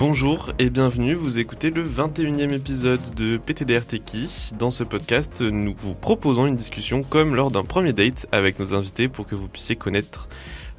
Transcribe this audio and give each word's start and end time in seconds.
Bonjour 0.00 0.50
et 0.58 0.70
bienvenue, 0.70 1.12
vous 1.12 1.40
écoutez 1.40 1.68
le 1.68 1.86
21e 1.86 2.54
épisode 2.54 3.14
de 3.16 3.36
PTDR 3.36 3.84
Techie. 3.84 4.50
Dans 4.58 4.70
ce 4.70 4.82
podcast, 4.82 5.42
nous 5.42 5.74
vous 5.76 5.92
proposons 5.92 6.46
une 6.46 6.56
discussion 6.56 7.02
comme 7.02 7.34
lors 7.34 7.50
d'un 7.50 7.64
premier 7.64 7.92
date 7.92 8.26
avec 8.32 8.58
nos 8.58 8.72
invités 8.72 9.08
pour 9.08 9.26
que 9.26 9.34
vous 9.34 9.46
puissiez 9.46 9.76
connaître 9.76 10.26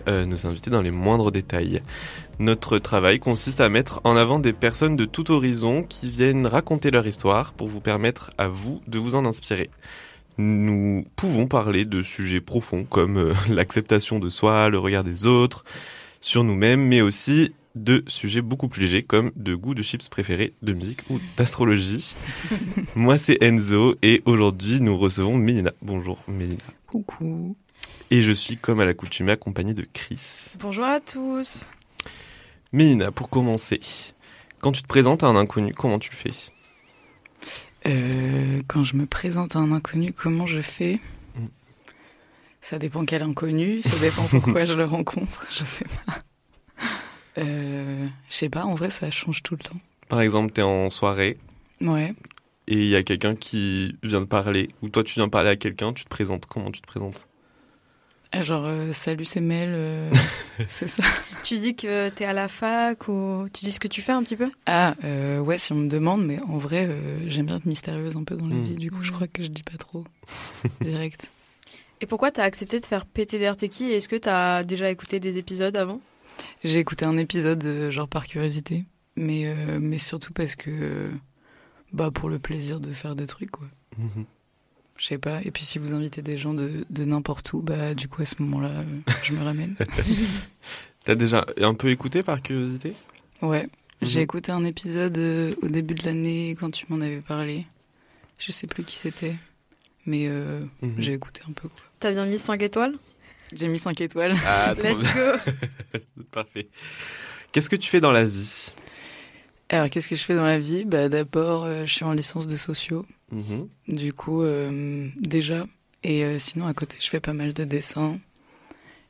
euh, 0.08 0.26
nos 0.26 0.48
invités 0.48 0.72
dans 0.72 0.82
les 0.82 0.90
moindres 0.90 1.32
détails. 1.32 1.84
Notre 2.40 2.80
travail 2.80 3.20
consiste 3.20 3.62
à 3.62 3.70
mettre 3.70 4.02
en 4.06 4.16
avant 4.16 4.40
des 4.40 4.54
personnes 4.54 4.96
de 4.96 5.06
tout 5.06 5.30
horizon 5.30 5.84
qui 5.84 6.10
viennent 6.10 6.48
raconter 6.48 6.90
leur 6.90 7.06
histoire 7.06 7.54
pour 7.54 7.68
vous 7.68 7.80
permettre 7.80 8.32
à 8.40 8.48
vous 8.48 8.82
de 8.88 8.98
vous 8.98 9.14
en 9.14 9.28
inspirer. 9.28 9.70
Nous 10.40 11.06
pouvons 11.16 11.46
parler 11.46 11.86
de 11.86 12.02
sujets 12.02 12.42
profonds 12.42 12.86
comme 12.86 13.18
euh, 13.18 13.34
l'acceptation 13.50 14.18
de 14.18 14.32
soi, 14.32 14.70
le 14.70 14.80
regard 14.80 15.04
des 15.04 15.28
autres, 15.28 15.64
sur 16.22 16.44
nous-mêmes, 16.44 16.82
mais 16.82 17.02
aussi 17.02 17.52
de 17.76 18.04
sujets 18.08 18.42
beaucoup 18.42 18.68
plus 18.68 18.82
légers 18.84 19.04
comme 19.04 19.32
de 19.36 19.56
goût 19.56 19.74
de 19.74 19.84
chips 19.84 20.10
préférés, 20.10 20.54
de 20.62 20.74
musique 20.74 21.02
ou 21.10 21.20
d'astrologie. 21.38 22.16
Moi 22.96 23.18
c'est 23.18 23.42
Enzo 23.42 23.96
et 24.02 24.22
aujourd'hui 24.26 24.82
nous 24.82 24.98
recevons 24.98 25.38
Mélina. 25.38 25.72
Bonjour 25.82 26.18
Mélina. 26.28 26.64
Coucou. 26.88 27.56
Et 28.10 28.22
je 28.22 28.32
suis 28.34 28.58
comme 28.58 28.80
à 28.82 28.86
l'accoutumée 28.86 29.32
accompagné 29.32 29.74
de 29.74 29.86
Chris. 29.94 30.54
Bonjour 30.60 30.84
à 30.86 31.00
tous. 31.00 31.66
Mélina, 32.74 33.12
pour 33.12 33.30
commencer, 33.30 33.80
quand 34.60 34.72
tu 34.74 34.82
te 34.82 34.88
présentes 34.88 35.24
à 35.24 35.28
un 35.28 35.36
inconnu, 35.36 35.74
comment 35.74 36.00
tu 36.00 36.12
le 36.12 36.16
fais? 36.16 36.34
Euh, 37.88 38.62
Quand 38.68 38.84
je 38.84 38.96
me 38.96 39.06
présente 39.06 39.56
à 39.56 39.60
un 39.60 39.72
inconnu, 39.72 40.14
comment 40.14 40.46
je 40.46 40.62
fais? 40.62 41.00
Mm. 41.36 41.46
Ça 42.62 42.80
dépend 42.80 43.06
quel 43.06 43.24
inconnu, 43.24 43.82
ça 43.82 43.98
dépend 44.00 44.24
pourquoi 44.24 44.66
je 44.66 44.74
le 44.74 44.86
rencontre, 44.86 45.48
je 45.50 45.64
sais 45.66 45.86
pas. 46.06 46.20
Euh, 47.38 48.08
je 48.30 48.36
sais 48.36 48.50
pas, 48.50 48.66
en 48.66 48.76
vrai, 48.76 48.90
ça 48.90 49.10
change 49.12 49.44
tout 49.44 49.56
le 49.56 49.64
temps. 49.64 49.80
Par 50.10 50.22
exemple, 50.22 50.52
t'es 50.52 50.62
en 50.62 50.90
soirée. 50.90 51.38
Ouais. 51.82 52.14
Et 52.68 52.76
il 52.76 52.88
y 52.88 52.96
a 52.96 53.04
quelqu'un 53.04 53.36
qui 53.36 53.96
vient 54.04 54.22
de 54.22 54.26
parler, 54.26 54.70
ou 54.82 54.90
toi 54.90 55.04
tu 55.04 55.16
viens 55.16 55.30
parler 55.30 55.50
à 55.50 55.56
quelqu'un, 55.56 55.94
tu 55.94 56.04
te 56.04 56.10
présentes. 56.10 56.46
Comment 56.46 56.72
tu 56.72 56.82
te 56.82 56.88
présentes? 56.88 57.28
Ah, 58.34 58.44
Genre, 58.44 58.66
euh, 58.66 58.94
salut, 58.94 59.26
c'est 59.26 59.42
Mel, 59.42 59.70
euh, 59.74 60.10
c'est 60.68 60.88
ça. 60.88 61.04
Tu 61.44 61.58
dis 61.58 61.76
que 61.76 62.08
t'es 62.10 62.24
à 62.24 62.34
la 62.34 62.48
fac, 62.48 63.08
ou 63.10 63.48
tu 63.52 63.66
dis 63.66 63.74
ce 63.74 63.80
que 63.80 63.90
tu 63.90 64.02
fais 64.02 64.14
un 64.14 64.24
petit 64.24 64.38
peu? 64.38 64.50
Ah, 64.66 64.94
ouais, 65.04 65.58
si 65.58 65.74
on 65.74 65.78
me 65.78 65.90
demande, 65.90 66.26
mais 66.26 66.40
en 66.48 66.58
vrai, 66.58 66.90
j'aime 67.28 67.48
bien 67.48 67.58
être 67.58 67.66
mystérieuse 67.66 68.16
un 68.16 68.24
peu 68.24 68.36
dans 68.36 68.48
la 68.48 68.56
hmm. 68.56 68.64
vie, 68.64 68.76
du 68.76 68.92
coup, 68.92 69.04
je 69.04 69.12
crois 69.12 69.28
que 69.28 69.44
je 69.44 69.48
dis 69.48 69.64
pas 69.64 69.78
trop 69.78 70.06
direct. 70.82 71.32
Et 72.00 72.06
pourquoi 72.06 72.32
t'as 72.32 72.44
accepté 72.44 72.80
de 72.80 72.86
faire 72.86 73.06
PTDR 73.06 73.56
Techie 73.56 73.92
Est-ce 73.92 74.10
que 74.10 74.16
t'as 74.16 74.64
déjà 74.64 74.90
écouté 74.90 75.20
des 75.20 75.38
épisodes 75.38 75.76
avant? 75.78 76.02
J'ai 76.64 76.80
écouté 76.80 77.06
un 77.06 77.18
épisode, 77.18 77.64
euh, 77.66 77.92
genre 77.92 78.08
par 78.08 78.28
curiosité, 78.28 78.86
mais, 79.16 79.44
euh, 79.46 79.80
mais 79.82 79.98
surtout 79.98 80.34
parce 80.34 80.56
que, 80.56 81.10
bah, 81.92 82.12
pour 82.12 82.30
le 82.30 82.40
plaisir 82.40 82.80
de 82.80 82.94
faire 82.94 83.16
des 83.16 83.28
trucs, 83.28 83.52
quoi. 83.52 83.68
Mhm. 83.98 84.26
Je 84.98 85.08
sais 85.08 85.18
pas. 85.18 85.42
Et 85.44 85.50
puis 85.50 85.64
si 85.64 85.80
vous 85.80 85.94
invitez 85.94 86.22
des 86.22 86.38
gens 86.38 86.54
de, 86.54 86.86
de 86.90 87.06
n'importe 87.06 87.54
où, 87.54 87.62
bah, 87.62 87.96
du 87.96 88.08
coup, 88.08 88.22
à 88.22 88.26
ce 88.26 88.36
moment-là, 88.44 88.70
euh, 88.70 89.12
je 89.24 89.34
me 89.34 89.44
ramène. 89.44 89.76
T'as 91.04 91.16
déjà 91.16 91.46
un 91.58 91.74
peu 91.74 91.90
écouté 91.90 92.22
par 92.22 92.44
curiosité? 92.44 92.94
Ouais. 93.42 93.68
J'ai 94.04 94.20
mhm. 94.20 94.24
écouté 94.24 94.52
un 94.52 94.64
épisode 94.64 95.18
au 95.62 95.68
début 95.68 95.96
de 95.96 96.06
l'année 96.06 96.56
quand 96.60 96.70
tu 96.70 96.86
m'en 96.90 97.02
avais 97.02 97.22
parlé. 97.22 97.66
Je 98.38 98.52
sais 98.52 98.68
plus 98.68 98.84
qui 98.84 98.96
c'était, 98.96 99.36
mais 100.06 100.28
mhm. 100.28 100.96
j'ai 100.98 101.14
écouté 101.14 101.42
un 101.48 101.54
peu. 101.54 101.70
T'as 102.00 102.12
bien 102.12 102.26
mis 102.26 102.40
5 102.40 102.62
étoiles? 102.62 102.98
J'ai 103.54 103.68
mis 103.68 103.80
5 103.80 104.00
étoiles. 104.02 104.36
Ah, 104.46 104.74
Let's 104.82 105.14
go. 105.14 106.00
Parfait. 106.32 106.68
Qu'est-ce 107.52 107.70
que 107.70 107.76
tu 107.76 107.90
fais 107.90 108.02
dans 108.02 108.12
la 108.12 108.26
vie? 108.26 108.72
Alors, 109.70 109.90
qu'est-ce 109.90 110.08
que 110.08 110.16
je 110.16 110.24
fais 110.24 110.36
dans 110.36 110.44
la 110.44 110.60
vie? 110.60 110.86
Bah, 110.86 111.10
D'abord, 111.10 111.64
euh, 111.64 111.86
je 111.86 111.94
suis 111.94 112.04
en 112.04 112.14
licence 112.14 112.48
de 112.48 112.58
sociaux. 112.58 113.06
Mhm. 113.32 113.70
Du 113.88 114.14
coup, 114.14 114.44
euh, 114.44 115.08
déjà. 115.18 115.66
Et 116.04 116.24
euh, 116.24 116.40
sinon, 116.40 116.68
à 116.68 116.74
côté, 116.74 116.98
je 117.00 117.10
fais 117.10 117.20
pas 117.20 117.34
mal 117.34 117.54
de 117.54 117.64
dessins. 117.64 118.20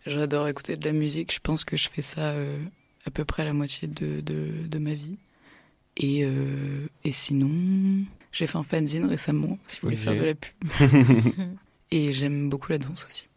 J'adore 0.06 0.48
écouter 0.48 0.76
de 0.78 0.86
la 0.86 0.92
musique. 0.92 1.34
Je 1.34 1.40
pense 1.40 1.64
que 1.64 1.78
je 1.78 1.90
fais 1.90 2.02
ça 2.02 2.34
à 3.06 3.12
peu 3.12 3.24
près 3.24 3.44
la 3.44 3.54
moitié 3.54 3.88
de, 3.88 4.20
de, 4.22 4.68
de 4.68 4.80
ma 4.80 4.94
vie. 4.94 5.18
Et, 5.98 6.26
et 7.04 7.12
sinon, 7.12 7.52
j'ai 8.32 8.48
fait 8.48 8.58
un 8.58 8.64
fanzine 8.64 9.06
récemment, 9.06 9.60
si 9.68 9.80
vous 9.80 9.90
voulez 9.90 9.98
faire 9.98 10.16
de 10.16 10.24
la 10.24 10.34
pub. 10.34 10.54
et 11.92 12.12
j'aime 12.14 12.50
beaucoup 12.50 12.72
la 12.72 12.80
danse 12.80 13.06
aussi. 13.08 13.28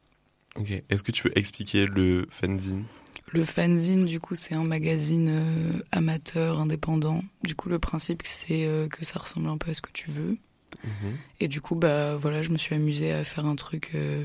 Ok. 0.59 0.83
Est-ce 0.89 1.03
que 1.03 1.13
tu 1.13 1.23
peux 1.25 1.33
expliquer 1.35 1.87
le 1.87 2.27
fanzine? 2.31 2.85
Le 3.33 3.45
fanzine, 3.45 4.05
du 4.05 4.21
coup, 4.21 4.35
c'est 4.35 4.55
un 4.55 4.65
magazine 4.65 5.29
euh, 5.29 5.83
amateur, 5.91 6.61
indépendant. 6.61 7.23
Du 7.43 7.55
coup, 7.55 7.69
le 7.69 7.79
principe, 7.79 8.23
c'est 8.25 8.67
euh, 8.67 8.87
que 8.87 9.05
ça 9.05 9.19
ressemble 9.19 9.49
un 9.49 9.59
peu 9.59 9.71
à 9.71 9.75
ce 9.75 9.83
que 9.83 9.91
tu 9.93 10.11
veux. 10.11 10.37
Mhm. 10.85 11.17
Et 11.41 11.49
du 11.49 11.61
coup, 11.61 11.75
bah 11.75 12.17
voilà, 12.17 12.43
je 12.43 12.51
me 12.51 12.59
suis 12.59 12.75
amusée 12.75 13.13
à 13.13 13.25
faire 13.25 13.47
un 13.47 13.57
truc 13.57 13.91
euh, 13.95 14.25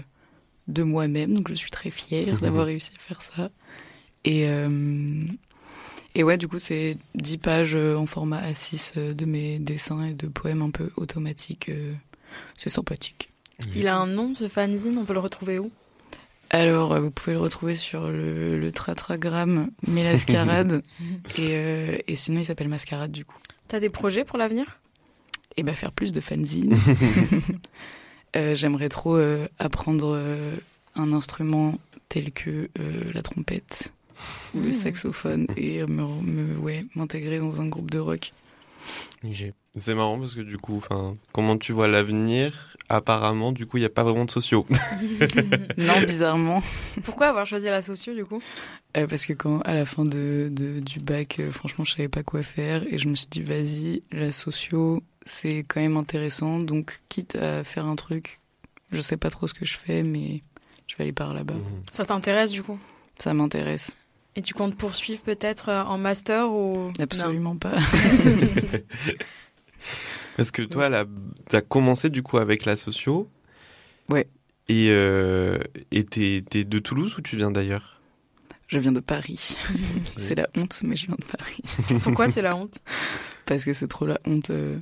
de 0.68 0.84
moi-même, 0.84 1.34
donc 1.34 1.50
je 1.50 1.56
suis 1.56 1.72
très 1.72 1.90
fière 1.90 2.38
d'avoir 2.42 2.66
réussi 2.66 2.92
à 2.96 3.00
faire 3.00 3.22
ça. 3.22 3.50
Et 4.26 4.48
et 6.16 6.24
ouais, 6.24 6.38
du 6.38 6.48
coup, 6.48 6.60
c'est 6.60 6.98
10 7.16 7.38
pages 7.38 7.76
en 7.76 8.06
format 8.06 8.42
A6 8.42 9.14
de 9.14 9.26
mes 9.26 9.60
dessins 9.60 10.04
et 10.04 10.14
de 10.14 10.28
poèmes 10.28 10.64
un 10.64 10.72
peu 10.72 10.92
automatiques. 10.98 11.72
c'est 12.58 12.70
sympathique. 12.70 13.32
Il 13.76 13.88
a 13.88 13.98
un 13.98 14.08
nom, 14.08 14.34
ce 14.34 14.48
fanzine, 14.48 14.98
on 14.98 15.06
peut 15.06 15.14
le 15.14 15.20
retrouver 15.20 15.60
où? 15.60 15.72
Alors, 16.50 16.94
euh, 16.94 17.00
vous 17.00 17.12
pouvez 17.12 17.34
le 17.34 17.40
retrouver 17.40 17.76
sur 17.76 18.10
le, 18.10 18.58
le 18.58 18.72
tratragramme 18.72 19.70
Mélascarade. 19.88 20.84
et, 21.38 21.52
euh, 21.52 21.98
et 22.08 22.16
sinon, 22.16 22.40
il 22.40 22.46
s'appelle 22.46 22.68
Mascarade, 22.70 23.12
du 23.12 23.26
coup. 23.26 23.38
T'as 23.68 23.80
des 23.80 23.90
projets 23.90 24.26
pour 24.26 24.38
l'avenir? 24.38 24.80
Eh 25.58 25.64
ben, 25.64 25.76
faire 25.76 25.92
plus 25.92 26.12
de 26.12 26.22
fanzines. 26.22 26.76
euh, 28.36 28.56
J'aimerais 28.56 28.90
trop 28.90 29.16
euh, 29.16 29.48
apprendre 29.60 30.14
euh, 30.16 30.56
un 30.96 31.14
instrument 31.14 31.76
tel 32.08 32.32
que 32.32 32.70
la 33.14 33.22
trompette 33.22 33.94
ou 34.56 34.62
le 34.62 34.70
mmh. 34.70 34.74
saxophone 34.74 35.48
et 35.56 35.82
me, 35.86 36.04
me 36.24 36.58
ouais, 36.58 36.84
m'intégrer 36.96 37.38
dans 37.38 37.62
un 37.62 37.68
groupe 37.68 37.92
de 37.92 38.00
rock. 38.00 38.34
C'est 39.76 39.94
marrant 39.94 40.20
parce 40.20 40.34
que 40.34 40.42
du 40.42 40.58
coup, 40.58 40.78
enfin, 40.78 41.16
comment 41.32 41.58
tu 41.58 41.72
vois 41.72 41.88
l'avenir? 41.88 42.76
Apparemment, 42.90 43.52
du 43.52 43.66
coup, 43.66 43.78
il 43.78 43.82
n'y 43.82 43.86
a 43.86 43.90
pas 43.90 44.04
vraiment 44.04 44.26
de 44.26 44.32
sociaux. 44.32 44.66
non, 45.78 46.02
bizarrement. 46.02 46.62
Pourquoi 47.04 47.28
avoir 47.28 47.46
choisi 47.46 47.66
la 47.68 47.82
socio 47.82 48.14
du 48.14 48.26
coup? 48.26 48.42
Euh, 48.98 49.08
Parce 49.08 49.26
que 49.26 49.34
quand, 49.34 49.60
à 49.62 49.74
la 49.74 49.86
fin 49.86 50.06
de, 50.06 50.50
du 50.82 51.00
bac, 51.00 51.40
euh, 51.40 51.52
franchement, 51.52 51.86
je 51.86 51.92
savais 51.92 52.10
pas 52.10 52.24
quoi 52.24 52.44
faire 52.44 52.84
et 52.92 52.98
je 52.98 53.08
me 53.08 53.16
suis 53.16 53.28
dit, 53.30 53.44
vas-y, 53.44 54.02
la 54.12 54.32
socio, 54.32 55.04
c'est 55.24 55.64
quand 55.68 55.82
même 55.82 55.98
intéressant. 55.98 56.60
Donc, 56.60 57.02
quitte 57.10 57.36
à 57.36 57.64
faire 57.64 57.86
un 57.86 57.96
truc, 57.96 58.40
je 58.92 59.02
sais 59.02 59.18
pas 59.18 59.30
trop 59.30 59.48
ce 59.48 59.54
que 59.54 59.66
je 59.66 59.78
fais, 59.78 60.04
mais 60.04 60.42
je 60.88 60.96
vais 60.98 61.04
aller 61.04 61.14
par 61.14 61.34
là-bas. 61.34 61.54
Mhm. 61.54 61.82
Ça 61.92 62.06
t'intéresse 62.06 62.52
du 62.52 62.64
coup? 62.64 62.80
Ça 63.20 63.34
m'intéresse. 63.34 63.96
Et 64.36 64.42
tu 64.42 64.54
comptes 64.54 64.76
poursuivre 64.76 65.22
peut-être 65.22 65.70
euh, 65.70 65.84
en 65.84 65.98
master 65.98 66.52
ou 66.52 66.92
Absolument 67.00 67.58
pas. 67.58 67.78
Parce 70.38 70.52
que 70.52 70.62
toi, 70.62 71.06
tu 71.50 71.56
as 71.56 71.62
commencé 71.62 72.10
du 72.10 72.24
coup 72.24 72.38
avec 72.38 72.66
la 72.66 72.76
socio. 72.76 73.30
Ouais. 74.10 74.28
Et 74.70 74.88
euh, 74.90 75.58
t'es 75.90 76.42
de 76.42 76.80
Toulouse 76.80 77.18
ou 77.18 77.22
tu 77.22 77.36
viens 77.36 77.52
d'ailleurs? 77.52 78.00
Je 78.68 78.78
viens 78.78 78.92
de 78.92 79.00
Paris. 79.00 79.58
c'est 80.16 80.36
la 80.36 80.48
honte, 80.56 80.82
mais 80.84 80.96
je 80.96 81.08
viens 81.08 81.16
de 81.18 81.26
Paris. 81.26 82.00
Pourquoi 82.04 82.28
c'est 82.28 82.44
la 82.44 82.56
honte? 82.56 82.78
Parce 83.46 83.66
que 83.66 83.74
c'est 83.74 83.88
trop 83.88 84.06
la 84.06 84.20
honte. 84.26 84.52
Euh. 84.52 84.80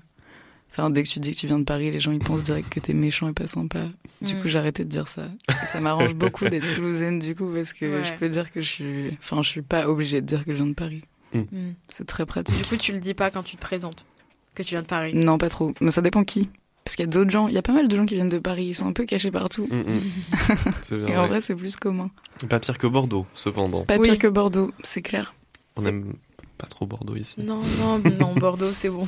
Enfin, 0.71 0.89
dès 0.89 1.03
que 1.03 1.09
tu 1.09 1.19
dis 1.19 1.31
que 1.31 1.37
tu 1.37 1.47
viens 1.47 1.59
de 1.59 1.63
Paris, 1.63 1.91
les 1.91 1.99
gens 1.99 2.11
ils 2.11 2.19
pensent 2.19 2.43
direct 2.43 2.69
que 2.69 2.79
t'es 2.79 2.93
méchant 2.93 3.27
et 3.27 3.33
pas 3.33 3.47
sympa. 3.47 3.85
Du 4.21 4.35
coup, 4.35 4.47
mm. 4.47 4.47
j'ai 4.47 4.57
arrêté 4.57 4.83
de 4.83 4.89
dire 4.89 5.07
ça. 5.07 5.27
Et 5.49 5.65
ça 5.65 5.79
m'arrange 5.79 6.13
beaucoup 6.15 6.47
d'être 6.47 6.75
toulousaine 6.75 7.19
du 7.19 7.35
coup 7.35 7.51
parce 7.53 7.73
que 7.73 8.03
je 8.03 8.13
peux 8.13 8.29
dire 8.29 8.51
que 8.51 8.61
je 8.61 8.69
suis. 8.69 9.17
Enfin, 9.19 9.41
je 9.41 9.49
suis 9.49 9.61
pas 9.61 9.87
obligée 9.87 10.21
de 10.21 10.25
dire 10.25 10.45
que 10.45 10.53
je 10.53 10.57
viens 10.57 10.67
de 10.67 10.75
Paris. 10.75 11.01
Mm. 11.33 11.39
Mm. 11.39 11.75
C'est 11.89 12.05
très 12.05 12.25
pratique. 12.25 12.57
Du 12.57 12.63
coup, 12.65 12.77
tu 12.77 12.91
le 12.91 12.99
dis 12.99 13.13
pas 13.13 13.31
quand 13.31 13.43
tu 13.43 13.55
te 13.55 13.61
présentes 13.61 14.05
que 14.55 14.63
tu 14.63 14.75
viens 14.75 14.81
de 14.81 14.87
Paris. 14.87 15.13
Non, 15.13 15.37
pas 15.37 15.49
trop. 15.49 15.73
Mais 15.81 15.91
ça 15.91 16.01
dépend 16.01 16.23
qui. 16.23 16.49
Parce 16.83 16.95
qu'il 16.95 17.03
y 17.03 17.09
a 17.09 17.11
d'autres 17.11 17.29
gens, 17.29 17.49
il 17.49 17.53
y 17.53 17.57
a 17.57 17.61
pas 17.61 17.73
mal 17.73 17.89
de 17.89 17.95
gens 17.95 18.05
qui 18.05 18.15
viennent 18.15 18.29
de 18.29 18.39
Paris, 18.39 18.67
ils 18.67 18.73
sont 18.73 18.87
un 18.87 18.93
peu 18.93 19.03
cachés 19.03 19.29
partout. 19.29 19.67
et 20.91 21.17
en 21.17 21.27
vrai, 21.27 21.41
c'est 21.41 21.53
plus 21.53 21.75
commun. 21.75 22.09
Pas 22.47 22.61
pire 22.61 22.77
que 22.77 22.87
Bordeaux, 22.87 23.25
cependant. 23.33 23.83
Pas 23.83 23.99
pire 23.99 24.17
que 24.17 24.27
Bordeaux, 24.27 24.71
c'est 24.83 25.01
clair. 25.01 25.35
On 25.75 25.85
aime 25.85 26.13
pas 26.57 26.67
trop 26.67 26.85
Bordeaux 26.85 27.17
ici. 27.17 27.35
Non, 27.39 27.61
non, 27.77 28.01
non, 28.19 28.33
Bordeaux, 28.35 28.71
c'est 28.71 28.89
bon. 28.89 29.05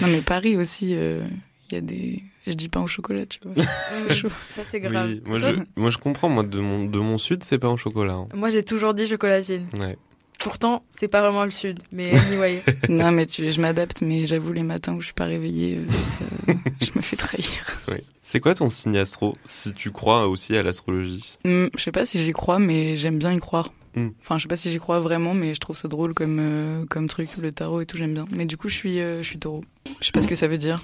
Non, 0.00 0.08
mais 0.08 0.20
Paris 0.20 0.56
aussi, 0.56 0.94
euh, 0.94 1.22
il 1.70 1.74
y 1.74 1.78
a 1.78 1.80
des. 1.80 2.22
Je 2.46 2.52
dis 2.52 2.68
pas 2.68 2.80
au 2.80 2.86
chocolat, 2.86 3.26
tu 3.26 3.40
vois. 3.44 3.64
c'est 3.92 4.14
chaud. 4.14 4.30
Ça, 4.52 4.62
c'est 4.66 4.80
grave. 4.80 5.20
moi, 5.26 5.38
je, 5.38 5.46
moi, 5.76 5.90
je 5.90 5.98
comprends. 5.98 6.28
Moi, 6.28 6.44
de 6.44 6.58
mon, 6.60 6.84
de 6.84 6.98
mon 6.98 7.18
sud, 7.18 7.44
c'est 7.44 7.58
pas 7.58 7.68
au 7.68 7.76
chocolat. 7.76 8.14
Hein. 8.14 8.28
Moi, 8.34 8.50
j'ai 8.50 8.62
toujours 8.62 8.94
dit 8.94 9.06
chocolatine. 9.06 9.66
Ouais. 9.78 9.96
Pourtant, 10.38 10.84
c'est 10.96 11.08
pas 11.08 11.20
vraiment 11.20 11.44
le 11.44 11.50
sud, 11.50 11.80
mais 11.90 12.10
anyway. 12.28 12.62
non, 12.88 13.10
mais 13.10 13.26
tu, 13.26 13.50
je 13.50 13.60
m'adapte, 13.60 14.02
mais 14.02 14.24
j'avoue, 14.26 14.52
les 14.52 14.62
matins 14.62 14.94
où 14.94 15.00
je 15.00 15.06
suis 15.06 15.14
pas 15.14 15.24
réveillée, 15.24 15.78
euh, 15.78 16.54
je 16.80 16.90
me 16.94 17.02
fais 17.02 17.16
trahir. 17.16 17.64
Oui. 17.90 17.96
C'est 18.22 18.40
quoi 18.40 18.54
ton 18.54 18.68
signe 18.68 18.96
astro, 18.98 19.36
si 19.44 19.72
tu 19.72 19.90
crois 19.90 20.28
aussi 20.28 20.56
à 20.56 20.62
l'astrologie? 20.62 21.36
Hmm, 21.44 21.66
Je 21.76 21.82
sais 21.82 21.92
pas 21.92 22.04
si 22.04 22.22
j'y 22.22 22.32
crois, 22.32 22.58
mais 22.58 22.96
j'aime 22.96 23.18
bien 23.18 23.32
y 23.32 23.38
croire. 23.40 23.72
Mm. 23.96 24.08
Enfin, 24.20 24.38
je 24.38 24.42
sais 24.42 24.48
pas 24.48 24.56
si 24.56 24.70
j'y 24.70 24.78
crois 24.78 25.00
vraiment, 25.00 25.34
mais 25.34 25.54
je 25.54 25.60
trouve 25.60 25.74
ça 25.76 25.88
drôle 25.88 26.14
comme, 26.14 26.38
euh, 26.38 26.84
comme 26.86 27.08
truc, 27.08 27.30
le 27.40 27.50
tarot 27.52 27.80
et 27.80 27.86
tout, 27.86 27.96
j'aime 27.96 28.14
bien. 28.14 28.26
Mais 28.30 28.44
du 28.44 28.56
coup, 28.56 28.68
je 28.68 28.76
suis, 28.76 29.00
euh, 29.00 29.22
je 29.22 29.28
suis 29.28 29.38
taureau. 29.38 29.64
Je 30.00 30.06
sais 30.06 30.12
pas 30.12 30.22
ce 30.22 30.28
que 30.28 30.34
ça 30.36 30.46
veut 30.46 30.58
dire. 30.58 30.80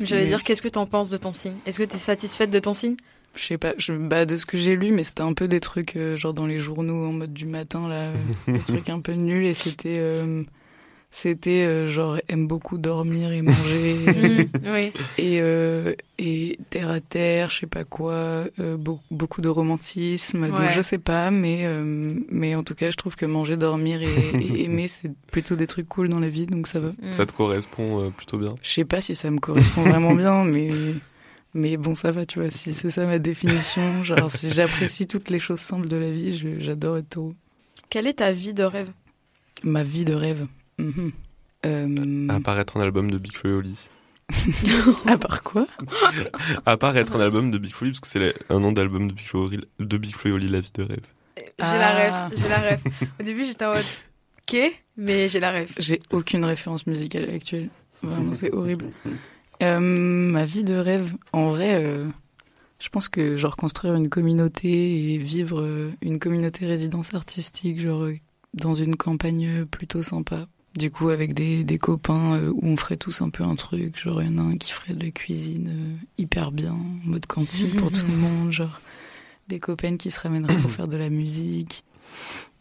J'allais 0.00 0.26
dire, 0.26 0.42
qu'est-ce 0.42 0.60
que 0.62 0.68
t'en 0.68 0.84
penses 0.86 1.08
de 1.10 1.16
ton 1.16 1.32
signe? 1.32 1.54
Est-ce 1.64 1.78
que 1.78 1.84
t'es 1.84 1.98
satisfaite 1.98 2.50
de 2.50 2.58
ton 2.58 2.72
signe? 2.74 2.96
Je 3.34 3.44
sais 3.44 3.58
pas, 3.58 3.74
je, 3.78 3.92
bah, 3.92 4.26
de 4.26 4.36
ce 4.36 4.46
que 4.46 4.58
j'ai 4.58 4.76
lu, 4.76 4.92
mais 4.92 5.04
c'était 5.04 5.22
un 5.22 5.32
peu 5.32 5.48
des 5.48 5.60
trucs 5.60 5.98
genre 6.16 6.34
dans 6.34 6.46
les 6.46 6.58
journaux 6.58 7.06
en 7.06 7.12
mode 7.12 7.32
du 7.32 7.46
matin 7.46 7.88
là, 7.88 8.10
des 8.46 8.58
trucs 8.58 8.88
un 8.88 9.00
peu 9.00 9.12
nuls 9.12 9.44
et 9.44 9.54
c'était 9.54 10.00
c'était 11.10 11.62
euh, 11.62 11.88
genre 11.88 12.18
aime 12.28 12.46
beaucoup 12.46 12.78
dormir 12.78 13.32
et 13.32 13.42
manger. 13.42 13.96
Mm, 14.10 14.72
oui. 14.72 14.92
et 15.18 15.38
euh, 15.40 15.94
et 16.18 16.58
terre 16.70 16.90
à 16.90 17.00
terre 17.00 17.50
je 17.50 17.60
sais 17.60 17.66
pas 17.66 17.84
quoi 17.84 18.12
euh, 18.12 18.76
beaucoup 19.10 19.40
de 19.40 19.48
romantisme 19.48 20.48
donc 20.48 20.68
je 20.70 20.80
sais 20.80 20.98
pas 20.98 21.30
mais 21.30 21.66
mais 22.30 22.54
en 22.54 22.62
tout 22.62 22.74
cas 22.74 22.90
je 22.90 22.96
trouve 22.96 23.16
que 23.16 23.26
manger 23.26 23.56
dormir 23.56 24.00
et, 24.02 24.62
aimer 24.62 24.88
c'est 24.88 25.10
plutôt 25.30 25.56
des 25.56 25.66
trucs 25.66 25.88
cool 25.88 26.08
dans 26.08 26.20
la 26.20 26.28
vie 26.28 26.46
donc 26.46 26.66
ça 26.66 26.80
va. 26.80 26.90
Ça 27.12 27.26
te 27.26 27.32
correspond 27.32 28.10
plutôt 28.16 28.38
bien. 28.38 28.54
Je 28.62 28.70
sais 28.70 28.84
pas 28.84 29.00
si 29.00 29.14
ça 29.14 29.30
me 29.30 29.38
correspond 29.38 29.82
vraiment 29.82 30.14
bien 30.14 30.44
mais 30.44 30.70
mais 31.54 31.76
bon 31.76 31.94
ça 31.94 32.12
va 32.12 32.26
tu 32.26 32.38
vois 32.38 32.50
si 32.50 32.74
c'est 32.74 32.90
ça 32.90 33.06
ma 33.06 33.18
définition 33.18 34.04
genre 34.04 34.30
si 34.30 34.48
j'apprécie 34.50 35.06
toutes 35.06 35.30
les 35.30 35.38
choses 35.38 35.60
simples 35.60 35.88
de 35.88 35.96
la 35.96 36.10
vie 36.10 36.60
j'adore 36.60 36.98
être 36.98 37.08
taureau 37.08 37.34
quelle 37.90 38.06
est 38.06 38.14
ta 38.14 38.30
vie 38.30 38.54
de 38.54 38.62
rêve? 38.62 38.92
Ma 39.64 39.82
vie 39.82 40.04
de 40.04 40.14
rêve. 40.14 40.46
Euh... 41.66 42.28
Apparaître 42.28 42.76
en 42.76 42.80
album 42.80 43.10
de 43.10 43.18
Big 43.18 43.32
Oli. 43.44 43.76
à 45.06 45.18
part 45.18 45.42
quoi? 45.42 45.66
Apparaître 46.64 47.16
en 47.16 47.20
album 47.20 47.50
de 47.50 47.58
Big 47.58 47.74
Flo 47.74 47.88
parce 47.88 47.98
que 47.98 48.06
c'est 48.06 48.34
un 48.48 48.60
nom 48.60 48.70
d'album 48.70 49.08
de 49.08 49.12
Big 49.12 49.26
Flo 49.26 49.50
de 49.50 49.96
Big 49.98 50.14
Flo 50.14 50.30
et 50.30 50.34
Oli, 50.34 50.48
La 50.48 50.60
vie 50.60 50.70
de 50.72 50.84
rêve. 50.84 51.00
J'ai 51.36 51.44
la 51.58 51.90
rêve, 51.90 52.12
ah. 52.14 52.28
j'ai 52.34 52.48
la 52.48 52.58
rêve. 52.58 52.80
Au 53.18 53.22
début, 53.24 53.44
j'étais 53.44 53.64
en 53.64 53.74
mode 53.74 53.84
OK, 54.42 54.56
mais 54.96 55.28
j'ai 55.28 55.40
la 55.40 55.50
rêve. 55.50 55.72
J'ai 55.76 55.98
aucune 56.12 56.44
référence 56.44 56.86
musicale 56.86 57.28
actuelle. 57.28 57.70
Vraiment, 58.02 58.34
c'est 58.34 58.54
horrible. 58.54 58.86
Euh, 59.62 59.78
ma 59.80 60.44
vie 60.44 60.64
de 60.64 60.74
rêve, 60.74 61.12
en 61.32 61.48
vrai, 61.48 61.84
euh, 61.84 62.06
je 62.78 62.88
pense 62.88 63.08
que 63.08 63.36
genre 63.36 63.56
construire 63.56 63.94
une 63.94 64.08
communauté 64.08 65.12
et 65.14 65.18
vivre 65.18 65.60
euh, 65.60 65.92
une 66.02 66.18
communauté 66.18 66.66
résidence 66.66 67.14
artistique, 67.14 67.80
genre 67.80 68.08
dans 68.54 68.74
une 68.74 68.96
campagne 68.96 69.64
plutôt 69.66 70.02
sympa. 70.02 70.46
Du 70.76 70.90
coup, 70.90 71.08
avec 71.08 71.34
des, 71.34 71.64
des 71.64 71.78
copains 71.78 72.40
où 72.48 72.60
on 72.62 72.76
ferait 72.76 72.96
tous 72.96 73.22
un 73.22 73.30
peu 73.30 73.42
un 73.42 73.56
truc, 73.56 73.98
genre 73.98 74.22
il 74.22 74.30
y 74.30 74.34
en 74.34 74.38
a 74.38 74.42
un 74.42 74.56
qui 74.56 74.70
ferait 74.70 74.94
de 74.94 75.04
la 75.04 75.10
cuisine 75.10 75.98
hyper 76.16 76.52
bien, 76.52 76.72
en 76.72 77.08
mode 77.08 77.26
cantine 77.26 77.70
pour 77.70 77.90
tout 77.90 78.06
le 78.06 78.16
monde, 78.16 78.52
genre 78.52 78.80
des 79.48 79.58
copains 79.58 79.96
qui 79.96 80.12
se 80.12 80.20
ramèneraient 80.20 80.56
pour 80.62 80.70
faire 80.70 80.86
de 80.86 80.96
la 80.96 81.10
musique, 81.10 81.82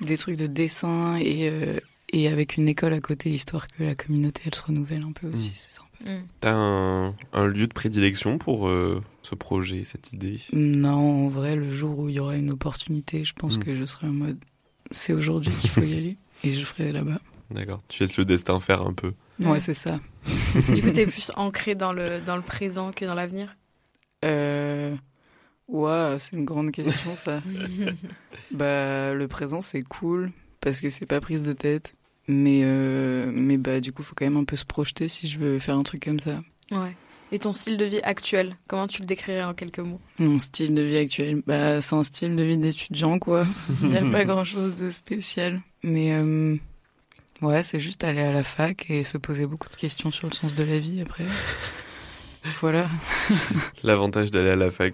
des 0.02 0.18
trucs 0.18 0.38
de 0.38 0.48
dessin 0.48 1.18
et, 1.18 1.50
euh, 1.50 1.80
et 2.12 2.28
avec 2.28 2.58
une 2.58 2.68
école 2.68 2.94
à 2.94 3.02
côté, 3.02 3.30
histoire 3.32 3.68
que 3.68 3.84
la 3.84 3.96
communauté 3.96 4.44
elle 4.46 4.56
se 4.56 4.64
renouvelle 4.64 5.04
un 5.04 5.12
peu 5.12 5.28
aussi, 5.28 5.50
mm. 5.50 5.54
c'est 5.56 5.72
sympa. 5.72 6.12
Mm. 6.12 6.28
T'as 6.40 6.54
un, 6.54 7.16
un, 7.34 7.48
lieu 7.48 7.68
de 7.68 7.74
prédilection 7.74 8.38
pour 8.38 8.70
ce 9.22 9.36
projet, 9.36 9.84
cette 9.84 10.14
idée? 10.14 10.40
Non, 10.54 11.26
en 11.26 11.30
vrai, 11.30 11.56
le 11.56 11.72
jour 11.72 12.00
où 12.00 12.10
il 12.10 12.16
y 12.16 12.20
aura 12.20 12.36
une 12.36 12.52
opportunité, 12.52 13.24
je 13.24 13.34
pense 13.34 13.58
mm. 13.58 13.64
que 13.64 13.76
je 13.76 13.86
serai 13.86 14.08
en 14.08 14.14
mode 14.14 14.40
c'est 14.92 15.14
aujourd'hui 15.14 15.52
qu'il 15.60 15.70
faut 15.70 15.82
y 15.82 15.94
aller 15.98 16.18
et 16.44 16.52
je 16.52 16.64
ferai 16.64 16.92
là-bas. 16.92 17.20
D'accord. 17.52 17.80
Tu 17.88 18.04
laisses 18.04 18.18
le 18.18 18.26
destin 18.26 18.60
faire 18.60 18.82
un 18.82 18.94
peu. 18.94 19.14
Ouais, 19.40 19.60
c'est 19.60 19.74
ça. 19.74 20.00
du 20.74 20.82
coup, 20.82 20.92
t'es 20.92 21.06
plus 21.08 21.32
ancré 21.36 21.76
dans 21.76 21.94
le, 21.94 22.20
dans 22.22 22.36
le 22.36 22.42
présent 22.42 22.92
que 22.92 23.06
dans 23.06 23.16
l'avenir? 23.16 23.56
Euh... 24.24 24.96
Ouais, 25.68 26.18
c'est 26.20 26.36
une 26.36 26.46
grande 26.46 26.72
question, 26.72 27.16
ça. 27.16 27.42
bah, 28.52 29.14
le 29.14 29.28
présent, 29.28 29.62
c'est 29.62 29.84
cool 29.84 30.32
parce 30.62 30.82
que 30.82 30.90
c'est 30.90 31.06
pas 31.06 31.22
prise 31.22 31.44
de 31.44 31.54
tête. 31.54 31.94
Mais, 32.32 32.62
euh... 32.64 33.32
mais 33.34 33.58
bah, 33.58 33.80
du 33.80 33.92
coup, 33.92 34.04
faut 34.04 34.14
quand 34.16 34.26
même 34.26 34.38
un 34.38 34.44
peu 34.44 34.56
se 34.56 34.64
projeter 34.64 35.08
si 35.08 35.28
je 35.28 35.40
veux 35.40 35.58
faire 35.58 35.76
un 35.76 35.82
truc 35.82 36.06
comme 36.06 36.20
ça. 36.20 36.40
Ouais. 36.70 36.96
Et 37.32 37.40
ton 37.40 37.54
style 37.54 37.78
de 37.78 37.86
vie 37.86 38.02
actuel, 38.04 38.56
comment 38.68 38.86
tu 38.86 39.02
le 39.02 39.08
décrirais 39.08 39.44
en 39.44 39.56
quelques 39.56 39.80
mots? 39.80 40.00
Mon 40.20 40.38
style 40.38 40.76
de 40.76 40.84
vie 40.84 40.98
actuel, 40.98 41.42
bah, 41.48 41.82
c'est 41.82 41.96
un 41.96 42.04
style 42.04 42.36
de 42.36 42.44
vie 42.44 42.60
d'étudiant, 42.60 43.18
quoi. 43.18 43.46
Il 43.82 43.90
n'y 43.90 43.98
a 43.98 44.06
pas 44.12 44.26
grand-chose 44.26 44.76
de 44.76 44.92
spécial. 44.92 45.60
Mais 45.82 46.14
euh, 46.14 46.56
ouais, 47.42 47.64
c'est 47.64 47.80
juste 47.80 48.04
aller 48.04 48.22
à 48.22 48.32
la 48.32 48.44
fac 48.44 48.88
et 48.92 49.04
se 49.04 49.18
poser 49.18 49.48
beaucoup 49.48 49.70
de 49.70 49.76
questions 49.76 50.12
sur 50.12 50.28
le 50.28 50.34
sens 50.34 50.54
de 50.54 50.64
la 50.64 50.78
vie 50.78 51.02
après. 51.02 51.26
voilà. 52.62 52.92
L'avantage 53.84 54.30
d'aller 54.30 54.52
à 54.52 54.56
la 54.56 54.70
fac, 54.70 54.94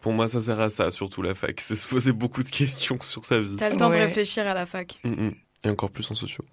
pour 0.00 0.12
moi, 0.12 0.28
ça 0.28 0.40
sert 0.40 0.60
à 0.60 0.70
ça, 0.70 0.92
surtout 0.92 1.22
la 1.22 1.34
fac. 1.34 1.60
C'est 1.60 1.74
se 1.74 1.88
poser 1.88 2.12
beaucoup 2.12 2.44
de 2.44 2.50
questions 2.50 3.00
sur 3.00 3.24
sa 3.24 3.40
vie. 3.40 3.56
T'as 3.56 3.70
le 3.70 3.76
temps 3.76 3.90
de 3.90 3.96
réfléchir 3.96 4.46
à 4.46 4.54
la 4.54 4.64
fac. 4.64 5.00
Mm, 5.02 5.26
mm. 5.26 5.34
Et 5.64 5.70
encore 5.70 5.90
plus 5.90 6.10
en 6.10 6.14
sociaux. 6.14 6.44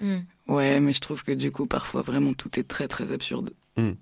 Mm. 0.00 0.18
Ouais, 0.48 0.80
mais 0.80 0.92
je 0.92 1.00
trouve 1.00 1.22
que 1.22 1.32
du 1.32 1.50
coup, 1.50 1.66
parfois, 1.66 2.02
vraiment, 2.02 2.34
tout 2.34 2.58
est 2.58 2.64
très, 2.64 2.88
très 2.88 3.12
absurde. 3.12 3.52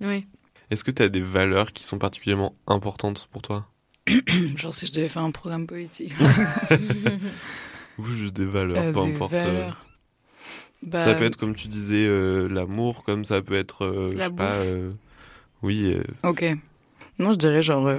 Oui. 0.01 0.27
Est-ce 0.71 0.85
que 0.85 0.91
tu 0.91 1.03
as 1.03 1.09
des 1.09 1.21
valeurs 1.21 1.73
qui 1.73 1.85
sont 1.85 1.99
particulièrement 1.99 2.55
importantes 2.67 3.29
pour 3.31 3.43
toi? 3.43 3.69
Genre 4.57 4.75
si 4.75 4.87
je 4.87 4.93
devais 4.93 5.09
faire 5.09 5.23
un 5.23 5.31
programme 5.31 5.67
politique. 5.67 6.13
Ou 7.99 8.05
juste 8.05 8.37
des 8.37 8.47
valeurs, 8.47 8.83
euh, 8.83 8.93
peu 8.93 9.01
importe. 9.01 9.33
Euh. 9.33 9.71
Bah, 10.83 11.03
ça 11.03 11.15
peut 11.15 11.25
être 11.25 11.37
comme 11.37 11.57
tu 11.57 11.69
disais 11.69 12.07
euh, 12.07 12.49
l'amour, 12.49 13.05
comme 13.05 13.25
ça 13.25 13.41
peut 13.43 13.55
être 13.55 14.11
je 14.13 14.19
sais 14.19 14.31
pas 14.31 14.63
oui. 15.63 15.97
OK. 16.23 16.45
Non, 17.19 17.33
je 17.33 17.39
dirais 17.39 17.63
genre 17.63 17.91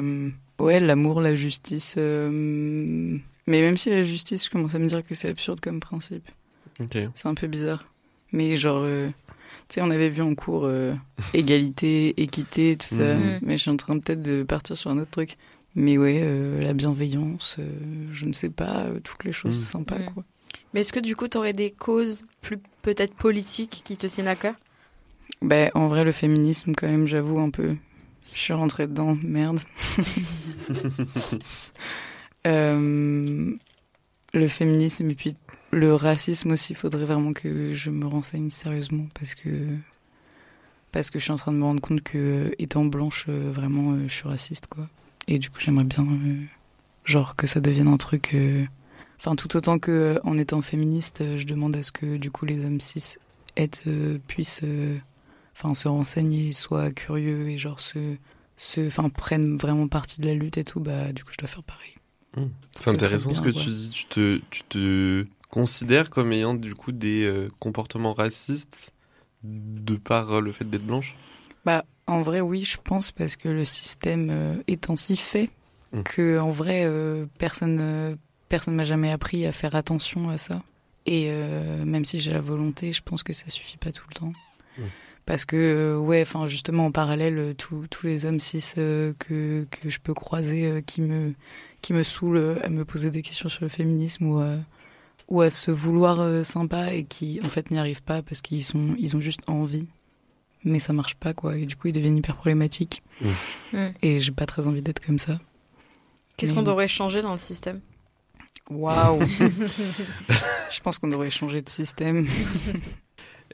ouais, 0.60 0.80
l'amour, 0.80 1.22
la 1.22 1.36
justice 1.36 1.98
mais 3.48 3.62
même 3.62 3.78
si 3.78 3.90
la 3.90 4.04
justice, 4.04 4.46
je 4.46 4.50
commence 4.50 4.76
à 4.76 4.80
me 4.80 4.88
dire 4.88 5.06
que 5.06 5.16
c'est 5.16 5.30
absurde 5.30 5.60
comme 5.60 5.80
principe. 5.80 6.30
C'est 6.92 7.26
un 7.26 7.34
peu 7.34 7.48
bizarre. 7.48 7.86
Mais 8.32 8.56
genre 8.58 8.86
tu 9.68 9.76
sais, 9.76 9.82
on 9.82 9.90
avait 9.90 10.10
vu 10.10 10.22
en 10.22 10.34
cours 10.34 10.64
euh, 10.64 10.94
égalité, 11.34 12.22
équité, 12.22 12.78
tout 12.78 12.88
ça. 12.88 13.16
Mhm. 13.16 13.40
Mais 13.42 13.58
je 13.58 13.64
suis 13.64 13.72
en 13.72 13.76
train 13.76 14.00
peut-être 14.00 14.22
de 14.22 14.44
partir 14.44 14.78
sur 14.78 14.90
un 14.92 14.98
autre 14.98 15.12
truc. 15.12 15.38
Mais 15.76 15.98
ouais, 15.98 16.22
euh, 16.24 16.62
la 16.62 16.74
bienveillance, 16.74 17.58
euh, 17.60 17.70
je 18.12 18.26
ne 18.26 18.34
sais 18.34 18.50
pas, 18.50 18.86
toutes 19.04 19.26
les 19.26 19.34
choses 19.34 19.58
mhm. 19.58 19.64
sympas, 19.64 20.00
quoi. 20.14 20.24
Mais 20.74 20.82
est-ce 20.82 20.94
que 20.94 21.02
du 21.02 21.16
coup, 21.18 21.28
tu 21.28 21.38
aurais 21.38 21.54
des 21.54 21.72
causes 21.72 22.24
plus 22.42 22.58
peut-être 22.82 23.14
politiques 23.14 23.82
qui 23.84 23.98
te 23.98 24.08
tiennent 24.08 24.28
à 24.30 24.36
cœur? 24.36 24.56
Ben, 25.42 25.70
en 25.76 25.88
vrai, 25.88 26.06
le 26.06 26.14
féminisme, 26.14 26.74
quand 26.74 26.88
même, 26.88 27.08
j'avoue 27.08 27.40
un 27.40 27.50
peu. 27.50 27.76
Je 28.34 28.40
suis 28.40 28.54
rentrée 28.54 28.88
dedans, 28.88 29.18
merde. 29.22 29.60
le 32.48 34.48
féminisme 34.48 35.10
et 35.10 35.16
puis 35.16 35.36
le 35.72 35.94
racisme 35.94 36.52
aussi, 36.52 36.74
il 36.74 36.76
faudrait 36.76 37.06
vraiment 37.06 37.34
que 37.34 37.74
je 37.74 37.92
me 37.92 38.06
renseigne 38.06 38.50
sérieusement 38.50 39.08
parce 39.14 39.36
que 39.36 39.50
parce 40.92 41.10
que 41.10 41.20
je 41.20 41.26
suis 41.26 41.34
en 41.34 41.38
train 41.38 41.52
de 41.52 41.58
me 41.58 41.64
rendre 41.64 41.82
compte 41.82 42.02
que 42.02 42.54
étant 42.60 42.86
blanche, 42.86 43.26
euh, 43.30 43.52
vraiment, 43.52 43.94
euh, 43.94 44.08
je 44.08 44.14
suis 44.14 44.28
raciste 44.28 44.68
quoi. 44.68 44.88
Et 45.28 45.40
du 45.40 45.50
coup, 45.50 45.60
j'aimerais 45.60 45.84
bien 45.84 46.04
euh, 46.04 46.44
genre 47.04 47.36
que 47.36 47.48
ça 47.48 47.60
devienne 47.60 47.90
un 47.90 47.98
truc. 47.98 48.36
Enfin, 49.20 49.36
tout 49.36 49.56
autant 49.58 49.80
que 49.80 50.20
en 50.24 50.38
étant 50.38 50.62
féministe, 50.62 51.38
je 51.38 51.46
demande 51.46 51.76
à 51.76 51.84
ce 51.84 51.92
que 51.92 52.18
du 52.18 52.32
coup 52.32 52.46
les 52.46 52.64
hommes 52.66 52.80
cis 52.80 53.18
puissent 54.28 54.64
enfin 55.56 55.74
se 55.74 55.88
renseigner, 55.88 56.52
soient 56.52 56.92
curieux 56.92 57.50
et 57.50 57.58
genre 57.58 57.80
se 57.80 58.16
se 58.58 58.88
enfin 58.88 59.10
prennent 59.10 59.58
vraiment 59.58 59.88
partie 59.88 60.22
de 60.22 60.28
la 60.28 60.34
lutte 60.34 60.58
et 60.58 60.64
tout. 60.64 60.80
Bah 60.80 61.12
du 61.14 61.24
coup, 61.24 61.32
je 61.34 61.38
dois 61.38 61.48
faire 61.48 61.64
pareil. 61.64 61.97
Mmh. 62.38 62.50
C'est 62.80 62.90
intéressant 62.92 63.34
ce 63.34 63.42
que 63.42 63.50
tu 63.50 63.70
dis. 63.70 63.90
Tu 63.90 64.06
te, 64.06 64.42
tu 64.50 64.64
te 64.64 65.26
considère 65.50 66.10
comme 66.10 66.32
ayant 66.32 66.54
du 66.54 66.76
coup 66.76 66.92
des 66.92 67.24
euh, 67.26 67.50
comportements 67.60 68.14
racistes 68.14 68.94
de 69.44 69.96
par 69.96 70.42
le 70.42 70.52
fait 70.52 70.66
d'être 70.66 70.86
blanche? 70.86 71.16
Bah 71.66 71.84
en 72.06 72.22
vrai 72.22 72.42
oui, 72.42 72.62
je 72.62 72.78
pense 72.84 73.12
parce 73.12 73.36
que 73.36 73.50
le 73.50 73.66
système 73.66 74.30
euh, 74.30 74.56
est 74.68 74.90
ainsi 74.90 75.18
fait 75.18 75.50
mmh. 75.94 76.04
que 76.04 76.40
en 76.40 76.52
vrai 76.52 76.84
euh, 76.86 77.26
personne 77.38 78.18
personne 78.50 78.76
m'a 78.76 78.84
jamais 78.84 79.12
appris 79.12 79.46
à 79.46 79.52
faire 79.52 79.76
attention 79.76 80.30
à 80.30 80.38
ça. 80.38 80.62
Et 81.10 81.32
même 81.86 82.04
si 82.04 82.20
j'ai 82.20 82.34
la 82.34 82.42
volonté, 82.42 82.92
je 82.92 83.02
pense 83.02 83.24
que 83.24 83.32
ça 83.32 83.50
suffit 83.50 83.78
pas 83.78 83.94
tout 83.94 84.04
le 84.10 84.14
temps. 84.14 84.34
Mmh. 84.78 84.84
Parce 85.28 85.46
que 85.46 85.96
ouais, 85.96 86.24
enfin 86.24 86.48
justement 86.48 86.88
en 86.88 86.92
parallèle, 86.92 87.54
tous 87.56 87.86
les 88.04 88.26
hommes 88.26 88.40
cis 88.40 88.74
que 88.76 89.68
que 89.70 89.90
je 89.90 90.00
peux 90.00 90.16
croiser 90.16 90.82
qui 90.88 91.02
me 91.02 91.36
qui 91.82 91.94
me 91.94 92.02
saoulent 92.02 92.60
à 92.64 92.70
me 92.70 92.84
poser 92.86 93.12
des 93.12 93.22
questions 93.22 93.50
sur 93.50 93.64
le 93.64 93.70
féminisme 93.70 94.26
ou 94.26 94.42
ou 95.28 95.42
à 95.42 95.50
se 95.50 95.72
vouloir 95.72 96.20
euh, 96.20 96.44
sympa 96.44 96.94
et 96.94 97.04
qui 97.04 97.40
en 97.44 97.50
fait 97.50 97.72
n'y 97.72 97.78
arrivent 97.78 98.04
pas 98.04 98.22
parce 98.22 98.42
qu'ils 98.42 98.64
sont 98.64 98.96
ils 98.98 99.16
ont 99.16 99.22
juste 99.22 99.42
envie. 99.48 99.90
Mais 100.64 100.80
ça 100.80 100.94
marche 100.94 101.16
pas 101.16 101.34
quoi. 101.34 101.58
Et 101.58 101.66
du 101.66 101.76
coup 101.76 101.88
ils 101.88 101.94
deviennent 101.94 102.18
hyper 102.18 102.36
problématiques. 102.36 103.02
Mmh. 103.20 103.30
Mmh. 103.74 103.88
et 104.04 104.20
j'ai 104.20 104.32
pas 104.32 104.46
très 104.46 104.68
envie 104.68 104.82
d'être 104.82 105.04
comme 105.04 105.20
ça. 105.20 105.40
Qu'est-ce 106.38 106.54
qu'on 106.54 106.62
devrait 106.62 106.88
changer 106.88 107.24
dans 107.24 107.32
le 107.32 107.38
système? 107.38 107.82
Waouh. 108.70 109.20
Je 110.70 110.80
pense 110.82 111.00
qu'on 111.00 111.08
devrait 111.08 111.32
changer 111.32 111.62
de 111.62 111.70
système 111.70 112.28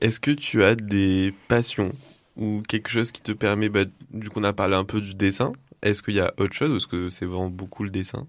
est-ce 0.04 0.20
que 0.20 0.32
tu 0.32 0.64
as 0.64 0.76
des 0.76 1.34
passions 1.48 1.92
ou 2.36 2.62
quelque 2.68 2.90
chose 2.90 3.12
qui 3.12 3.22
te 3.22 3.32
permet 3.32 3.70
bah, 3.70 3.86
du 4.12 4.30
coup 4.30 4.40
on 4.40 4.44
a 4.44 4.54
parlé 4.54 4.76
un 4.76 4.86
peu 4.86 5.02
du 5.02 5.16
dessin 5.16 5.52
est-ce 5.84 6.02
qu'il 6.02 6.14
y 6.16 6.20
a 6.22 6.34
autre 6.38 6.54
chose 6.54 6.72
ou 6.72 6.78
est-ce 6.78 6.88
que 6.88 7.10
c'est 7.10 7.26
vraiment 7.26 7.50
beaucoup 7.50 7.84
le 7.84 7.90
dessin? 7.90 8.26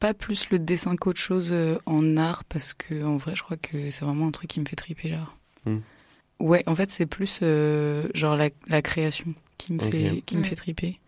Pas 0.00 0.12
plus 0.12 0.50
le 0.50 0.58
dessin 0.58 0.96
qu'autre 0.96 1.20
chose 1.20 1.50
euh, 1.50 1.78
en 1.86 2.16
art 2.18 2.44
parce 2.44 2.74
que 2.74 3.02
en 3.02 3.16
vrai, 3.16 3.34
je 3.34 3.42
crois 3.42 3.56
que 3.56 3.90
c'est 3.90 4.04
vraiment 4.04 4.28
un 4.28 4.30
truc 4.30 4.50
qui 4.50 4.60
me 4.60 4.66
fait 4.66 4.76
triper 4.76 5.08
l'art. 5.08 5.36
Hmm. 5.64 5.78
Ouais, 6.40 6.62
en 6.66 6.74
fait, 6.74 6.90
c'est 6.90 7.06
plus 7.06 7.40
euh, 7.42 8.06
genre 8.14 8.36
la, 8.36 8.50
la 8.66 8.82
création 8.82 9.34
qui 9.56 9.72
me 9.72 9.78
fait 9.78 10.22
qui 10.26 10.36
me 10.36 10.42
fait 10.42 10.56
triper. 10.56 11.00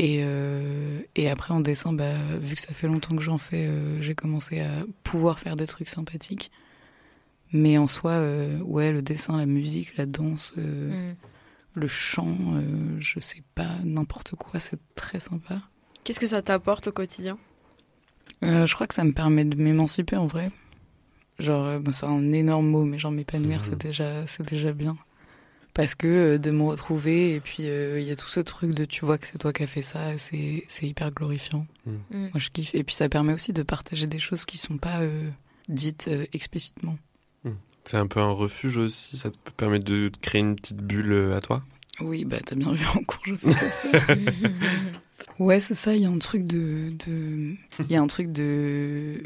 Et 0.00 0.22
euh, 0.24 0.98
et 1.14 1.30
après 1.30 1.54
en 1.54 1.60
dessin, 1.60 1.92
bah 1.92 2.14
vu 2.40 2.56
que 2.56 2.60
ça 2.60 2.74
fait 2.74 2.88
longtemps 2.88 3.14
que 3.14 3.22
j'en 3.22 3.38
fais, 3.38 3.66
euh, 3.68 4.02
j'ai 4.02 4.16
commencé 4.16 4.60
à 4.60 4.70
pouvoir 5.04 5.38
faire 5.38 5.54
des 5.54 5.68
trucs 5.68 5.88
sympathiques. 5.88 6.50
Mais 7.52 7.78
en 7.78 7.88
soi, 7.88 8.12
euh, 8.12 8.58
ouais, 8.60 8.92
le 8.92 9.02
dessin, 9.02 9.36
la 9.36 9.46
musique, 9.46 9.96
la 9.96 10.06
danse, 10.06 10.52
euh, 10.58 11.10
Mm. 11.12 11.16
le 11.74 11.86
chant, 11.88 12.36
euh, 12.54 12.96
je 13.00 13.18
sais 13.20 13.42
pas, 13.54 13.76
n'importe 13.84 14.34
quoi, 14.36 14.60
c'est 14.60 14.78
très 14.94 15.20
sympa. 15.20 15.60
Qu'est-ce 16.04 16.20
que 16.20 16.26
ça 16.26 16.42
t'apporte 16.42 16.88
au 16.88 16.92
quotidien? 16.92 17.38
Euh, 18.44 18.66
je 18.66 18.74
crois 18.74 18.86
que 18.86 18.94
ça 18.94 19.04
me 19.04 19.12
permet 19.12 19.44
de 19.44 19.56
m'émanciper 19.60 20.16
en 20.16 20.26
vrai. 20.26 20.50
Genre, 21.38 21.64
euh, 21.64 21.78
bon, 21.78 21.92
c'est 21.92 22.06
un 22.06 22.32
énorme 22.32 22.66
mot, 22.68 22.84
mais 22.84 22.98
genre 22.98 23.12
m'épanouir, 23.12 23.64
c'est 23.64 23.76
déjà, 23.78 24.26
c'est 24.26 24.46
déjà 24.48 24.72
bien. 24.72 24.96
Parce 25.74 25.94
que 25.94 26.06
euh, 26.06 26.38
de 26.38 26.50
me 26.50 26.62
retrouver, 26.62 27.34
et 27.34 27.40
puis 27.40 27.64
euh, 27.68 28.00
il 28.00 28.06
y 28.06 28.10
a 28.10 28.16
tout 28.16 28.28
ce 28.28 28.40
truc 28.40 28.74
de 28.74 28.84
tu 28.84 29.04
vois 29.04 29.18
que 29.18 29.26
c'est 29.26 29.38
toi 29.38 29.52
qui 29.52 29.62
as 29.62 29.66
fait 29.66 29.82
ça, 29.82 30.18
c'est, 30.18 30.64
c'est 30.68 30.86
hyper 30.86 31.10
glorifiant. 31.12 31.66
Mm. 31.86 31.92
Moi 32.10 32.30
je 32.36 32.50
kiffe. 32.50 32.74
Et 32.74 32.82
puis 32.84 32.94
ça 32.94 33.08
permet 33.08 33.32
aussi 33.32 33.52
de 33.52 33.62
partager 33.62 34.06
des 34.06 34.18
choses 34.18 34.44
qui 34.44 34.58
sont 34.58 34.78
pas 34.78 35.00
euh, 35.00 35.28
dites 35.68 36.08
euh, 36.08 36.26
explicitement. 36.32 36.96
C'est 37.84 37.96
un 37.96 38.06
peu 38.06 38.20
un 38.20 38.30
refuge 38.30 38.76
aussi, 38.76 39.16
ça 39.16 39.30
te 39.30 39.36
permet 39.56 39.80
de 39.80 40.10
créer 40.20 40.40
une 40.40 40.56
petite 40.56 40.82
bulle 40.82 41.12
euh, 41.12 41.36
à 41.36 41.40
toi? 41.40 41.62
Oui, 42.00 42.24
bah 42.24 42.38
t'as 42.44 42.54
bien 42.54 42.72
vu 42.72 42.84
en 42.94 43.02
cours, 43.02 43.22
je 43.24 43.34
fais 43.36 43.70
ça. 43.70 43.88
Ouais, 45.38 45.58
c'est 45.58 45.74
ça. 45.74 45.96
Il 45.96 46.02
y 46.02 46.04
a 46.04 46.10
un 46.10 46.18
truc 46.18 46.46
de, 46.46 46.92
de, 47.06 47.54
il 47.78 47.90
y 47.90 47.96
a 47.96 48.02
un 48.02 48.06
truc 48.06 48.30
de 48.30 49.22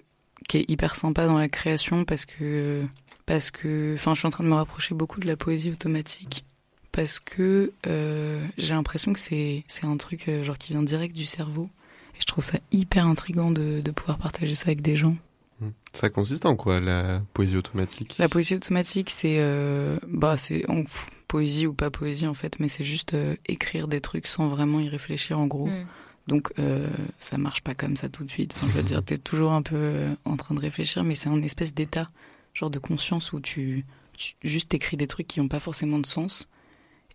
qui 0.48 0.58
est 0.58 0.70
hyper 0.70 0.94
sympa 0.94 1.26
dans 1.26 1.36
la 1.38 1.48
création 1.48 2.04
parce 2.04 2.24
que, 2.24 2.84
parce 3.26 3.50
que, 3.50 3.94
enfin, 3.96 4.14
je 4.14 4.20
suis 4.20 4.26
en 4.26 4.30
train 4.30 4.44
de 4.44 4.48
me 4.48 4.54
rapprocher 4.54 4.94
beaucoup 4.94 5.18
de 5.18 5.26
la 5.26 5.36
poésie 5.36 5.72
automatique 5.72 6.44
parce 6.92 7.18
que 7.18 7.72
euh, 7.88 8.46
j'ai 8.56 8.74
l'impression 8.74 9.12
que 9.12 9.18
c'est, 9.18 9.64
c'est 9.66 9.86
un 9.86 9.96
truc 9.96 10.28
euh, 10.28 10.44
genre 10.44 10.56
qui 10.56 10.72
vient 10.72 10.82
direct 10.84 11.16
du 11.16 11.26
cerveau 11.26 11.68
et 12.14 12.20
je 12.20 12.26
trouve 12.26 12.44
ça 12.44 12.58
hyper 12.70 13.06
intrigant 13.06 13.50
de, 13.50 13.80
de 13.80 13.90
pouvoir 13.90 14.18
partager 14.18 14.54
ça 14.54 14.66
avec 14.66 14.82
des 14.82 14.96
gens. 14.96 15.16
Hmm. 15.64 15.72
Ça 15.92 16.10
consiste 16.10 16.46
en 16.46 16.56
quoi 16.56 16.80
la 16.80 17.22
poésie 17.32 17.56
automatique? 17.56 18.16
La 18.18 18.28
poésie 18.28 18.54
automatique, 18.54 19.10
c'est, 19.10 19.36
euh, 19.38 19.98
bah, 20.06 20.36
c'est 20.36 20.68
en 20.68 20.82
pff, 20.82 21.08
poésie 21.28 21.66
ou 21.66 21.74
pas 21.74 21.90
poésie 21.90 22.26
en 22.26 22.34
fait, 22.34 22.58
mais 22.60 22.68
c'est 22.68 22.84
juste 22.84 23.14
euh, 23.14 23.36
écrire 23.46 23.88
des 23.88 24.00
trucs 24.00 24.26
sans 24.26 24.48
vraiment 24.48 24.80
y 24.80 24.88
réfléchir 24.88 25.38
en 25.38 25.46
gros. 25.46 25.68
Mm. 25.68 25.86
Donc 26.26 26.52
euh, 26.58 26.88
ça 27.18 27.38
marche 27.38 27.62
pas 27.62 27.74
comme 27.74 27.96
ça 27.96 28.08
tout 28.08 28.24
de 28.24 28.30
suite. 28.30 28.54
Enfin, 28.56 28.66
je 28.68 28.72
veux 28.72 28.82
dire, 28.82 29.04
t'es 29.04 29.18
toujours 29.18 29.52
un 29.52 29.62
peu 29.62 29.76
euh, 29.76 30.14
en 30.24 30.36
train 30.36 30.54
de 30.54 30.60
réfléchir, 30.60 31.04
mais 31.04 31.14
c'est 31.14 31.28
un 31.28 31.42
espèce 31.42 31.74
d'état, 31.74 32.08
genre 32.54 32.70
de 32.70 32.78
conscience 32.78 33.32
où 33.32 33.40
tu, 33.40 33.84
tu 34.14 34.34
juste 34.42 34.72
écris 34.74 34.96
des 34.96 35.06
trucs 35.06 35.26
qui 35.26 35.40
ont 35.40 35.48
pas 35.48 35.60
forcément 35.60 35.98
de 35.98 36.06
sens. 36.06 36.48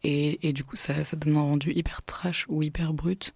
Et, 0.04 0.48
et 0.48 0.54
du 0.54 0.64
coup, 0.64 0.76
ça, 0.76 1.04
ça 1.04 1.18
donne 1.18 1.36
un 1.36 1.42
rendu 1.42 1.74
hyper 1.74 2.04
trash 2.04 2.46
ou 2.48 2.64
hyper 2.64 2.94
brut 2.94 3.34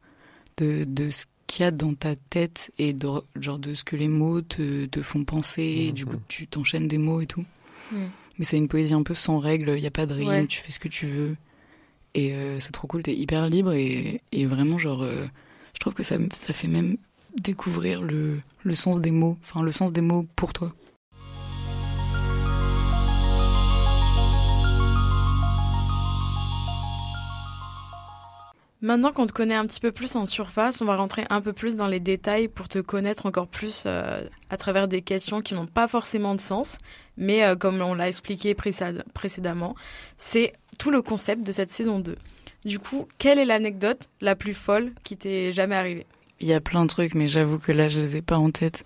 de, 0.57 0.85
de 0.85 1.09
ce 1.09 1.25
qu'il 1.53 1.63
y 1.63 1.67
a 1.67 1.71
dans 1.71 1.93
ta 1.93 2.15
tête 2.15 2.71
et 2.77 2.93
de, 2.93 3.07
genre 3.39 3.59
de 3.59 3.73
ce 3.73 3.83
que 3.83 3.95
les 3.95 4.07
mots 4.07 4.41
te, 4.41 4.85
te 4.85 5.01
font 5.01 5.23
penser. 5.23 5.61
Et 5.63 5.91
du 5.91 6.05
coup, 6.05 6.17
tu 6.27 6.47
t'enchaînes 6.47 6.87
des 6.87 6.97
mots 6.97 7.21
et 7.21 7.27
tout. 7.27 7.45
Mais 8.39 8.45
c'est 8.45 8.57
une 8.57 8.67
poésie 8.67 8.93
un 8.95 9.03
peu 9.03 9.13
sans 9.13 9.37
règles, 9.39 9.73
il 9.75 9.81
n'y 9.81 9.85
a 9.87 9.91
pas 9.91 10.07
de 10.07 10.13
rime, 10.15 10.27
Ouais. 10.27 10.47
tu 10.47 10.59
fais 10.59 10.71
ce 10.71 10.79
que 10.79 10.87
tu 10.87 11.05
veux. 11.05 11.35
Et 12.15 12.33
euh, 12.33 12.59
c'est 12.59 12.71
trop 12.71 12.87
cool, 12.87 13.03
t'es 13.03 13.13
hyper 13.15 13.47
libre 13.49 13.73
et, 13.73 14.21
et 14.31 14.45
vraiment, 14.47 14.77
genre, 14.79 15.03
euh, 15.03 15.25
je 15.75 15.79
trouve 15.79 15.93
que 15.93 16.01
ça, 16.03 16.15
ça 16.35 16.53
fait 16.53 16.67
même 16.67 16.97
découvrir 17.41 18.01
le, 18.01 18.39
le 18.63 18.75
sens 18.75 19.01
des 19.01 19.11
mots, 19.11 19.37
enfin, 19.43 19.61
le 19.63 19.71
sens 19.71 19.93
des 19.93 20.01
mots 20.01 20.25
pour 20.35 20.53
toi. 20.53 20.73
Maintenant 28.83 29.13
qu'on 29.13 29.25
te 29.25 29.31
connaît 29.31 29.55
un 29.55 29.65
petit 29.65 29.79
peu 29.79 29.93
plus 29.93 30.13
en 30.17 30.25
surface, 30.25 30.81
on 30.81 30.85
va 30.85 30.97
rentrer 30.97 31.23
un 31.29 31.39
peu 31.39 31.53
plus 31.53 31.77
dans 31.77 31.87
les 31.87 32.01
détails 32.01 32.49
pour 32.49 32.67
te 32.67 32.79
connaître 32.79 33.25
encore 33.25 33.47
plus 33.47 33.83
euh, 33.85 34.27
à 34.49 34.57
travers 34.57 34.89
des 34.89 35.01
questions 35.01 35.41
qui 35.41 35.53
n'ont 35.53 35.67
pas 35.67 35.87
forcément 35.87 36.35
de 36.35 36.41
sens, 36.41 36.77
mais 37.15 37.45
euh, 37.45 37.55
comme 37.55 37.79
on 37.79 37.93
l'a 37.93 38.09
expliqué 38.09 38.53
précéd- 38.53 39.01
précédemment, 39.13 39.73
c'est 40.17 40.51
tout 40.79 40.91
le 40.91 41.01
concept 41.01 41.43
de 41.43 41.53
cette 41.53 41.71
saison 41.71 41.99
2. 41.99 42.15
Du 42.65 42.77
coup, 42.77 43.07
quelle 43.19 43.39
est 43.39 43.45
l'anecdote 43.45 44.09
la 44.19 44.35
plus 44.35 44.53
folle 44.53 44.91
qui 45.05 45.15
t'est 45.15 45.53
jamais 45.53 45.77
arrivée? 45.77 46.05
Il 46.41 46.47
y 46.49 46.53
a 46.53 46.59
plein 46.59 46.83
de 46.83 46.89
trucs, 46.89 47.15
mais 47.15 47.29
j'avoue 47.29 47.59
que 47.59 47.71
là, 47.71 47.87
je 47.87 48.01
les 48.01 48.17
ai 48.17 48.21
pas 48.21 48.37
en 48.37 48.51
tête. 48.51 48.83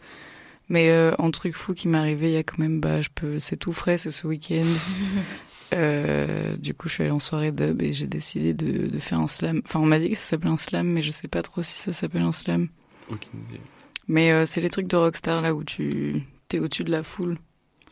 Mais 0.69 0.89
euh, 0.91 1.13
un 1.17 1.31
truc 1.31 1.55
fou 1.55 1.73
qui 1.73 1.87
m'est 1.87 1.97
arrivé, 1.97 2.27
il 2.27 2.33
y 2.33 2.37
a 2.37 2.43
quand 2.43 2.59
même, 2.59 2.79
bah, 2.79 3.01
je 3.01 3.09
peux, 3.15 3.39
c'est 3.39 3.57
tout 3.57 3.71
frais, 3.71 3.97
c'est 3.97 4.11
ce 4.11 4.27
week-end. 4.27 4.61
Euh, 5.73 6.55
du 6.57 6.73
coup, 6.73 6.87
je 6.87 6.93
suis 6.93 7.03
allée 7.03 7.11
en 7.11 7.19
soirée 7.19 7.51
dub 7.51 7.81
et 7.81 7.93
j'ai 7.93 8.07
décidé 8.07 8.53
de, 8.53 8.87
de 8.87 8.99
faire 8.99 9.19
un 9.19 9.27
slam. 9.27 9.61
Enfin, 9.65 9.79
on 9.79 9.85
m'a 9.85 9.99
dit 9.99 10.09
que 10.09 10.15
ça 10.15 10.23
s'appelait 10.23 10.49
un 10.49 10.57
slam, 10.57 10.87
mais 10.87 11.01
je 11.01 11.11
sais 11.11 11.27
pas 11.27 11.41
trop 11.41 11.61
si 11.61 11.77
ça 11.77 11.91
s'appelle 11.91 12.21
un 12.21 12.31
slam. 12.31 12.69
Aucune 13.09 13.39
idée. 13.49 13.61
Mais 14.07 14.31
euh, 14.31 14.45
c'est 14.45 14.61
les 14.61 14.69
trucs 14.69 14.87
de 14.87 14.95
rockstar 14.95 15.41
là 15.41 15.53
où 15.53 15.63
tu 15.63 16.23
t'es 16.47 16.59
au-dessus 16.59 16.83
de 16.85 16.91
la 16.91 17.03
foule. 17.03 17.37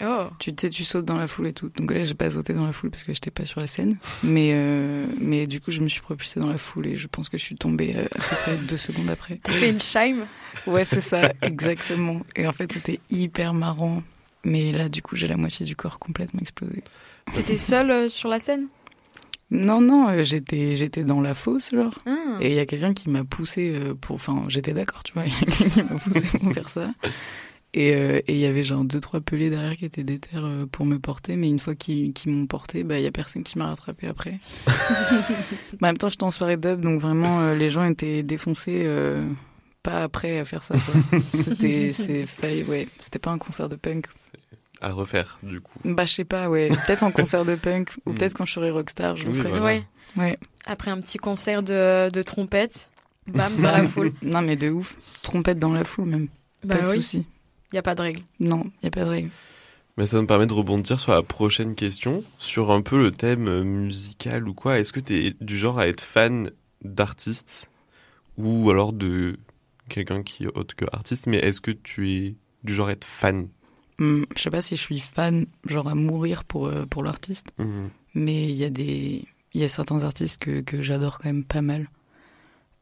Oh, 0.03 0.25
Tu 0.39 0.53
tu 0.53 0.67
sais, 0.67 0.69
tu 0.69 0.83
sautes 0.83 1.05
dans 1.05 1.17
la 1.17 1.27
foule 1.27 1.47
et 1.47 1.53
tout. 1.53 1.69
Donc 1.77 1.91
là, 1.91 2.03
j'ai 2.03 2.13
pas 2.15 2.29
sauté 2.29 2.53
dans 2.53 2.65
la 2.65 2.73
foule 2.73 2.89
parce 2.91 3.05
que 3.05 3.13
j'étais 3.13 3.31
pas 3.31 3.45
sur 3.45 3.61
la 3.61 3.67
scène. 3.67 3.97
Mais 4.23 4.51
euh, 4.53 5.05
mais 5.21 5.47
du 5.47 5.61
coup, 5.61 5.71
je 5.71 5.79
me 5.79 5.87
suis 5.87 6.01
propulsée 6.01 6.39
dans 6.41 6.49
la 6.49 6.57
foule 6.57 6.87
et 6.87 6.95
je 6.97 7.07
pense 7.07 7.29
que 7.29 7.37
je 7.37 7.43
suis 7.43 7.55
tombée 7.55 7.93
euh, 7.95 8.05
à 8.05 8.17
peu 8.17 8.35
près 8.35 8.57
deux 8.57 8.75
secondes 8.77 9.09
après. 9.09 9.39
t'as 9.41 9.53
fait 9.53 9.69
une 9.69 9.79
chime 9.79 10.25
Ouais, 10.67 10.83
c'est 10.83 10.99
ça, 11.01 11.31
exactement. 11.41 12.21
Et 12.35 12.45
en 12.45 12.51
fait, 12.51 12.71
c'était 12.73 12.99
hyper 13.09 13.53
marrant. 13.53 14.03
Mais 14.43 14.71
là, 14.73 14.89
du 14.89 15.01
coup, 15.01 15.15
j'ai 15.15 15.27
la 15.29 15.37
moitié 15.37 15.65
du 15.65 15.75
corps 15.77 15.97
complètement 15.97 16.41
explosé. 16.41 16.83
T'étais 17.33 17.57
seule 17.57 17.91
euh, 17.91 18.09
sur 18.09 18.29
la 18.29 18.39
scène? 18.39 18.67
Non, 19.51 19.79
non, 19.81 20.09
euh, 20.09 20.23
j'étais 20.23 20.75
j'étais 20.75 21.03
dans 21.03 21.21
la 21.21 21.35
fosse, 21.35 21.71
genre. 21.71 21.99
Ah. 22.05 22.15
Et 22.41 22.49
il 22.49 22.55
y 22.55 22.59
a 22.59 22.65
quelqu'un 22.65 22.93
qui 22.93 23.09
m'a 23.09 23.23
poussé 23.23 23.75
euh, 23.77 23.93
pour. 23.93 24.15
Enfin, 24.15 24.43
j'étais 24.47 24.73
d'accord, 24.73 25.03
tu 25.03 25.13
vois. 25.13 25.25
Il 25.25 25.31
y 25.33 25.35
a 25.35 25.45
quelqu'un 25.45 25.69
qui 25.69 25.83
m'a 25.93 25.99
poussé 25.99 26.37
pour 26.39 26.53
faire 26.53 26.69
ça. 26.69 26.89
Et 27.73 27.93
euh, 27.93 28.19
et 28.27 28.33
il 28.35 28.39
y 28.39 28.45
avait 28.45 28.63
genre 28.63 28.85
deux, 28.85 29.01
trois 29.01 29.19
pelés 29.19 29.49
derrière 29.49 29.75
qui 29.75 29.83
étaient 29.83 30.05
déter 30.05 30.37
pour 30.71 30.85
me 30.85 30.97
porter. 30.97 31.35
Mais 31.35 31.49
une 31.49 31.59
fois 31.59 31.75
qu'ils 31.75 32.13
m'ont 32.27 32.47
porté, 32.47 32.83
bah, 32.85 32.97
il 32.99 33.03
y 33.03 33.07
a 33.07 33.11
personne 33.11 33.43
qui 33.43 33.57
m'a 33.57 33.67
rattrapé 33.67 34.07
après. 34.07 34.39
Mais 34.67 34.73
en 35.81 35.87
même 35.89 35.97
temps, 35.97 36.07
j'étais 36.07 36.23
en 36.23 36.31
soirée 36.31 36.55
dub, 36.57 36.79
donc 36.79 37.01
vraiment, 37.01 37.41
euh, 37.41 37.55
les 37.55 37.69
gens 37.69 37.83
étaient 37.83 38.23
défoncés. 38.23 38.83
euh, 38.85 39.27
pas 39.83 40.01
après 40.03 40.39
à 40.39 40.45
faire 40.45 40.63
ça. 40.63 40.73
C'était, 41.33 41.91
ouais, 42.67 42.87
c'était 42.97 43.19
pas 43.19 43.29
un 43.31 43.37
concert 43.37 43.69
de 43.69 43.75
punk. 43.75 44.07
À 44.81 44.91
refaire, 44.91 45.39
du 45.43 45.61
coup. 45.61 45.79
Bah, 45.85 46.05
je 46.05 46.13
sais 46.13 46.25
pas, 46.25 46.49
ouais. 46.49 46.69
Peut-être 46.69 47.03
en 47.03 47.11
concert 47.11 47.45
de 47.45 47.55
punk, 47.55 47.91
ou 48.05 48.11
Mm. 48.11 48.15
peut-être 48.15 48.33
quand 48.35 48.45
je 48.45 48.53
serai 48.53 48.71
rockstar, 48.71 49.15
je 49.15 49.23
le 49.25 49.31
Oui, 49.31 49.37
ferai. 49.37 49.49
voilà. 49.49 49.63
Ouais. 49.65 49.85
Ouais. 50.17 50.39
Après 50.65 50.91
un 50.91 50.99
petit 51.01 51.17
concert 51.17 51.63
de, 51.63 52.09
de 52.09 52.21
trompette, 52.21 52.89
bam, 53.27 53.53
dans 53.57 53.71
la 53.71 53.83
foule. 53.87 54.13
Non, 54.21 54.41
mais 54.41 54.55
de 54.55 54.69
ouf. 54.69 54.97
Trompette 55.21 55.59
dans 55.59 55.73
la 55.73 55.83
foule, 55.83 56.05
même. 56.05 56.27
Bah 56.63 56.75
pas 56.77 56.81
de 56.83 56.87
oui, 56.89 56.95
souci. 56.97 57.25
y 57.73 57.77
a 57.77 57.81
pas 57.81 57.95
de 57.95 58.01
règle. 58.01 58.21
Non, 58.39 58.63
y 58.83 58.87
a 58.87 58.91
pas 58.91 59.03
de 59.03 59.09
règle. 59.09 59.29
Mais 59.97 60.05
ça 60.05 60.21
me 60.21 60.27
permet 60.27 60.45
de 60.47 60.53
rebondir 60.53 60.99
sur 60.99 61.13
la 61.13 61.23
prochaine 61.23 61.73
question, 61.75 62.23
sur 62.37 62.71
un 62.71 62.81
peu 62.81 62.97
le 63.01 63.11
thème 63.11 63.47
euh, 63.47 63.63
musical 63.63 64.47
ou 64.49 64.53
quoi. 64.53 64.77
Est-ce 64.79 64.91
que 64.91 64.99
tu 64.99 65.13
es 65.27 65.33
du 65.39 65.57
genre 65.57 65.79
à 65.79 65.87
être 65.87 66.01
fan 66.01 66.49
d'artistes 66.81 67.69
ou 68.37 68.69
alors 68.69 68.91
de 68.93 69.37
quelqu'un 69.89 70.23
qui 70.23 70.43
est 70.45 70.57
autre 70.57 70.75
que 70.75 70.85
artiste, 70.91 71.27
mais 71.27 71.37
est-ce 71.37 71.61
que 71.61 71.71
tu 71.71 72.09
es 72.11 72.35
du 72.63 72.73
genre 72.73 72.87
à 72.87 72.91
être 72.93 73.05
fan 73.05 73.47
Hum, 73.99 74.25
je 74.35 74.41
sais 74.41 74.49
pas 74.49 74.61
si 74.61 74.75
je 74.75 74.81
suis 74.81 74.99
fan, 74.99 75.45
genre 75.65 75.87
à 75.87 75.95
mourir 75.95 76.43
pour, 76.43 76.67
euh, 76.67 76.85
pour 76.85 77.01
l'artiste, 77.03 77.47
Mhm. 77.57 77.89
mais 78.13 78.43
il 78.49 78.55
y 78.55 78.65
a 78.65 78.69
des, 78.69 79.23
il 79.53 79.61
y 79.61 79.63
a 79.63 79.69
certains 79.69 80.03
artistes 80.03 80.37
que, 80.41 80.61
que 80.61 80.81
j'adore 80.81 81.17
quand 81.19 81.29
même 81.29 81.43
pas 81.45 81.61
mal. 81.61 81.89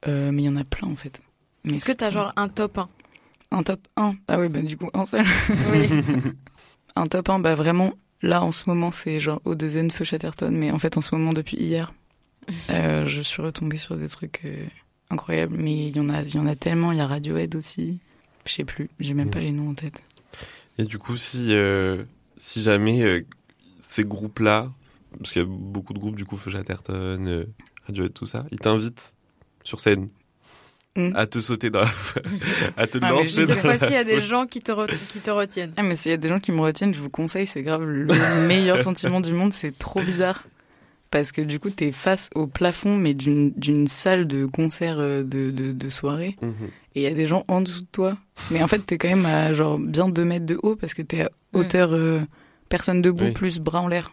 Euh, 0.07 0.31
mais 0.31 0.41
il 0.43 0.45
y 0.45 0.49
en 0.49 0.55
a 0.55 0.63
plein, 0.63 0.87
en 0.89 0.95
fait. 0.95 1.21
Est-ce 1.65 1.85
que 1.85 1.91
t'as 1.93 2.09
genre 2.09 2.33
un 2.35 2.49
top 2.49 2.77
1 2.79 2.89
Un 3.51 3.63
top 3.63 3.87
1 3.95 4.15
Ah 4.27 4.39
oui, 4.39 4.49
bah 4.49 4.61
du 4.61 4.75
coup, 4.75 4.89
un 4.93 5.05
seul. 5.05 5.23
Oui. 5.71 5.87
Un 6.95 7.07
top 7.07 7.29
1, 7.29 7.39
bah 7.39 7.55
vraiment, 7.55 7.93
là 8.21 8.43
en 8.43 8.51
ce 8.51 8.69
moment, 8.69 8.91
c'est 8.91 9.19
genre 9.19 9.41
O2N, 9.45 9.89
Feu 9.91 10.03
Chatterton, 10.03 10.51
mais 10.51 10.69
en 10.71 10.77
fait, 10.77 10.95
en 10.97 11.01
ce 11.01 11.15
moment, 11.15 11.33
depuis 11.33 11.57
hier, 11.57 11.91
euh, 12.69 13.05
je 13.05 13.21
suis 13.21 13.41
retombée 13.41 13.77
sur 13.77 13.95
des 13.97 14.07
trucs 14.09 14.41
euh, 14.45 14.65
incroyables, 15.09 15.55
mais 15.57 15.87
il 15.87 15.95
y, 15.95 15.99
en 15.99 16.09
a- 16.09 16.21
il 16.21 16.35
y 16.35 16.39
en 16.39 16.45
a 16.47 16.55
tellement, 16.55 16.91
il 16.91 16.97
y 16.99 17.01
a 17.01 17.07
Radiohead 17.07 17.55
aussi, 17.55 17.99
je 18.45 18.51
sais 18.53 18.63
plus, 18.65 18.89
j'ai 18.99 19.13
même 19.15 19.27
Mm. 19.29 19.31
pas 19.31 19.39
les 19.39 19.51
noms 19.51 19.69
en 19.71 19.73
tête. 19.73 20.03
Et 20.77 20.85
du 20.85 20.97
coup, 20.97 21.17
si, 21.17 21.47
euh, 21.53 22.03
si 22.37 22.61
jamais 22.61 23.03
euh, 23.03 23.21
ces 23.79 24.03
groupes-là, 24.03 24.71
parce 25.19 25.31
qu'il 25.31 25.41
y 25.41 25.45
a 25.45 25.47
beaucoup 25.47 25.93
de 25.93 25.99
groupes, 25.99 26.15
du 26.15 26.25
coup, 26.25 26.37
Chatterton, 26.37 27.27
euh, 27.27 27.45
Radiohead, 27.87 28.13
tout 28.13 28.25
ça, 28.25 28.45
ils 28.51 28.59
t'invitent 28.59 29.13
sur 29.63 29.79
scène 29.79 30.09
Mm. 30.95 31.09
à 31.15 31.25
te 31.25 31.39
sauter 31.39 31.71
dans 31.71 31.81
la... 31.81 31.87
à 32.77 32.85
te 32.85 32.99
Ah, 33.01 33.09
lancer 33.09 33.47
dans 33.47 33.53
Cette 33.53 33.61
fois-ci, 33.63 33.85
il 33.87 33.93
y 33.93 33.95
a 33.95 34.03
des 34.03 34.19
gens 34.19 34.45
qui 34.45 34.61
te, 34.61 34.71
re- 34.71 34.95
qui 35.09 35.21
te 35.21 35.31
retiennent. 35.31 35.73
Ah 35.75 35.81
mais 35.81 35.95
s'il 35.95 36.11
y 36.11 36.13
a 36.13 36.17
des 36.17 36.29
gens 36.29 36.39
qui 36.39 36.51
me 36.51 36.61
retiennent, 36.61 36.93
je 36.93 36.99
vous 36.99 37.09
conseille, 37.09 37.47
c'est 37.47 37.63
grave 37.63 37.83
le 37.83 38.05
meilleur 38.47 38.79
sentiment 38.83 39.19
du 39.19 39.33
monde, 39.33 39.53
c'est 39.53 39.75
trop 39.75 40.01
bizarre. 40.03 40.43
Parce 41.13 41.31
que 41.31 41.41
du 41.41 41.59
coup, 41.59 41.69
t'es 41.69 41.91
face 41.91 42.31
au 42.33 42.47
plafond, 42.47 42.97
mais 42.97 43.13
d'une 43.13 43.87
salle 43.87 44.27
de 44.27 44.45
concert 44.45 44.97
de, 44.97 45.23
de, 45.23 45.71
de 45.71 45.89
soirée. 45.89 46.35
Mhm. 46.41 46.53
Et 46.95 47.01
il 47.01 47.03
y 47.03 47.07
a 47.07 47.13
des 47.13 47.27
gens 47.27 47.45
en 47.47 47.61
dessous 47.61 47.81
de 47.81 47.87
toi. 47.91 48.17
Mais 48.49 48.63
en 48.63 48.67
fait, 48.67 48.79
t'es 48.79 48.97
quand 48.97 49.09
même 49.09 49.25
à 49.25 49.53
genre 49.53 49.77
bien 49.77 50.09
2 50.09 50.25
mètres 50.25 50.45
de 50.45 50.59
haut 50.63 50.75
parce 50.75 50.93
que 50.93 51.03
t'es 51.03 51.21
à 51.21 51.25
mm. 51.25 51.57
hauteur 51.59 52.25
personne 52.67 53.01
debout 53.01 53.31
plus 53.31 53.59
bras 53.59 53.81
en 53.81 53.87
l'air. 53.87 54.11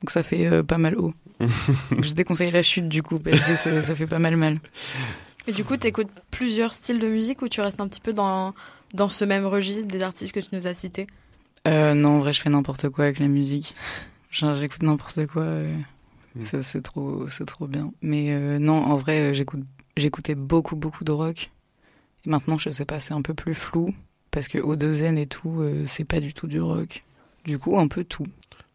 Donc 0.00 0.10
ça 0.10 0.22
fait 0.22 0.62
pas 0.62 0.78
mal 0.78 0.96
haut. 0.96 1.12
je 1.40 2.12
déconseille 2.14 2.50
la 2.50 2.62
chute 2.62 2.88
du 2.88 3.02
coup 3.02 3.18
parce 3.18 3.42
que 3.44 3.54
ça, 3.54 3.82
ça 3.82 3.94
fait 3.94 4.06
pas 4.06 4.18
mal 4.18 4.36
mal. 4.36 4.60
Et 5.46 5.52
du 5.52 5.64
coup, 5.64 5.76
tu 5.76 5.86
écoutes 5.86 6.10
plusieurs 6.30 6.72
styles 6.72 6.98
de 6.98 7.08
musique 7.08 7.42
ou 7.42 7.48
tu 7.48 7.60
restes 7.60 7.80
un 7.80 7.88
petit 7.88 8.00
peu 8.00 8.12
dans, 8.12 8.54
dans 8.94 9.08
ce 9.08 9.24
même 9.24 9.44
registre 9.46 9.86
des 9.86 10.02
artistes 10.02 10.32
que 10.32 10.40
tu 10.40 10.48
nous 10.52 10.66
as 10.66 10.74
cités? 10.74 11.06
Euh, 11.68 11.94
Non, 11.94 12.16
en 12.16 12.18
vrai, 12.20 12.32
je 12.32 12.40
fais 12.40 12.50
n'importe 12.50 12.88
quoi 12.88 13.04
avec 13.04 13.18
la 13.18 13.28
musique. 13.28 13.74
Genre, 14.30 14.54
j'écoute 14.54 14.82
n'importe 14.82 15.26
quoi. 15.26 15.42
Euh, 15.42 15.76
mm. 16.34 16.62
C'est 16.62 16.82
trop, 16.82 17.28
c'est 17.28 17.46
trop 17.46 17.66
bien. 17.66 17.92
Mais 18.02 18.32
euh, 18.32 18.58
non, 18.58 18.74
en 18.74 18.96
vrai, 18.96 19.34
j'écoute, 19.34 19.60
j'écoutais 19.96 20.34
beaucoup, 20.34 20.76
beaucoup 20.76 21.04
de 21.04 21.12
rock. 21.12 21.50
Et 22.26 22.30
maintenant, 22.30 22.58
je 22.58 22.70
sais 22.70 22.84
pas, 22.84 23.00
c'est 23.00 23.14
un 23.14 23.22
peu 23.22 23.34
plus 23.34 23.54
flou 23.54 23.94
parce 24.30 24.48
que 24.48 24.58
au 24.58 24.76
zen 24.92 25.18
et 25.18 25.26
tout, 25.26 25.64
c'est 25.86 26.04
pas 26.04 26.20
du 26.20 26.34
tout 26.34 26.46
du 26.46 26.60
rock. 26.60 27.02
Du 27.46 27.58
coup, 27.58 27.78
un 27.78 27.88
peu 27.88 28.04
tout 28.04 28.26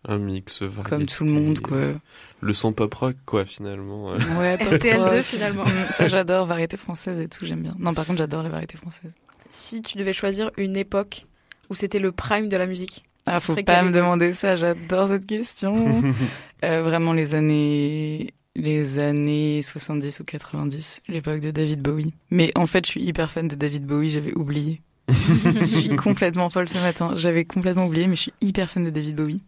un 0.07 0.17
mix 0.17 0.61
variété. 0.61 0.89
Comme 0.89 1.05
tout 1.05 1.25
le 1.25 1.31
monde, 1.31 1.59
quoi. 1.59 1.77
Le 2.41 2.53
son 2.53 2.73
pop 2.73 2.93
rock, 2.93 3.15
quoi, 3.25 3.45
finalement. 3.45 4.13
Ouais, 4.39 4.55
RTL2, 4.57 5.21
finalement. 5.21 5.65
Mm, 5.65 5.93
ça, 5.93 6.07
j'adore, 6.07 6.45
variété 6.45 6.77
française 6.77 7.21
et 7.21 7.27
tout, 7.27 7.45
j'aime 7.45 7.61
bien. 7.61 7.75
Non, 7.79 7.93
par 7.93 8.05
contre, 8.05 8.19
j'adore 8.19 8.43
la 8.43 8.49
variété 8.49 8.77
française. 8.77 9.15
Si 9.49 9.81
tu 9.81 9.97
devais 9.97 10.13
choisir 10.13 10.51
une 10.57 10.77
époque 10.77 11.25
où 11.69 11.75
c'était 11.75 11.99
le 11.99 12.11
prime 12.11 12.49
de 12.49 12.57
la 12.57 12.67
musique 12.67 13.03
Ah, 13.25 13.39
faut 13.39 13.55
pas 13.55 13.83
me 13.83 13.91
demander 13.91 14.33
ça, 14.33 14.55
j'adore 14.55 15.07
cette 15.07 15.25
question. 15.25 16.03
euh, 16.63 16.83
vraiment, 16.83 17.13
les 17.13 17.35
années 17.35 18.33
les 18.55 18.99
années 18.99 19.61
70 19.61 20.21
ou 20.21 20.23
90, 20.23 21.01
l'époque 21.09 21.41
de 21.41 21.51
David 21.51 21.81
Bowie. 21.81 22.13
Mais 22.31 22.51
en 22.55 22.65
fait, 22.65 22.85
je 22.85 22.91
suis 22.91 23.03
hyper 23.03 23.29
fan 23.29 23.47
de 23.47 23.55
David 23.55 23.85
Bowie, 23.85 24.09
j'avais 24.09 24.33
oublié. 24.33 24.81
je 25.09 25.63
suis 25.63 25.95
complètement 25.95 26.49
folle 26.49 26.69
ce 26.69 26.79
matin. 26.79 27.11
J'avais 27.15 27.45
complètement 27.45 27.85
oublié, 27.85 28.07
mais 28.07 28.15
je 28.15 28.21
suis 28.21 28.33
hyper 28.41 28.71
fan 28.71 28.85
de 28.85 28.89
David 28.89 29.15
Bowie. 29.15 29.43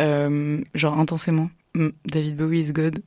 Euh, 0.00 0.62
genre 0.74 0.98
intensément. 0.98 1.50
Mm, 1.74 1.88
David 2.06 2.36
Bowie 2.36 2.60
is 2.60 2.72
God, 2.72 3.02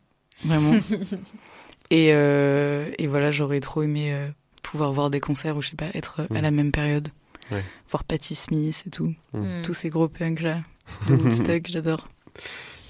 vraiment. 0.46 0.74
et, 1.90 2.10
euh, 2.12 2.90
et 2.98 3.08
voilà, 3.08 3.32
j'aurais 3.32 3.60
trop 3.60 3.82
aimé 3.82 4.16
pouvoir 4.62 4.94
voir 4.94 5.10
des 5.10 5.20
concerts 5.20 5.58
ou 5.58 5.62
je 5.62 5.70
sais 5.70 5.76
pas, 5.76 5.90
être 5.96 6.28
à 6.34 6.42
la 6.42 6.52
même 6.52 6.72
période. 6.72 7.10
Ouais. 7.52 7.64
Voir 7.90 8.04
Patti 8.04 8.36
Smith 8.36 8.84
et 8.88 8.90
tout. 8.90 9.14
Mm. 9.34 9.62
Tous 9.64 9.74
ces 9.74 9.90
gros 9.90 10.08
punks 10.08 10.42
là. 10.42 10.62
De 11.10 11.16
Woodstock, 11.16 11.68
j'adore. 11.68 12.08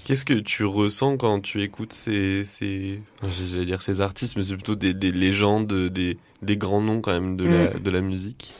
Qu'est-ce 0.04 0.24
que 0.24 0.34
tu 0.34 0.64
ressens 0.64 1.16
quand 1.16 1.40
tu 1.40 1.62
écoutes 1.62 1.92
ces, 1.92 2.44
ces 2.44 3.00
j'allais 3.22 3.64
dire 3.64 3.82
ces 3.82 4.00
artistes, 4.00 4.36
mais 4.36 4.42
c'est 4.42 4.54
plutôt 4.54 4.74
des, 4.74 4.94
des 4.94 5.12
légendes, 5.12 5.72
des, 5.72 6.18
des 6.42 6.56
grands 6.56 6.80
noms 6.80 7.00
quand 7.00 7.12
même 7.12 7.36
de, 7.36 7.44
la, 7.44 7.66
de 7.68 7.90
la 7.90 8.00
musique? 8.00 8.52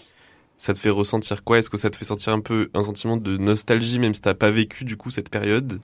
Ça 0.57 0.73
te 0.73 0.79
fait 0.79 0.91
ressentir 0.91 1.43
quoi? 1.43 1.59
Est-ce 1.59 1.69
que 1.71 1.77
ça 1.79 1.91
te 1.91 1.97
fait 1.97 2.05
sentir 2.05 2.33
un 2.33 2.41
peu 2.41 2.71
un 2.75 2.85
sentiment 2.85 3.17
de 3.17 3.37
nostalgie, 3.37 3.99
même 3.99 4.15
si 4.15 4.21
t'as 4.21 4.35
pas 4.35 4.53
vécu 4.53 4.85
du 4.85 4.97
coup 4.97 5.11
cette 5.11 5.31
période? 5.31 5.81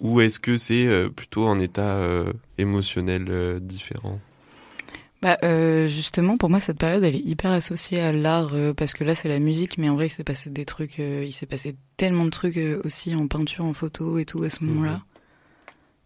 Ou 0.00 0.20
est-ce 0.20 0.38
que 0.38 0.56
c'est 0.56 0.86
euh, 0.86 1.08
plutôt 1.08 1.46
un 1.46 1.58
état 1.58 1.96
euh, 1.96 2.32
émotionnel 2.58 3.26
euh, 3.30 3.58
différent? 3.60 4.20
Bah 5.20 5.36
justement 5.86 6.36
pour 6.36 6.48
moi 6.48 6.60
cette 6.60 6.78
période 6.78 7.02
elle 7.04 7.16
est 7.16 7.24
hyper 7.24 7.50
associée 7.50 8.00
à 8.00 8.12
l'art 8.12 8.52
parce 8.76 8.92
que 8.92 9.02
là 9.02 9.16
c'est 9.16 9.28
la 9.28 9.40
musique 9.40 9.76
mais 9.76 9.88
en 9.88 9.96
vrai 9.96 10.06
il 10.06 10.10
s'est 10.10 10.22
passé 10.22 10.48
des 10.48 10.64
trucs 10.64 10.98
il 10.98 11.32
s'est 11.32 11.46
passé 11.46 11.74
tellement 11.96 12.24
de 12.24 12.30
trucs 12.30 12.60
aussi 12.84 13.16
en 13.16 13.26
peinture 13.26 13.64
en 13.64 13.74
photo 13.74 14.18
et 14.18 14.24
tout 14.24 14.44
à 14.44 14.50
ce 14.50 14.62
mhm. 14.62 14.70
moment-là 14.70 15.02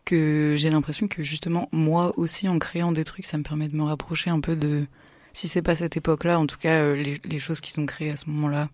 que 0.06 0.54
j'ai 0.56 0.70
l'impression 0.70 1.08
que 1.08 1.22
justement 1.22 1.68
moi 1.72 2.18
aussi 2.18 2.48
en 2.48 2.58
créant 2.58 2.90
des 2.90 3.04
trucs 3.04 3.26
ça 3.26 3.36
me 3.36 3.42
permet 3.42 3.68
de 3.68 3.76
me 3.76 3.82
rapprocher 3.82 4.30
un 4.30 4.40
peu 4.40 4.56
de 4.56 4.86
si 5.32 5.48
c'est 5.48 5.62
pas 5.62 5.76
cette 5.76 5.96
époque-là, 5.96 6.38
en 6.38 6.46
tout 6.46 6.58
cas, 6.58 6.80
euh, 6.82 6.96
les, 6.96 7.20
les, 7.24 7.38
choses 7.38 7.60
qui 7.60 7.70
sont 7.70 7.86
créées 7.86 8.10
à 8.10 8.16
ce 8.16 8.28
moment-là 8.30 8.68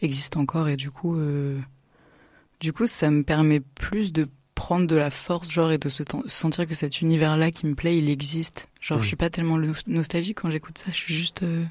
existent 0.00 0.40
encore 0.40 0.68
et 0.68 0.76
du 0.76 0.90
coup, 0.90 1.16
euh, 1.16 1.60
du 2.60 2.72
coup, 2.72 2.86
ça 2.86 3.10
me 3.10 3.22
permet 3.22 3.60
plus 3.60 4.12
de 4.12 4.28
prendre 4.60 4.86
de 4.86 4.94
la 4.94 5.08
force, 5.08 5.50
genre, 5.50 5.72
et 5.72 5.78
de 5.78 5.88
se 5.88 6.02
sentir 6.26 6.66
que 6.66 6.74
cet 6.74 7.00
univers-là 7.00 7.50
qui 7.50 7.64
me 7.64 7.74
plaît, 7.74 7.96
il 7.96 8.10
existe. 8.10 8.68
Genre, 8.78 9.00
je 9.00 9.06
suis 9.06 9.16
pas 9.16 9.30
tellement 9.30 9.56
nostalgique 9.86 10.42
quand 10.42 10.50
j'écoute 10.50 10.76
ça, 10.76 10.90
je 10.92 10.98
suis 10.98 11.14
juste, 11.14 11.42
euh, 11.42 11.64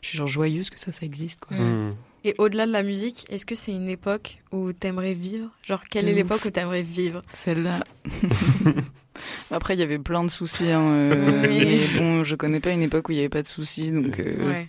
je 0.00 0.08
suis 0.08 0.16
genre 0.16 0.26
joyeuse 0.26 0.70
que 0.70 0.80
ça, 0.80 0.92
ça 0.92 1.04
existe, 1.04 1.44
quoi. 1.44 1.58
Mmh. 1.58 1.94
Et 2.24 2.34
au-delà 2.38 2.66
de 2.66 2.72
la 2.72 2.82
musique, 2.82 3.26
est-ce 3.28 3.44
que 3.44 3.54
c'est 3.54 3.72
une 3.72 3.86
époque 3.86 4.38
où 4.50 4.72
t'aimerais 4.72 5.12
vivre? 5.12 5.50
Genre, 5.66 5.82
quelle 5.90 6.08
est 6.08 6.14
l'époque 6.14 6.42
où 6.46 6.50
t'aimerais 6.50 6.80
vivre? 6.80 7.20
Celle-là. 7.28 7.84
Après, 9.50 9.74
il 9.74 9.80
y 9.80 9.82
avait 9.82 9.98
plein 9.98 10.24
de 10.24 10.30
soucis. 10.30 10.70
Hein, 10.70 10.80
euh, 10.80 11.42
mais 11.42 11.98
bon, 11.98 12.24
je 12.24 12.34
connais 12.34 12.60
pas 12.60 12.70
une 12.70 12.80
époque 12.80 13.10
où 13.10 13.12
il 13.12 13.16
y 13.16 13.20
avait 13.20 13.28
pas 13.28 13.42
de 13.42 13.46
soucis, 13.46 13.90
donc 13.90 14.18
euh, 14.20 14.48
ouais. 14.48 14.68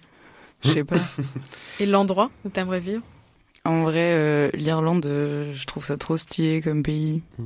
je 0.65 0.71
sais 0.71 0.83
pas. 0.83 0.97
Et 1.79 1.85
l'endroit 1.85 2.29
où 2.43 2.49
t'aimerais 2.49 2.81
vivre? 2.81 3.03
En 3.65 3.83
vrai, 3.83 4.13
euh, 4.13 4.49
l'Irlande, 4.53 5.05
je 5.05 5.65
trouve 5.65 5.85
ça 5.85 5.97
trop 5.97 6.17
stylé 6.17 6.61
comme 6.61 6.83
pays. 6.83 7.21
Mm. 7.37 7.45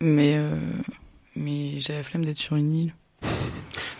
Mais, 0.00 0.40
mais 1.36 1.78
j'ai 1.78 1.92
la 1.92 2.02
flemme 2.02 2.24
d'être 2.24 2.38
sur 2.38 2.56
une 2.56 2.72
île. 2.72 2.94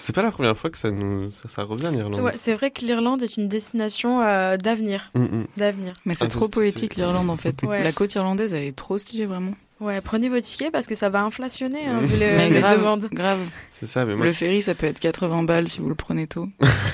C'est 0.03 0.13
pas 0.13 0.23
la 0.23 0.33
première 0.33 0.57
fois 0.57 0.69
que 0.69 0.79
ça 0.79 0.91
nous 0.91 1.31
ça, 1.47 1.63
revient 1.63 1.91
l'Irlande. 1.93 2.33
C'est 2.35 2.55
vrai 2.55 2.73
que 2.73 2.85
l'Irlande 2.85 3.23
est 3.23 3.37
une 3.37 3.47
destination 3.47 4.21
euh, 4.21 4.57
d'avenir, 4.57 5.13
mm, 5.15 5.23
mm. 5.23 5.47
d'avenir. 5.57 5.93
Mais 6.05 6.17
c'est 6.17 6.25
ah, 6.25 6.29
trop 6.29 6.49
poétique 6.49 6.97
l'Irlande 6.97 7.31
en 7.31 7.37
fait. 7.37 7.63
La 7.63 7.93
côte 7.93 8.13
irlandaise, 8.17 8.53
elle 8.53 8.65
est 8.65 8.75
trop 8.75 8.99
stylée 8.99 9.27
vraiment. 9.27 9.55
Ouais, 9.79 10.01
prenez 10.01 10.29
vos 10.29 10.41
tickets 10.41 10.73
parce 10.73 10.89
que 10.89 10.97
ça 10.97 11.09
va 11.09 11.23
inflationner 11.23 11.87
hein, 11.87 12.01
vu 12.01 12.17
les, 12.17 12.51
grave, 12.51 12.79
demandes. 12.79 13.09
Grave. 13.13 13.39
C'est 13.75 13.87
ça, 13.87 14.05
mais 14.05 14.17
Le 14.17 14.33
ferry, 14.33 14.61
ça 14.61 14.75
peut 14.75 14.87
être 14.87 14.99
80 14.99 15.45
balles 15.45 15.69
si 15.69 15.81
vous 15.81 15.89
le 15.89 15.95
prenez 15.95 16.27
tôt. 16.27 16.49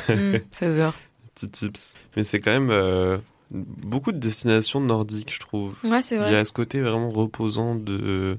16 0.50 0.78
heures. 0.78 0.94
Petit 1.34 1.48
tips. 1.48 1.94
Mais 2.14 2.24
c'est 2.24 2.40
quand 2.40 2.50
même 2.50 2.70
euh, 2.70 3.16
beaucoup 3.50 4.12
de 4.12 4.18
destinations 4.18 4.80
nordiques, 4.80 5.32
je 5.32 5.40
trouve. 5.40 5.74
Ouais, 5.84 6.02
c'est 6.02 6.16
vrai. 6.16 6.28
Il 6.30 6.32
y 6.32 6.36
a 6.36 6.44
ce 6.44 6.52
côté 6.52 6.80
vraiment 6.80 7.10
reposant 7.10 7.74
de, 7.74 8.38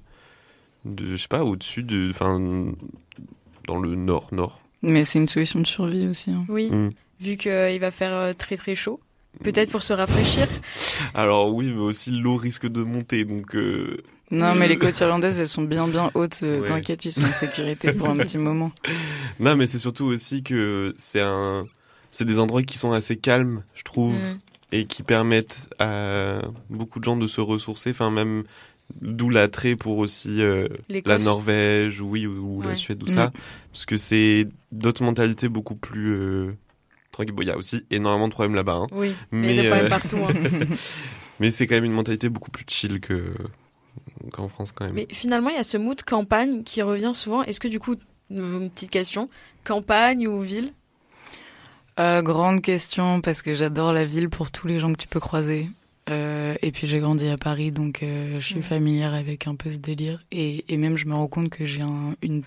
de 0.86 1.06
je 1.06 1.18
sais 1.18 1.28
pas, 1.28 1.44
au-dessus 1.44 1.84
de, 1.84 2.10
enfin, 2.10 2.40
dans 3.68 3.80
le 3.80 3.96
nord-nord. 3.96 4.62
Mais 4.82 5.06
c'est 5.06 5.20
une 5.20 5.28
solution 5.28 5.60
de 5.60 5.68
survie 5.68 6.08
aussi. 6.08 6.32
Hein. 6.32 6.46
Oui, 6.48 6.70
mm. 6.70 6.92
vu 7.20 7.38
qu'il 7.38 7.52
euh, 7.52 7.78
va 7.80 7.92
faire 7.92 8.14
euh, 8.14 8.34
très 8.34 8.58
très 8.58 8.76
chaud. 8.76 9.00
Peut-être 9.44 9.70
pour 9.70 9.84
se 9.84 9.94
rafraîchir. 9.94 10.48
Alors 11.14 11.54
oui, 11.54 11.72
mais 11.72 11.82
aussi 11.82 12.12
l'eau 12.12 12.36
risque 12.36 12.68
de 12.68 12.84
monter, 12.84 13.26
donc... 13.26 13.56
Euh, 13.56 13.98
non, 14.32 14.54
mais 14.54 14.68
les 14.68 14.78
côtes 14.78 15.00
irlandaises, 15.00 15.40
elles 15.40 15.48
sont 15.48 15.64
bien 15.64 15.88
bien 15.88 16.12
hautes. 16.14 16.44
T'inquiète, 16.68 17.04
ils 17.06 17.12
sont 17.12 17.24
en 17.24 17.34
sécurité 17.34 17.94
pour 17.94 18.10
un 18.10 18.18
petit 18.18 18.38
moment. 18.38 18.72
Non, 19.40 19.56
mais 19.56 19.68
c'est 19.68 19.80
surtout 19.80 20.06
aussi 20.06 20.44
que 20.44 20.94
c'est 20.98 21.22
un, 21.22 21.66
c'est 22.12 22.26
des 22.26 22.40
endroits 22.40 22.62
qui 22.62 22.78
sont 22.78 22.92
assez 22.92 23.16
calmes, 23.16 23.64
je 23.74 23.84
trouve, 23.84 24.14
mm. 24.14 24.40
Et 24.72 24.86
qui 24.86 25.04
permettent 25.04 25.70
à 25.80 26.42
beaucoup 26.70 27.00
de 27.00 27.04
gens 27.04 27.18
de 27.18 27.28
se 27.28 27.42
ressourcer. 27.42 27.92
Enfin, 27.92 28.12
même 28.12 28.44
D'où 29.02 29.30
l'attrait 29.30 29.76
pour 29.76 29.98
aussi 29.98 30.42
euh, 30.42 30.68
la 31.06 31.20
Norvège, 31.20 32.02
oui, 32.02 32.26
ou, 32.26 32.62
la 32.62 32.76
Suède, 32.76 33.02
ou 33.04 33.08
ça. 33.08 33.28
Mm. 33.28 33.32
Parce 33.72 33.86
que 33.86 33.98
c'est 33.98 34.48
d'autres 34.72 35.04
mentalités 35.04 35.48
beaucoup 35.48 35.76
plus 35.76 36.16
euh, 36.16 36.58
tranquilles. 37.12 37.34
Bon, 37.34 37.44
il 37.44 37.48
y 37.48 37.52
a 37.52 37.58
aussi 37.58 37.86
énormément 37.92 38.28
de 38.28 38.34
problèmes 38.34 38.56
là-bas. 38.56 38.74
Hein. 38.74 38.88
Oui, 38.92 39.14
mais, 39.32 39.56
il 39.56 39.64
y 39.64 39.68
a 39.68 39.76
euh, 39.76 39.90
partout. 39.90 40.18
Hein. 40.18 40.34
mais 41.40 41.52
c'est 41.52 41.68
quand 41.68 41.76
même 41.76 41.86
une 41.86 41.94
mentalité 41.94 42.30
beaucoup 42.30 42.52
plus 42.52 42.66
chill 42.68 43.00
que 43.00 43.34
qu'en 44.34 44.48
France 44.48 44.72
quand 44.72 44.86
même. 44.86 44.96
Mais 44.96 45.08
finalement, 45.12 45.50
il 45.50 45.56
y 45.56 45.60
a 45.60 45.64
ce 45.64 45.78
mood 45.78 46.02
campagne 46.02 46.64
qui 46.64 46.82
revient 46.82 47.12
souvent. 47.14 47.44
Est-ce 47.44 47.60
que 47.60 47.68
du 47.68 47.80
coup, 47.80 47.96
une 48.32 48.70
petite 48.72 48.90
question, 48.90 49.30
campagne 49.64 50.28
ou 50.28 50.42
ville? 50.42 50.74
Grande 52.24 52.62
question 52.62 53.22
parce 53.22 53.42
que 53.42 53.54
j'adore 53.54 53.94
la 53.94 54.06
ville 54.06 54.30
pour 54.30 54.52
tous 54.52 54.68
les 54.68 54.80
gens 54.80 54.92
que 54.92 54.98
tu 54.98 55.08
peux 55.08 55.20
croiser. 55.20 55.70
Euh, 56.10 56.56
et 56.62 56.72
puis 56.72 56.88
j'ai 56.88 57.00
grandi 57.00 57.28
à 57.28 57.38
Paris, 57.38 57.72
donc 57.72 58.02
euh, 58.02 58.40
je 58.40 58.46
suis 58.46 58.64
familière 58.64 59.14
avec 59.14 59.48
un 59.48 59.56
peu 59.56 59.70
ce 59.70 59.78
délire. 59.78 60.24
Et, 60.32 60.66
et 60.68 60.78
même 60.78 60.98
je 60.98 61.06
me 61.06 61.14
rends 61.14 61.28
compte 61.28 61.50
que 61.50 61.66
j'ai 61.66 61.82
un, 61.82 62.16
une, 62.22 62.44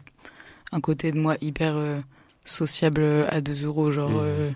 un 0.73 0.81
côté 0.81 1.13
de 1.13 1.19
moi 1.19 1.37
hyper 1.41 1.77
euh, 1.77 2.01
sociable 2.45 3.05
à 3.31 3.41
2 3.41 3.65
euros. 3.65 3.91
Genre, 3.91 4.11
mmh. 4.11 4.55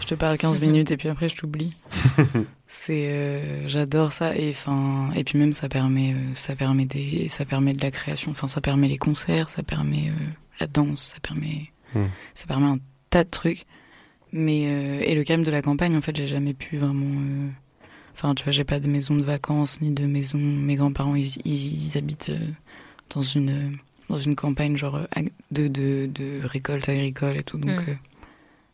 je 0.00 0.06
te 0.06 0.14
parle 0.14 0.38
15 0.38 0.60
minutes 0.60 0.90
et 0.90 0.96
puis 0.96 1.08
après 1.08 1.28
je 1.28 1.36
t'oublie. 1.36 1.76
C'est, 2.66 3.66
j'adore 3.66 4.12
ça. 4.12 4.36
Et 4.36 4.50
enfin, 4.50 5.10
et 5.14 5.24
puis 5.24 5.38
même 5.38 5.54
ça 5.54 5.68
permet, 5.68 6.14
ça 6.34 6.56
permet 6.56 6.84
des, 6.84 7.28
ça 7.28 7.44
permet 7.44 7.72
de 7.72 7.82
la 7.82 7.90
création. 7.90 8.30
Enfin, 8.32 8.48
ça 8.48 8.60
permet 8.60 8.88
les 8.88 8.98
concerts, 8.98 9.50
ça 9.50 9.62
permet 9.62 10.12
la 10.60 10.66
danse, 10.66 11.14
ça 11.14 11.20
permet, 11.20 11.70
mmh. 11.94 12.04
ça 12.34 12.46
permet 12.46 12.66
un 12.66 12.78
tas 13.10 13.24
de 13.24 13.30
trucs. 13.30 13.66
Mais 14.32 14.62
et 14.62 15.14
le 15.14 15.24
calme 15.24 15.42
de 15.42 15.50
la 15.50 15.62
campagne, 15.62 15.96
en 15.96 16.00
fait, 16.00 16.16
j'ai 16.16 16.26
jamais 16.26 16.54
pu 16.54 16.76
vraiment 16.76 17.22
Enfin, 18.18 18.34
tu 18.34 18.42
vois, 18.42 18.52
j'ai 18.52 18.64
pas 18.64 18.80
de 18.80 18.88
maison 18.88 19.14
de 19.14 19.22
vacances 19.22 19.80
ni 19.80 19.92
de 19.92 20.04
maison. 20.04 20.38
Mes 20.38 20.74
grands-parents, 20.74 21.14
ils, 21.14 21.36
ils, 21.44 21.96
habitent 21.96 22.30
euh, 22.30 22.50
dans 23.14 23.22
une 23.22 23.78
dans 24.08 24.16
une 24.16 24.34
campagne 24.34 24.76
genre 24.76 24.96
euh, 24.96 25.22
de 25.52 25.68
de, 25.68 26.06
de 26.12 26.40
récolte 26.42 26.88
agricole 26.88 27.36
et 27.36 27.44
tout. 27.44 27.58
Donc 27.58 27.70
mm. 27.70 27.90
euh, 27.90 27.94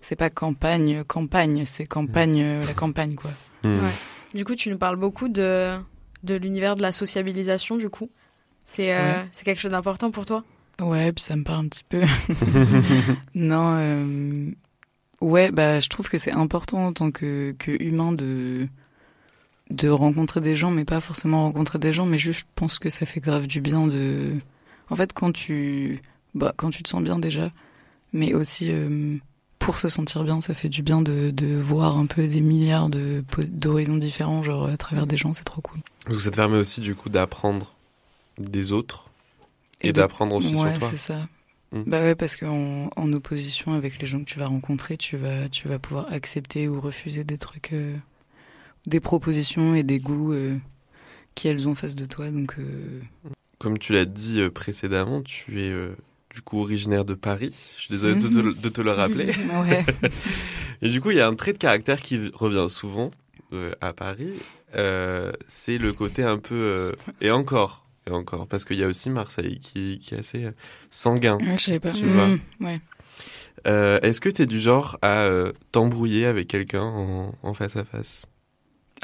c'est 0.01 0.17
pas 0.17 0.31
campagne 0.31 1.05
campagne, 1.05 1.67
c'est 1.67 1.85
campagne 1.85 2.61
la 2.67 2.73
campagne 2.73 3.17
quoi. 3.17 3.33
Mm. 3.65 3.81
Ouais. 3.81 3.93
Du 4.33 4.47
coup, 4.47 4.55
tu 4.55 4.71
nous 4.71 4.79
parles 4.79 4.97
beaucoup 4.97 5.29
de 5.29 5.77
de 6.23 6.35
l'univers 6.37 6.75
de 6.75 6.81
la 6.81 6.93
sociabilisation 6.93 7.77
du 7.77 7.91
coup. 7.91 8.09
C'est 8.65 8.97
euh, 8.97 9.23
c'est 9.31 9.45
quelque 9.45 9.61
chose 9.61 9.73
d'important 9.73 10.11
pour 10.11 10.25
toi? 10.25 10.43
Ouais, 10.81 11.13
puis 11.13 11.23
ça 11.23 11.37
me 11.37 11.45
parle 11.45 11.67
un 11.67 11.69
petit 11.69 11.85
peu. 11.87 12.01
non, 13.35 13.77
euh, 13.79 14.51
ouais, 15.25 15.51
bah 15.51 15.81
je 15.81 15.89
trouve 15.89 16.09
que 16.09 16.19
c'est 16.19 16.33
important 16.33 16.87
en 16.87 16.93
tant 16.93 17.11
que, 17.11 17.55
que 17.59 17.83
humain 17.83 18.13
de 18.13 18.69
de 19.71 19.89
rencontrer 19.89 20.41
des 20.41 20.57
gens, 20.57 20.71
mais 20.71 20.85
pas 20.85 21.01
forcément 21.01 21.45
rencontrer 21.45 21.79
des 21.79 21.93
gens, 21.93 22.07
mais 22.07 22.19
juste 22.19 22.41
je 22.41 22.45
pense 22.55 22.79
que 22.79 22.91
ça 22.91 23.07
fait 23.07 23.21
grave 23.21 23.47
du 23.47 23.61
bien 23.61 23.87
de. 23.87 24.41
En 24.91 24.97
fait, 24.97 25.13
quand 25.13 25.33
tu 25.33 26.03
bah 26.35 26.53
quand 26.57 26.71
tu 26.71 26.83
te 26.83 26.89
sens 26.89 27.03
bien 27.03 27.19
déjà, 27.19 27.51
mais 28.13 28.35
aussi 28.35 28.71
euh, 28.71 29.17
pour 29.59 29.79
se 29.79 29.89
sentir 29.89 30.25
bien, 30.25 30.41
ça 30.41 30.53
fait 30.53 30.69
du 30.69 30.83
bien 30.83 31.01
de, 31.01 31.31
de 31.31 31.57
voir 31.57 31.97
un 31.99 32.07
peu 32.07 32.29
des 32.29 32.43
milliards 32.43 32.91
de 32.91 33.25
d'horizons 33.49 33.97
différents, 33.97 34.43
genre 34.43 34.67
à 34.67 34.77
travers 34.77 35.07
des 35.07 35.17
gens, 35.17 35.33
c'est 35.33 35.45
trop 35.45 35.63
cool. 35.63 35.81
Donc 36.11 36.21
ça 36.21 36.31
te 36.31 36.37
permet 36.37 36.59
aussi 36.59 36.81
du 36.81 36.95
coup 36.95 37.09
d'apprendre 37.09 37.75
des 38.39 38.73
autres 38.73 39.11
et, 39.81 39.93
d'apprendre 39.93 40.37
aussi 40.37 40.51
sur 40.51 40.59
toi. 40.59 40.73
Ouais, 40.73 40.79
c'est 40.81 40.97
ça. 40.97 41.27
Hmm. 41.75 41.83
Bah 41.87 42.03
ouais, 42.03 42.15
parce 42.15 42.37
qu'en 42.37 42.89
en 42.95 43.13
opposition 43.13 43.73
avec 43.73 44.01
les 44.01 44.07
gens 44.07 44.21
que 44.21 44.31
tu 44.31 44.39
vas 44.39 44.47
rencontrer, 44.47 44.97
tu 44.97 45.17
vas, 45.17 45.49
tu 45.49 45.67
vas 45.67 45.81
pouvoir 45.81 46.07
accepter 46.13 46.69
ou 46.69 46.81
refuser 46.81 47.25
des 47.25 47.37
trucs, 47.37 47.73
euh, 47.73 47.97
des 48.87 49.01
propositions 49.01 49.75
et 49.75 49.83
des 49.83 49.99
goûts 49.99 50.33
euh, 50.33 50.57
qu'elles 51.35 51.67
ont 51.67 51.73
en 51.73 51.75
face 51.75 51.97
de 51.97 52.07
toi. 52.07 52.31
Donc, 52.31 52.55
euh... 52.61 53.01
Comme 53.59 53.79
tu 53.79 53.93
l'as 53.93 54.05
dit 54.05 54.41
euh, 54.41 54.51
précédemment, 54.51 55.21
tu 55.23 55.61
es 55.63 55.73
du 56.33 56.43
coup 56.43 56.61
originaire 56.61 57.05
de 57.05 57.15
Paris. 57.15 57.53
Je 57.75 57.81
suis 57.81 57.91
désolé 57.91 58.15
de, 58.15 58.29
te, 58.29 58.61
de, 58.61 58.69
te, 58.69 58.81
le 58.81 58.93
rappeler. 58.93 59.27
ouais. 59.69 59.85
et 60.83 60.91
du 60.91 61.01
coup, 61.01 61.11
il 61.11 61.17
y 61.17 61.21
a 61.21 61.27
un 61.27 61.35
trait 61.35 61.55
de 61.55 61.59
caractère 61.59 62.01
qui 62.01 62.31
revient 62.35 62.67
souvent 62.69 63.11
à 63.81 63.93
Paris. 63.93 64.33
c'est 65.49 65.79
le 65.79 65.93
côté 65.93 66.23
un 66.23 66.39
peu... 66.39 66.95
et 67.21 67.31
encore 67.33 67.84
et 68.07 68.11
encore, 68.11 68.47
parce 68.47 68.65
qu'il 68.65 68.79
y 68.79 68.85
a 68.85 68.87
aussi 68.87 69.11
Marseille 69.11 69.59
qui, 69.61 69.99
qui 69.99 70.15
est 70.15 70.19
assez 70.19 70.45
euh, 70.45 70.51
sanguin. 70.91 71.39
je 71.57 71.63
savais 71.63 71.81
pas. 71.81 71.91
Tu 71.91 72.05
vois. 72.07 72.29
Mmh, 72.29 72.41
ouais. 72.61 72.81
Euh, 73.67 73.99
Est-ce 74.01 74.21
que 74.21 74.29
tu 74.29 74.43
es 74.43 74.47
du 74.47 74.61
genre 74.61 74.99
à 75.03 75.25
euh, 75.25 75.53
t'embrouiller 75.73 76.27
avec 76.27 76.49
quelqu'un 76.49 76.83
en, 76.83 77.35
en, 77.43 77.55
face 77.55 77.77
à 77.77 77.85
face? 77.85 78.27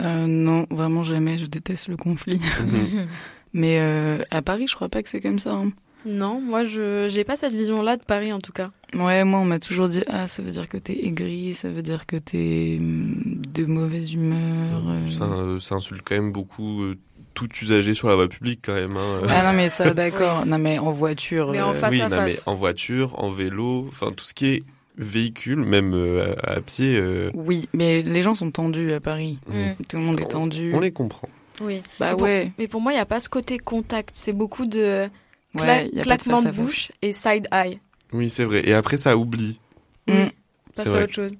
Euh, 0.02 0.26
Non, 0.26 0.66
vraiment 0.70 1.02
jamais. 1.02 1.38
Je 1.38 1.46
déteste 1.46 1.88
le 1.88 1.96
conflit. 1.96 2.36
Mmh. 2.38 3.06
Mais 3.52 3.78
euh, 3.80 4.22
à 4.30 4.42
Paris, 4.42 4.66
je 4.68 4.74
crois 4.74 4.88
pas 4.88 5.02
que 5.02 5.08
c'est 5.08 5.20
comme 5.20 5.38
ça. 5.38 5.52
Hein. 5.54 5.70
Non, 6.06 6.40
moi 6.40 6.64
je 6.64 7.08
j'ai 7.10 7.24
pas 7.24 7.36
cette 7.36 7.52
vision-là 7.52 7.98
de 7.98 8.02
Paris 8.02 8.32
en 8.32 8.38
tout 8.38 8.52
cas. 8.52 8.70
Ouais, 8.94 9.22
moi 9.24 9.38
on 9.40 9.44
m'a 9.44 9.58
toujours 9.58 9.86
dit 9.88 10.02
ah 10.06 10.26
ça 10.28 10.42
veut 10.42 10.50
dire 10.50 10.66
que 10.66 10.78
t'es 10.78 11.04
aigri, 11.04 11.52
ça 11.52 11.68
veut 11.68 11.82
dire 11.82 12.06
que 12.06 12.16
t'es 12.16 12.78
mmh, 12.80 13.42
de 13.52 13.64
mauvaise 13.66 14.14
humeur. 14.14 14.82
Ça, 15.08 15.28
ça 15.60 15.74
insulte 15.74 16.00
quand 16.02 16.14
même 16.14 16.32
beaucoup 16.32 16.94
tout 17.34 17.48
usager 17.62 17.94
sur 17.94 18.08
la 18.08 18.14
voie 18.14 18.28
publique 18.28 18.60
quand 18.64 18.74
même. 18.74 18.96
Hein. 18.96 19.22
Ah 19.28 19.44
non 19.44 19.56
mais 19.56 19.70
ça 19.70 19.90
d'accord. 19.94 20.46
Non 20.46 20.58
mais 20.58 20.78
en 20.78 20.90
voiture. 20.90 21.52
Mais 21.52 21.60
en 21.60 21.74
face 21.74 21.92
oui, 21.92 22.02
à 22.02 22.08
non, 22.08 22.16
face. 22.16 22.46
Mais 22.46 22.52
en 22.52 22.54
voiture, 22.54 23.18
en 23.18 23.30
vélo, 23.30 23.86
enfin 23.88 24.12
tout 24.12 24.24
ce 24.24 24.34
qui 24.34 24.46
est 24.46 24.62
véhicule, 24.96 25.60
même 25.60 25.94
euh, 25.94 26.34
à, 26.42 26.52
à, 26.52 26.60
pied. 26.60 26.96
Euh... 26.96 27.30
Oui, 27.34 27.68
mais 27.72 28.02
les 28.02 28.22
gens 28.22 28.34
sont 28.34 28.50
tendus 28.50 28.92
à 28.92 29.00
Paris. 29.00 29.38
Mmh. 29.48 29.84
Tout 29.88 29.96
le 29.96 30.02
monde 30.02 30.20
est 30.20 30.26
tendu. 30.26 30.72
On, 30.74 30.78
on 30.78 30.80
les 30.80 30.92
comprend. 30.92 31.28
Oui. 31.60 31.82
Bah 31.98 32.14
mais 32.14 32.22
ouais. 32.22 32.44
Pour, 32.44 32.52
mais 32.58 32.68
pour 32.68 32.80
moi, 32.80 32.92
il 32.92 32.96
n'y 32.96 33.00
a 33.00 33.06
pas 33.06 33.20
ce 33.20 33.28
côté 33.28 33.58
contact. 33.58 34.10
C'est 34.14 34.32
beaucoup 34.32 34.66
de 34.66 35.08
cla 35.56 35.64
ouais, 35.64 35.90
y 35.92 36.00
a 36.00 36.02
claquement 36.02 36.42
de, 36.42 36.48
de, 36.48 36.52
bouche 36.52 36.90
et 37.02 37.12
side 37.12 37.48
eye. 37.52 37.80
Oui, 38.12 38.30
c'est 38.30 38.44
vrai. 38.44 38.68
Et 38.68 38.74
après, 38.74 38.96
ça 38.96 39.16
oublie. 39.16 39.58
Mmh. 40.06 40.26
Passe 40.74 40.94
à 40.94 41.02
autre 41.02 41.12
chose. 41.12 41.32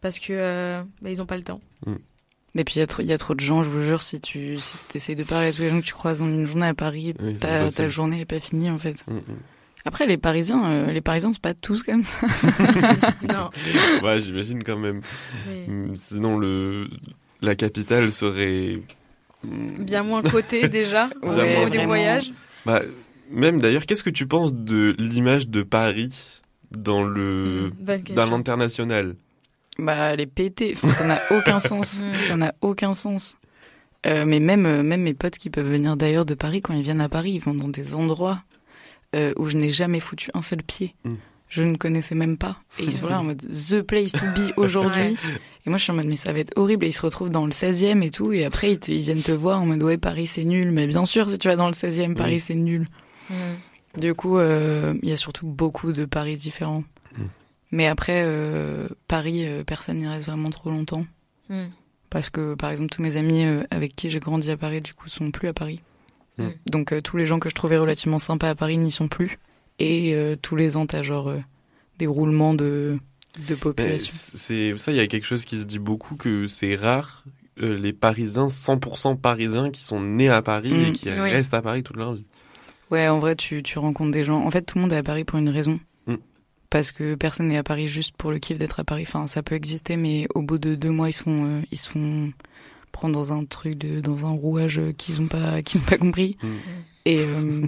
Parce 0.00 0.18
que 0.18 0.32
euh, 0.32 0.82
bah, 1.02 1.10
ils 1.10 1.18
n'ont 1.18 1.26
pas 1.26 1.36
le 1.36 1.42
temps. 1.42 1.60
Mmh. 1.86 1.94
Et 2.58 2.64
puis 2.64 2.80
il 2.80 3.04
y, 3.04 3.06
y, 3.06 3.12
a 3.12 3.18
trop 3.18 3.34
de 3.34 3.40
gens, 3.40 3.62
je 3.62 3.68
vous 3.68 3.80
jure, 3.80 4.02
si 4.02 4.20
tu 4.20 4.58
si 4.58 4.76
essayes 4.92 5.14
de 5.14 5.22
parler 5.22 5.48
à 5.48 5.52
tous 5.52 5.62
les 5.62 5.70
gens 5.70 5.80
que 5.80 5.86
tu 5.86 5.92
croises 5.92 6.18
dans 6.18 6.26
une 6.26 6.44
journée 6.44 6.66
à 6.66 6.74
Paris, 6.74 7.14
oui, 7.22 7.36
ta, 7.36 7.70
ta, 7.70 7.88
journée 7.88 8.16
n'est 8.16 8.24
pas 8.24 8.40
finie 8.40 8.68
en 8.68 8.80
fait. 8.80 8.96
Mm 9.06 9.18
-hmm. 9.18 9.84
Après 9.84 10.06
les 10.06 10.18
Parisiens, 10.18 10.64
euh, 10.64 10.92
les 10.92 11.00
Parisiens 11.00 11.32
sont 11.32 11.40
pas 11.40 11.54
tous 11.54 11.84
comme 11.84 12.02
ça. 12.04 12.26
non. 13.22 13.48
Ouais, 14.04 14.18
j'imagine 14.20 14.62
quand 14.64 14.76
même. 14.76 15.02
Oui. 15.48 15.96
Sinon 15.96 16.36
le 16.36 16.88
la 17.40 17.54
capitale 17.54 18.10
serait 18.10 18.80
bien 19.44 20.02
moins 20.02 20.22
cotée 20.22 20.68
déjà 20.80 21.08
au 21.22 21.32
ouais, 21.32 21.48
niveau 21.48 21.70
des 21.70 21.86
voyages. 21.86 22.32
Bah, 22.66 22.82
même 23.30 23.60
d'ailleurs, 23.60 23.86
qu'est-ce 23.86 24.02
que 24.02 24.10
tu 24.20 24.26
penses 24.26 24.52
de 24.52 24.96
l'image 24.98 25.48
de 25.48 25.62
Paris 25.62 26.40
dans 26.72 27.04
le 27.04 27.70
mmh, 27.70 28.14
dans 28.14 28.28
l'international? 28.28 29.14
Bah 29.78 30.12
elle 30.12 30.20
est 30.20 30.26
pétée 30.26 30.72
enfin, 30.74 30.88
ça 30.88 31.06
n'a 31.06 31.20
aucun 31.30 31.60
sens. 31.60 32.04
Ça 32.20 32.36
n'a 32.36 32.54
aucun 32.60 32.94
sens. 32.94 33.36
Euh, 34.06 34.24
mais 34.24 34.38
même 34.38 34.66
euh, 34.66 34.82
même 34.82 35.02
mes 35.02 35.14
potes 35.14 35.38
qui 35.38 35.50
peuvent 35.50 35.68
venir 35.68 35.96
d'ailleurs 35.96 36.24
de 36.24 36.34
Paris 36.34 36.62
quand 36.62 36.72
ils 36.72 36.82
viennent 36.82 37.00
à 37.00 37.08
Paris 37.08 37.32
ils 37.32 37.40
vont 37.40 37.54
dans 37.54 37.68
des 37.68 37.96
endroits 37.96 38.42
euh, 39.16 39.32
où 39.36 39.46
je 39.46 39.56
n'ai 39.56 39.70
jamais 39.70 39.98
foutu 39.98 40.30
un 40.34 40.42
seul 40.42 40.62
pied. 40.62 40.94
Mm. 41.04 41.14
je 41.48 41.62
ne 41.62 41.76
connaissais 41.76 42.14
même 42.14 42.36
pas. 42.36 42.58
Et 42.78 42.84
ils 42.84 42.92
sont 42.92 43.08
là 43.08 43.20
en 43.20 43.24
mode 43.24 43.40
the 43.40 43.82
place 43.82 44.12
to 44.12 44.24
be 44.36 44.52
aujourd'hui. 44.56 45.02
Ouais. 45.02 45.16
et 45.66 45.70
moi 45.70 45.78
je 45.78 45.84
suis 45.84 45.92
en 45.92 45.96
mode 45.96 46.06
mais 46.06 46.16
ça 46.16 46.32
va 46.32 46.40
être 46.40 46.56
horrible. 46.56 46.84
Et 46.84 46.88
ils 46.88 46.92
se 46.92 47.02
retrouvent 47.02 47.30
dans 47.30 47.44
le 47.44 47.52
16e 47.52 48.02
et 48.02 48.10
tout 48.10 48.32
et 48.32 48.44
après 48.44 48.72
ils, 48.72 48.78
te, 48.78 48.92
ils 48.92 49.02
viennent 49.02 49.22
te 49.22 49.32
voir 49.32 49.60
en 49.60 49.66
mode 49.66 49.82
ouais 49.82 49.98
Paris 49.98 50.26
c'est 50.26 50.44
nul. 50.44 50.70
Mais 50.70 50.86
bien 50.86 51.04
sûr 51.04 51.28
si 51.28 51.38
tu 51.38 51.48
vas 51.48 51.56
dans 51.56 51.68
le 51.68 51.74
16e 51.74 52.14
Paris 52.14 52.36
mm. 52.36 52.40
c'est 52.40 52.54
nul. 52.54 52.88
Mm. 53.30 53.34
du 54.00 54.14
coup 54.14 54.38
il 54.40 55.08
y 55.08 55.12
a 55.12 55.16
surtout 55.16 55.46
beaucoup 55.46 55.92
de 55.92 56.04
Paris 56.04 56.36
différents 56.36 56.84
mais 57.70 57.86
après, 57.86 58.22
euh, 58.24 58.88
Paris, 59.08 59.44
euh, 59.44 59.64
personne 59.64 59.98
n'y 59.98 60.06
reste 60.06 60.26
vraiment 60.26 60.50
trop 60.50 60.70
longtemps. 60.70 61.04
Mm. 61.48 61.64
Parce 62.10 62.30
que, 62.30 62.54
par 62.54 62.70
exemple, 62.70 62.90
tous 62.90 63.02
mes 63.02 63.16
amis 63.18 63.44
euh, 63.44 63.62
avec 63.70 63.94
qui 63.94 64.10
j'ai 64.10 64.20
grandi 64.20 64.50
à 64.50 64.56
Paris, 64.56 64.80
du 64.80 64.94
coup, 64.94 65.08
sont 65.08 65.30
plus 65.30 65.48
à 65.48 65.52
Paris. 65.52 65.80
Mm. 66.38 66.44
Donc, 66.70 66.92
euh, 66.92 67.02
tous 67.02 67.16
les 67.18 67.26
gens 67.26 67.38
que 67.38 67.48
je 67.50 67.54
trouvais 67.54 67.76
relativement 67.76 68.18
sympas 68.18 68.50
à 68.50 68.54
Paris 68.54 68.78
n'y 68.78 68.90
sont 68.90 69.08
plus. 69.08 69.38
Et 69.78 70.14
euh, 70.14 70.34
tous 70.40 70.56
les 70.56 70.76
ans, 70.76 70.86
t'as 70.86 71.02
genre 71.02 71.32
des 71.98 72.06
roulements 72.06 72.54
de, 72.54 72.98
de 73.46 73.54
population. 73.54 74.10
C'est 74.12 74.76
ça, 74.78 74.90
il 74.92 74.96
y 74.96 75.00
a 75.00 75.06
quelque 75.06 75.26
chose 75.26 75.44
qui 75.44 75.58
se 75.60 75.64
dit 75.66 75.78
beaucoup 75.78 76.16
que 76.16 76.46
c'est 76.46 76.74
rare 76.76 77.24
les 77.60 77.92
Parisiens 77.92 78.46
100% 78.46 79.16
parisiens 79.18 79.72
qui 79.72 79.82
sont 79.82 80.00
nés 80.00 80.28
à 80.28 80.42
Paris 80.42 80.72
Mm. 80.72 80.84
et 80.86 80.92
qui 80.92 81.08
Oui. 81.08 81.30
restent 81.32 81.54
à 81.54 81.60
Paris 81.62 81.82
toute 81.82 81.96
leur 81.96 82.14
vie. 82.14 82.24
Ouais, 82.92 83.08
en 83.08 83.18
vrai, 83.18 83.34
tu, 83.36 83.62
tu 83.64 83.78
rencontres 83.80 84.12
des 84.12 84.22
gens. 84.24 84.44
En 84.46 84.50
fait, 84.50 84.62
tout 84.62 84.78
le 84.78 84.82
monde 84.82 84.92
est 84.92 84.96
à 84.96 85.02
Paris 85.02 85.24
pour 85.24 85.38
une 85.40 85.48
raison. 85.48 85.78
Mm. 86.68 86.70
Parce 86.70 86.92
que 86.92 87.14
personne 87.14 87.48
n'est 87.48 87.56
à 87.56 87.62
Paris 87.62 87.88
juste 87.88 88.16
pour 88.16 88.30
le 88.30 88.38
kiff 88.38 88.58
d'être 88.58 88.80
à 88.80 88.84
Paris. 88.84 89.04
Enfin, 89.06 89.26
ça 89.26 89.42
peut 89.42 89.54
exister, 89.54 89.96
mais 89.96 90.26
au 90.34 90.42
bout 90.42 90.58
de 90.58 90.74
deux 90.74 90.90
mois, 90.90 91.08
ils 91.08 91.14
se 91.14 91.22
font, 91.22 91.44
euh, 91.46 91.60
ils 91.70 91.78
se 91.78 91.88
font 91.88 92.32
prendre 92.92 93.14
dans 93.14 93.32
un 93.32 93.44
truc 93.44 93.76
de, 93.78 94.00
dans 94.00 94.26
un 94.26 94.30
rouage 94.30 94.80
qu'ils 94.96 95.20
ont 95.20 95.26
pas, 95.28 95.62
qu'ils 95.62 95.80
ont 95.80 95.84
pas 95.84 95.98
compris. 95.98 96.36
Mm. 96.42 96.48
Et, 97.06 97.18
euh, 97.20 97.66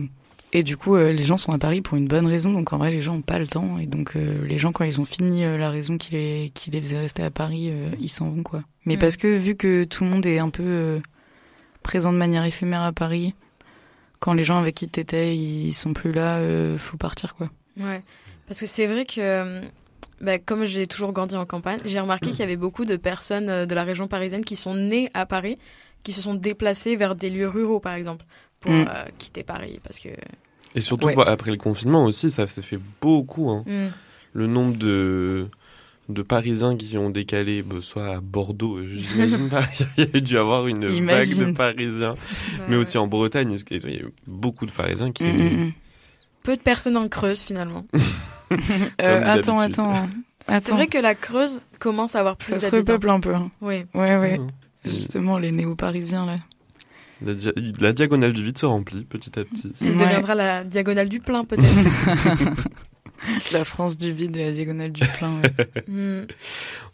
et 0.53 0.63
du 0.63 0.77
coup, 0.77 0.97
euh, 0.97 1.13
les 1.13 1.23
gens 1.25 1.37
sont 1.39 1.53
à 1.53 1.59
Paris 1.59 1.81
pour 1.81 1.97
une 1.97 2.09
bonne 2.09 2.27
raison. 2.27 2.53
Donc 2.53 2.73
en 2.73 2.79
vrai, 2.79 2.91
les 2.91 3.01
gens 3.01 3.15
ont 3.17 3.23
pas 3.23 3.39
le 3.39 3.47
temps. 3.47 3.79
Et 3.79 3.87
donc 3.87 4.17
euh, 4.17 4.45
les 4.47 4.59
gens, 4.59 4.73
quand 4.73 4.85
ils 4.85 5.01
ont 5.01 5.05
fini 5.07 5.45
euh, 5.45 5.57
la 5.57 5.71
raison 5.71 5.97
qui 5.97 6.13
les, 6.13 6.51
qui 6.55 6.71
les 6.71 6.81
faisait 6.83 6.99
rester 6.99 7.23
à 7.23 7.31
Paris, 7.31 7.69
euh, 7.71 7.91
ils 8.01 8.09
s'en 8.09 8.29
vont 8.31 8.43
quoi. 8.43 8.63
Mais 8.85 8.97
Mm. 8.97 8.99
parce 8.99 9.17
que 9.17 9.29
vu 9.39 9.55
que 9.57 9.85
tout 9.85 10.05
le 10.05 10.11
monde 10.11 10.27
est 10.27 10.39
un 10.41 10.51
peu 10.51 10.63
euh, 10.65 11.01
présent 11.83 12.13
de 12.13 12.19
manière 12.19 12.45
éphémère 12.45 12.83
à 12.83 12.93
Paris, 12.93 13.35
quand 14.19 14.35
les 14.35 14.45
gens 14.45 14.59
avec 14.59 14.75
qui 14.75 14.89
t'étais, 14.89 15.37
ils 15.37 15.73
sont 15.73 15.95
plus 15.95 16.13
là, 16.13 16.37
euh, 16.37 16.77
faut 16.77 16.99
partir 16.99 17.35
quoi. 17.35 17.49
Ouais. 17.79 18.03
Parce 18.51 18.59
que 18.59 18.67
c'est 18.67 18.89
vrai 18.89 19.05
que, 19.05 19.61
bah, 20.21 20.41
comme 20.41 20.65
j'ai 20.65 20.89
toujours 20.89 21.13
grandi 21.13 21.37
en 21.37 21.47
campagne, 21.47 21.79
j'ai 21.85 22.01
remarqué 22.01 22.31
qu'il 22.31 22.41
y 22.41 22.43
avait 22.43 22.57
beaucoup 22.57 22.85
de 22.85 22.97
personnes 22.97 23.49
euh, 23.49 23.65
de 23.65 23.77
la 23.77 23.85
région 23.85 24.09
parisienne 24.09 24.45
qui 24.45 24.57
sont 24.57 24.75
nées 24.75 25.09
à 25.15 25.25
Paris, 25.25 25.57
qui 26.03 26.11
se 26.11 26.21
sont 26.21 26.35
déplacées 26.35 26.97
vers 26.97 27.15
des 27.15 27.31
lieux 27.31 27.47
ruraux, 27.49 27.79
par 27.79 27.95
exemple, 27.95 28.25
pour 28.59 28.73
Mm. 28.73 28.89
euh, 28.89 29.05
quitter 29.19 29.45
Paris. 29.45 29.79
Parce 29.85 30.01
que. 30.01 30.09
Et 30.75 30.81
surtout 30.81 31.07
Ouais. 31.07 31.15
bah, 31.15 31.27
après 31.29 31.53
le 31.53 31.59
confinement 31.59 32.05
aussi, 32.05 32.29
ça 32.33 32.49
s'est 32.49 32.61
fait 32.63 32.81
beaucoup. 33.01 33.51
Hein. 33.51 33.63
Mm. 33.69 33.87
Le 34.33 34.47
nombre 34.49 34.77
de 34.77 35.47
de 36.09 36.23
Parisiens 36.23 36.77
qui 36.77 36.99
ont 36.99 37.09
décalé, 37.09 37.63
bah, 37.63 37.77
soit 37.81 38.17
à 38.17 38.21
Bordeaux, 38.21 38.81
j'imagine 38.85 39.49
pas, 39.49 39.63
il 39.97 40.11
y 40.13 40.17
a 40.17 40.21
dû 40.21 40.37
avoir 40.39 40.67
une 40.67 40.85
vague 41.07 41.39
de 41.39 41.53
Parisiens, 41.53 42.15
mais 42.69 42.75
aussi 42.75 42.99
en 42.99 43.07
Bretagne, 43.07 43.57
il 43.71 43.77
y 43.95 43.97
a 43.97 44.01
eu 44.01 44.13
beaucoup 44.27 44.67
de 44.67 44.73
Parisiens 44.73 45.13
qui... 45.13 45.23
Mm. 45.23 45.73
Peu 46.43 46.57
de 46.57 46.63
personnes 46.63 46.97
en 46.97 47.07
Creuse, 47.07 47.43
finalement. 47.43 47.87
Euh, 49.01 49.23
attends, 49.25 49.57
d'habitude. 49.57 49.81
attends, 49.85 50.09
C'est 50.47 50.53
attends. 50.55 50.75
vrai 50.77 50.87
que 50.89 50.99
la 50.99 51.15
Creuse 51.15 51.61
commence 51.79 52.15
à 52.17 52.21
avoir 52.21 52.37
plus 52.37 52.49
ça 52.53 52.61
se 52.61 52.69
repeuple 52.75 53.09
un 53.11 53.21
peu. 53.21 53.35
hein. 53.35 53.51
Oui. 53.61 53.85
Ouais, 53.95 54.17
ouais. 54.17 54.39
Mmh. 54.39 54.49
Justement, 54.85 55.39
les 55.39 55.53
néo-parisiens 55.53 56.27
là. 56.27 56.39
La, 57.23 57.35
dia- 57.35 57.53
la 57.81 57.93
diagonale 57.93 58.33
du 58.33 58.43
vide 58.45 58.57
se 58.59 58.65
remplit 58.67 59.05
petit 59.05 59.39
à 59.39 59.45
petit. 59.45 59.73
Il 59.83 59.91
Ouais. 59.93 60.05
deviendra 60.05 60.35
la 60.35 60.65
diagonale 60.65 61.09
du 61.09 61.21
plein, 61.21 61.45
peut-être. 61.45 61.65
La 63.53 63.65
France 63.65 63.99
du 63.99 64.13
vide, 64.13 64.35
la 64.37 64.51
diagonale 64.51 64.93
du 64.93 65.07
plein. 65.07 65.41
ouais. 65.43 65.53
Mm. 65.89 66.27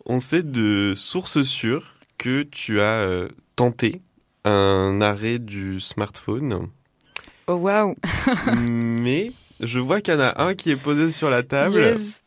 On 0.07 0.19
sait 0.21 0.42
de 0.42 0.95
sources 0.97 1.42
sûres 1.42 1.95
que 2.19 2.42
tu 2.42 2.81
as 2.81 2.99
euh, 3.01 3.29
tenté 3.55 4.03
un 4.45 5.01
arrêt 5.01 5.38
du 5.38 5.79
smartphone, 5.81 6.69
Oh 7.47 7.55
waouh. 7.55 7.95
mais 8.57 9.31
je 9.61 9.79
vois 9.81 10.01
qu'il 10.01 10.14
y 10.14 10.16
en 10.16 10.21
a 10.21 10.42
un 10.42 10.55
qui 10.55 10.71
est 10.71 10.77
posé 10.77 11.11
sur 11.11 11.31
la 11.31 11.42
table. 11.42 11.79
Yes. 11.81 12.23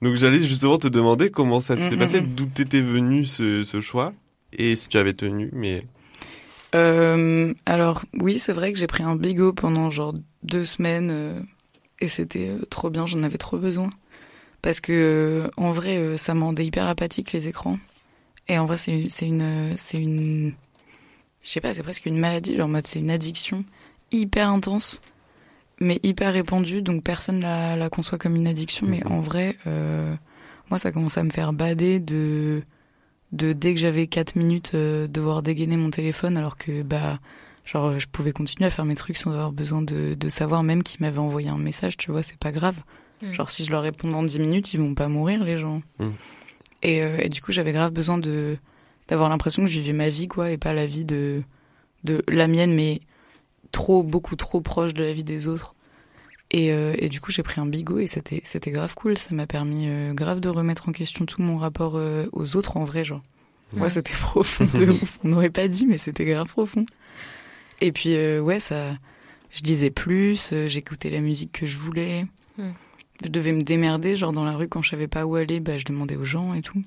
Donc 0.00 0.16
j'allais 0.16 0.40
justement 0.42 0.78
te 0.78 0.88
demander 0.88 1.30
comment 1.30 1.60
ça 1.60 1.76
s'était 1.76 1.96
Mm, 1.96 1.98
passé, 1.98 2.20
d'où 2.20 2.46
t'étais 2.46 2.80
venu 2.80 3.24
ce, 3.24 3.62
ce 3.62 3.80
choix 3.80 4.12
et 4.52 4.74
si 4.76 4.88
tu 4.88 4.98
avais 4.98 5.12
tenu. 5.14 5.50
Mais 5.52 5.84
Euh, 6.74 7.52
alors 7.66 8.02
oui, 8.14 8.38
c'est 8.38 8.52
vrai 8.52 8.72
que 8.72 8.78
j'ai 8.78 8.86
pris 8.86 9.02
un 9.02 9.14
bigot 9.16 9.52
pendant 9.52 9.90
genre 9.90 10.14
deux 10.42 10.64
semaines 10.64 11.44
et 12.00 12.08
c'était 12.08 12.50
trop 12.70 12.90
bien, 12.90 13.06
j'en 13.06 13.22
avais 13.22 13.38
trop 13.38 13.58
besoin. 13.58 13.90
Parce 14.62 14.80
que 14.80 15.50
en 15.56 15.72
vrai, 15.72 16.16
ça 16.16 16.34
me 16.34 16.42
rendait 16.42 16.64
hyper 16.66 16.86
apathique 16.88 17.32
les 17.32 17.48
écrans. 17.48 17.78
Et 18.48 18.58
en 18.58 18.64
vrai, 18.66 18.76
c'est 18.76 18.92
une, 19.26 19.76
c'est 19.76 20.00
une, 20.02 20.54
je 21.42 21.48
sais 21.48 21.60
pas, 21.60 21.74
c'est 21.74 21.82
presque 21.82 22.06
une 22.06 22.18
maladie, 22.18 22.56
genre 22.56 22.66
en 22.66 22.70
mode 22.70 22.86
c'est 22.86 22.98
une 23.00 23.10
addiction 23.10 23.64
hyper 24.10 24.48
intense, 24.48 25.00
mais 25.82 25.98
hyper 26.02 26.32
répandue, 26.32 26.80
donc 26.80 27.02
personne 27.02 27.40
la, 27.40 27.76
la 27.76 27.90
conçoit 27.90 28.18
comme 28.18 28.36
une 28.36 28.46
addiction. 28.46 28.86
Mais 28.86 29.00
mhm. 29.04 29.12
en 29.12 29.20
vrai, 29.20 29.56
euh, 29.66 30.14
moi, 30.70 30.78
ça 30.78 30.92
commence 30.92 31.18
à 31.18 31.24
me 31.24 31.30
faire 31.30 31.52
bader 31.52 32.00
de, 32.00 32.62
de 33.32 33.52
dès 33.52 33.74
que 33.74 33.80
j'avais 33.80 34.06
4 34.06 34.36
minutes, 34.36 34.72
euh, 34.74 35.06
devoir 35.08 35.42
dégainer 35.42 35.76
mon 35.76 35.90
téléphone, 35.90 36.36
alors 36.36 36.56
que 36.56 36.82
bah, 36.82 37.18
genre, 37.64 37.98
je 37.98 38.06
pouvais 38.06 38.32
continuer 38.32 38.66
à 38.66 38.70
faire 38.70 38.84
mes 38.84 38.94
trucs 38.94 39.16
sans 39.16 39.32
avoir 39.32 39.52
besoin 39.52 39.82
de, 39.82 40.14
de 40.14 40.28
savoir 40.28 40.62
même 40.62 40.82
qui 40.82 40.98
m'avait 41.00 41.18
envoyé 41.18 41.48
un 41.48 41.58
message, 41.58 41.96
tu 41.96 42.10
vois, 42.10 42.22
c'est 42.22 42.38
pas 42.38 42.52
grave. 42.52 42.76
Mhm. 43.22 43.32
Genre, 43.32 43.50
si 43.50 43.64
je 43.64 43.70
leur 43.70 43.82
réponds 43.82 44.10
dans 44.10 44.22
10 44.22 44.38
minutes, 44.38 44.72
ils 44.72 44.80
vont 44.80 44.94
pas 44.94 45.08
mourir, 45.08 45.44
les 45.44 45.56
gens. 45.56 45.82
Mhm. 45.98 46.12
Et, 46.82 47.02
euh, 47.02 47.18
et, 47.20 47.28
du 47.28 47.40
coup, 47.40 47.52
j'avais 47.52 47.72
grave 47.72 47.92
besoin 47.92 48.18
de 48.18 48.56
d'avoir 49.08 49.28
l'impression 49.28 49.64
que 49.64 49.68
je 49.68 49.80
vivais 49.80 49.92
ma 49.92 50.08
vie, 50.08 50.28
quoi, 50.28 50.52
et 50.52 50.58
pas 50.58 50.72
la 50.72 50.86
vie 50.86 51.04
de 51.04 51.42
de 52.04 52.24
la 52.28 52.48
mienne, 52.48 52.72
mais 52.72 53.00
trop, 53.72 54.02
beaucoup 54.02 54.36
trop 54.36 54.60
proche 54.60 54.94
de 54.94 55.02
la 55.02 55.12
vie 55.12 55.24
des 55.24 55.48
autres. 55.48 55.74
Et, 56.50 56.72
euh, 56.72 56.94
et 56.98 57.08
du 57.08 57.20
coup, 57.20 57.32
j'ai 57.32 57.42
pris 57.42 57.60
un 57.60 57.66
bigot 57.66 57.98
et 57.98 58.06
c'était 58.06 58.40
c'était 58.44 58.70
grave 58.70 58.94
cool. 58.94 59.16
Ça 59.18 59.34
m'a 59.34 59.46
permis 59.46 59.88
euh, 59.88 60.12
grave 60.12 60.40
de 60.40 60.48
remettre 60.48 60.88
en 60.88 60.92
question 60.92 61.24
tout 61.24 61.42
mon 61.42 61.56
rapport 61.56 61.98
aux 62.32 62.56
autres 62.56 62.76
en 62.76 62.84
vrai, 62.84 63.04
genre. 63.04 63.22
Moi, 63.72 63.88
c'était 63.88 64.12
profond 64.12 64.66
de 64.74 64.90
ouf. 64.90 65.18
On 65.24 65.28
n'aurait 65.28 65.50
pas 65.50 65.66
dit, 65.66 65.86
mais 65.86 65.96
c'était 65.96 66.26
grave 66.26 66.48
profond. 66.48 66.84
Et 67.80 67.90
puis, 67.90 68.14
ouais, 68.38 68.60
ça, 68.60 68.92
je 69.50 69.62
disais 69.62 69.90
plus, 69.90 70.52
j'écoutais 70.66 71.08
la 71.08 71.20
musique 71.20 71.52
que 71.52 71.66
je 71.66 71.78
voulais. 71.78 72.26
Je 73.24 73.28
devais 73.28 73.52
me 73.52 73.62
démerder, 73.62 74.16
genre 74.16 74.32
dans 74.32 74.44
la 74.44 74.52
rue 74.52 74.68
quand 74.68 74.82
je 74.82 74.90
savais 74.90 75.08
pas 75.08 75.26
où 75.26 75.36
aller, 75.36 75.60
bah 75.60 75.78
je 75.78 75.84
demandais 75.84 76.16
aux 76.16 76.24
gens 76.24 76.54
et 76.54 76.62
tout. 76.62 76.82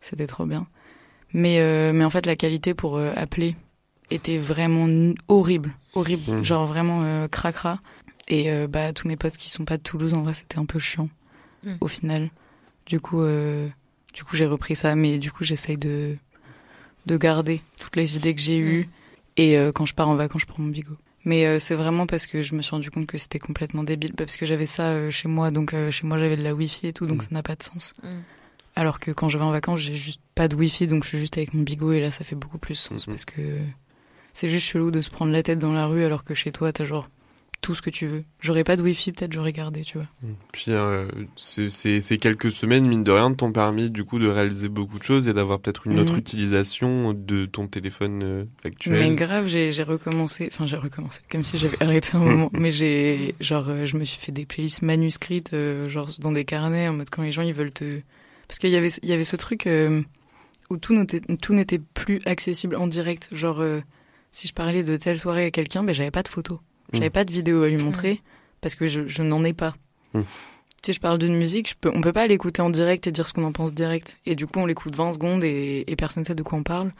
C'était 0.00 0.26
trop 0.26 0.46
bien. 0.46 0.66
Mais 1.32 1.60
euh, 1.60 1.92
mais 1.92 2.04
en 2.04 2.10
fait 2.10 2.26
la 2.26 2.36
qualité 2.36 2.74
pour 2.74 2.96
euh, 2.96 3.12
appeler 3.16 3.54
était 4.10 4.38
vraiment 4.38 5.14
horrible, 5.28 5.74
horrible, 5.94 6.32
mmh. 6.32 6.44
genre 6.44 6.66
vraiment 6.66 7.02
euh, 7.02 7.28
cracra. 7.28 7.80
Et 8.28 8.50
euh, 8.50 8.66
bah 8.66 8.92
tous 8.92 9.08
mes 9.08 9.16
potes 9.16 9.36
qui 9.36 9.48
sont 9.48 9.64
pas 9.64 9.78
de 9.78 9.82
Toulouse 9.82 10.12
en 10.12 10.22
vrai 10.22 10.34
c'était 10.34 10.58
un 10.58 10.66
peu 10.66 10.78
chiant 10.78 11.08
mmh. 11.64 11.72
au 11.80 11.88
final. 11.88 12.30
Du 12.86 13.00
coup 13.00 13.22
du 14.14 14.24
coup 14.24 14.36
j'ai 14.36 14.46
repris 14.46 14.76
ça, 14.76 14.94
mais 14.94 15.18
du 15.18 15.30
coup 15.30 15.44
j'essaye 15.44 15.76
de 15.76 16.16
de 17.06 17.16
garder 17.16 17.62
toutes 17.80 17.96
les 17.96 18.16
idées 18.16 18.34
que 18.34 18.40
j'ai 18.40 18.58
eues. 18.58 18.84
Mmh. 18.84 18.90
Et 19.40 19.56
quand 19.74 19.86
je 19.86 19.94
pars 19.94 20.08
en 20.08 20.16
vacances 20.16 20.42
je 20.42 20.46
prends 20.46 20.62
mon 20.62 20.70
bigot. 20.70 20.98
Mais 21.28 21.46
euh, 21.46 21.58
c'est 21.58 21.74
vraiment 21.74 22.06
parce 22.06 22.26
que 22.26 22.40
je 22.40 22.54
me 22.54 22.62
suis 22.62 22.70
rendu 22.70 22.90
compte 22.90 23.06
que 23.06 23.18
c'était 23.18 23.38
complètement 23.38 23.82
débile, 23.82 24.14
parce 24.14 24.38
que 24.38 24.46
j'avais 24.46 24.64
ça 24.64 24.84
euh, 24.84 25.10
chez 25.10 25.28
moi, 25.28 25.50
donc 25.50 25.74
euh, 25.74 25.90
chez 25.90 26.06
moi 26.06 26.16
j'avais 26.16 26.36
de 26.38 26.42
la 26.42 26.54
wifi 26.54 26.86
et 26.86 26.92
tout, 26.94 27.06
donc 27.06 27.18
mm. 27.18 27.20
ça 27.22 27.28
n'a 27.32 27.42
pas 27.42 27.54
de 27.54 27.62
sens. 27.62 27.92
Alors 28.76 28.98
que 28.98 29.10
quand 29.10 29.28
je 29.28 29.36
vais 29.36 29.44
en 29.44 29.50
vacances, 29.50 29.80
j'ai 29.80 29.96
juste 29.96 30.22
pas 30.34 30.48
de 30.48 30.56
wifi, 30.56 30.86
donc 30.86 31.02
je 31.02 31.08
suis 31.08 31.18
juste 31.18 31.36
avec 31.36 31.52
mon 31.52 31.62
bigot 31.62 31.92
et 31.92 32.00
là 32.00 32.10
ça 32.10 32.24
fait 32.24 32.36
beaucoup 32.36 32.58
plus 32.58 32.76
sens 32.76 33.06
parce 33.06 33.24
que 33.24 33.58
c'est 34.38 34.48
juste 34.48 34.68
chelou 34.68 34.92
de 34.92 35.00
se 35.00 35.10
prendre 35.10 35.32
la 35.32 35.42
tête 35.42 35.58
dans 35.58 35.72
la 35.72 35.86
rue 35.86 36.04
alors 36.04 36.22
que 36.22 36.32
chez 36.32 36.52
toi 36.52 36.72
t'as 36.72 36.84
genre 36.84 37.08
tout 37.60 37.74
ce 37.74 37.82
que 37.82 37.90
tu 37.90 38.06
veux. 38.06 38.22
J'aurais 38.40 38.62
pas 38.62 38.76
de 38.76 38.82
wifi, 38.82 39.10
peut-être 39.10 39.32
j'aurais 39.32 39.52
gardé, 39.52 39.82
tu 39.82 39.98
vois. 39.98 40.06
Mm. 40.22 40.32
Puis 40.52 40.64
euh, 40.68 41.08
ces 41.36 42.18
quelques 42.20 42.52
semaines, 42.52 42.86
mine 42.86 43.02
de 43.02 43.10
rien, 43.10 43.34
t'ont 43.34 43.50
permis 43.50 43.90
du 43.90 44.04
coup 44.04 44.20
de 44.20 44.28
réaliser 44.28 44.68
beaucoup 44.68 45.00
de 45.00 45.02
choses 45.02 45.28
et 45.28 45.32
d'avoir 45.32 45.58
peut-être 45.58 45.88
une 45.88 45.98
autre 45.98 46.14
mm. 46.14 46.18
utilisation 46.18 47.14
de 47.14 47.46
ton 47.46 47.66
téléphone 47.66 48.22
euh, 48.22 48.44
actuel. 48.64 49.00
Mais 49.00 49.14
grave, 49.16 49.48
j'ai 49.48 49.82
recommencé, 49.82 50.48
enfin 50.52 50.68
j'ai 50.68 50.76
recommencé, 50.76 51.20
comme 51.28 51.44
si 51.44 51.58
j'avais 51.58 51.82
arrêté 51.82 52.10
un 52.14 52.20
moment, 52.20 52.50
mais 52.56 52.70
j'ai 52.70 53.34
genre 53.40 53.68
euh, 53.68 53.86
je 53.86 53.96
me 53.96 54.04
suis 54.04 54.20
fait 54.20 54.30
des 54.30 54.46
playlists 54.46 54.82
manuscrites, 54.82 55.52
euh, 55.52 55.88
genre 55.88 56.08
dans 56.20 56.30
des 56.30 56.44
carnets, 56.44 56.86
en 56.86 56.92
mode 56.92 57.10
quand 57.10 57.22
les 57.22 57.32
gens 57.32 57.42
ils 57.42 57.54
veulent 57.54 57.72
te, 57.72 58.00
parce 58.46 58.60
qu'il 58.60 58.70
y 58.70 58.76
avait 58.76 58.90
y 59.02 59.12
avait 59.12 59.24
ce 59.24 59.34
truc 59.34 59.68
où 60.70 60.76
tout 60.76 60.94
n'était 60.94 61.20
tout 61.40 61.54
n'était 61.54 61.80
plus 61.80 62.20
accessible 62.24 62.76
en 62.76 62.86
direct, 62.86 63.30
genre 63.32 63.64
si 64.30 64.48
je 64.48 64.52
parlais 64.52 64.82
de 64.82 64.96
telle 64.96 65.18
soirée 65.18 65.46
à 65.46 65.50
quelqu'un, 65.50 65.82
ben 65.82 65.94
j'avais 65.94 66.10
pas 66.10 66.22
de 66.22 66.28
photos. 66.28 66.58
J'avais 66.92 67.08
mm. 67.08 67.12
pas 67.12 67.24
de 67.24 67.32
vidéo 67.32 67.62
à 67.62 67.68
lui 67.68 67.76
montrer 67.76 68.14
mm. 68.14 68.18
parce 68.60 68.74
que 68.74 68.86
je, 68.86 69.06
je 69.06 69.22
n'en 69.22 69.44
ai 69.44 69.52
pas. 69.52 69.74
Mm. 70.14 70.22
Si 70.84 70.92
je 70.92 71.00
parle 71.00 71.18
d'une 71.18 71.36
musique, 71.36 71.68
je 71.68 71.74
peux, 71.78 71.90
on 71.92 72.00
peut 72.00 72.12
pas 72.12 72.26
l'écouter 72.26 72.62
en 72.62 72.70
direct 72.70 73.06
et 73.06 73.12
dire 73.12 73.26
ce 73.26 73.32
qu'on 73.32 73.44
en 73.44 73.52
pense 73.52 73.74
direct. 73.74 74.18
Et 74.26 74.36
du 74.36 74.46
coup, 74.46 74.60
on 74.60 74.66
l'écoute 74.66 74.94
20 74.94 75.12
secondes 75.12 75.44
et, 75.44 75.84
et 75.86 75.96
personne 75.96 76.24
sait 76.24 76.34
de 76.34 76.42
quoi 76.42 76.58
on 76.58 76.62
parle. 76.62 76.92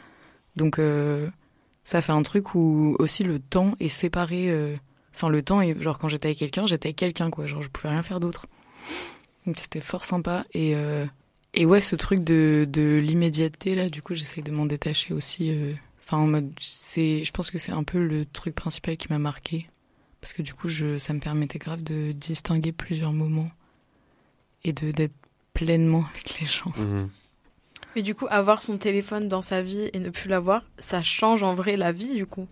Donc, 0.55 0.79
euh, 0.79 1.29
ça 1.83 2.01
fait 2.01 2.11
un 2.11 2.21
truc 2.21 2.55
où 2.55 2.95
aussi 2.99 3.23
le 3.23 3.39
temps 3.39 3.73
est 3.79 3.89
séparé. 3.89 4.51
Euh, 4.51 4.75
enfin, 5.15 5.29
le 5.29 5.41
temps 5.41 5.61
est 5.61 5.79
genre 5.81 5.97
quand 5.97 6.09
j'étais 6.09 6.27
avec 6.27 6.39
quelqu'un, 6.39 6.67
j'étais 6.67 6.89
avec 6.89 6.97
quelqu'un 6.97 7.29
quoi. 7.29 7.47
Genre, 7.47 7.61
je 7.61 7.69
pouvais 7.69 7.89
rien 7.89 8.03
faire 8.03 8.19
d'autre. 8.19 8.47
Donc, 9.45 9.57
c'était 9.57 9.81
fort 9.81 10.05
sympa. 10.05 10.45
Et 10.53 10.75
euh, 10.75 11.05
et 11.53 11.65
ouais, 11.65 11.81
ce 11.81 11.95
truc 11.95 12.23
de 12.23 12.67
de 12.69 12.97
l'immédiateté 12.97 13.75
là, 13.75 13.89
du 13.89 14.01
coup, 14.01 14.13
j'essaye 14.13 14.43
de 14.43 14.51
m'en 14.51 14.65
détacher 14.65 15.13
aussi. 15.13 15.51
Euh, 15.51 15.73
enfin, 16.09 16.23
en 16.23 16.27
mode, 16.27 16.51
c'est, 16.59 17.23
je 17.23 17.31
pense 17.31 17.51
que 17.51 17.59
c'est 17.59 17.71
un 17.71 17.83
peu 17.83 17.99
le 17.99 18.25
truc 18.25 18.55
principal 18.55 18.97
qui 18.97 19.07
m'a 19.09 19.19
marqué 19.19 19.69
parce 20.21 20.33
que 20.33 20.41
du 20.41 20.53
coup, 20.53 20.69
je, 20.69 20.97
ça 20.97 21.13
me 21.13 21.19
permettait 21.19 21.59
grave 21.59 21.83
de 21.83 22.11
distinguer 22.11 22.71
plusieurs 22.71 23.13
moments 23.13 23.49
et 24.63 24.73
de 24.73 24.91
d'être 24.91 25.13
pleinement 25.53 26.05
avec 26.11 26.39
les 26.39 26.47
gens. 26.47 26.71
Mhm. 26.77 27.09
Et 27.95 28.01
du 28.01 28.15
coup, 28.15 28.27
avoir 28.29 28.61
son 28.61 28.77
téléphone 28.77 29.27
dans 29.27 29.41
sa 29.41 29.61
vie 29.61 29.89
et 29.93 29.99
ne 29.99 30.09
plus 30.09 30.29
l'avoir, 30.29 30.63
ça 30.77 31.01
change 31.01 31.43
en 31.43 31.53
vrai 31.53 31.75
la 31.75 31.91
vie, 31.91 32.15
du 32.15 32.25
coup. 32.25 32.47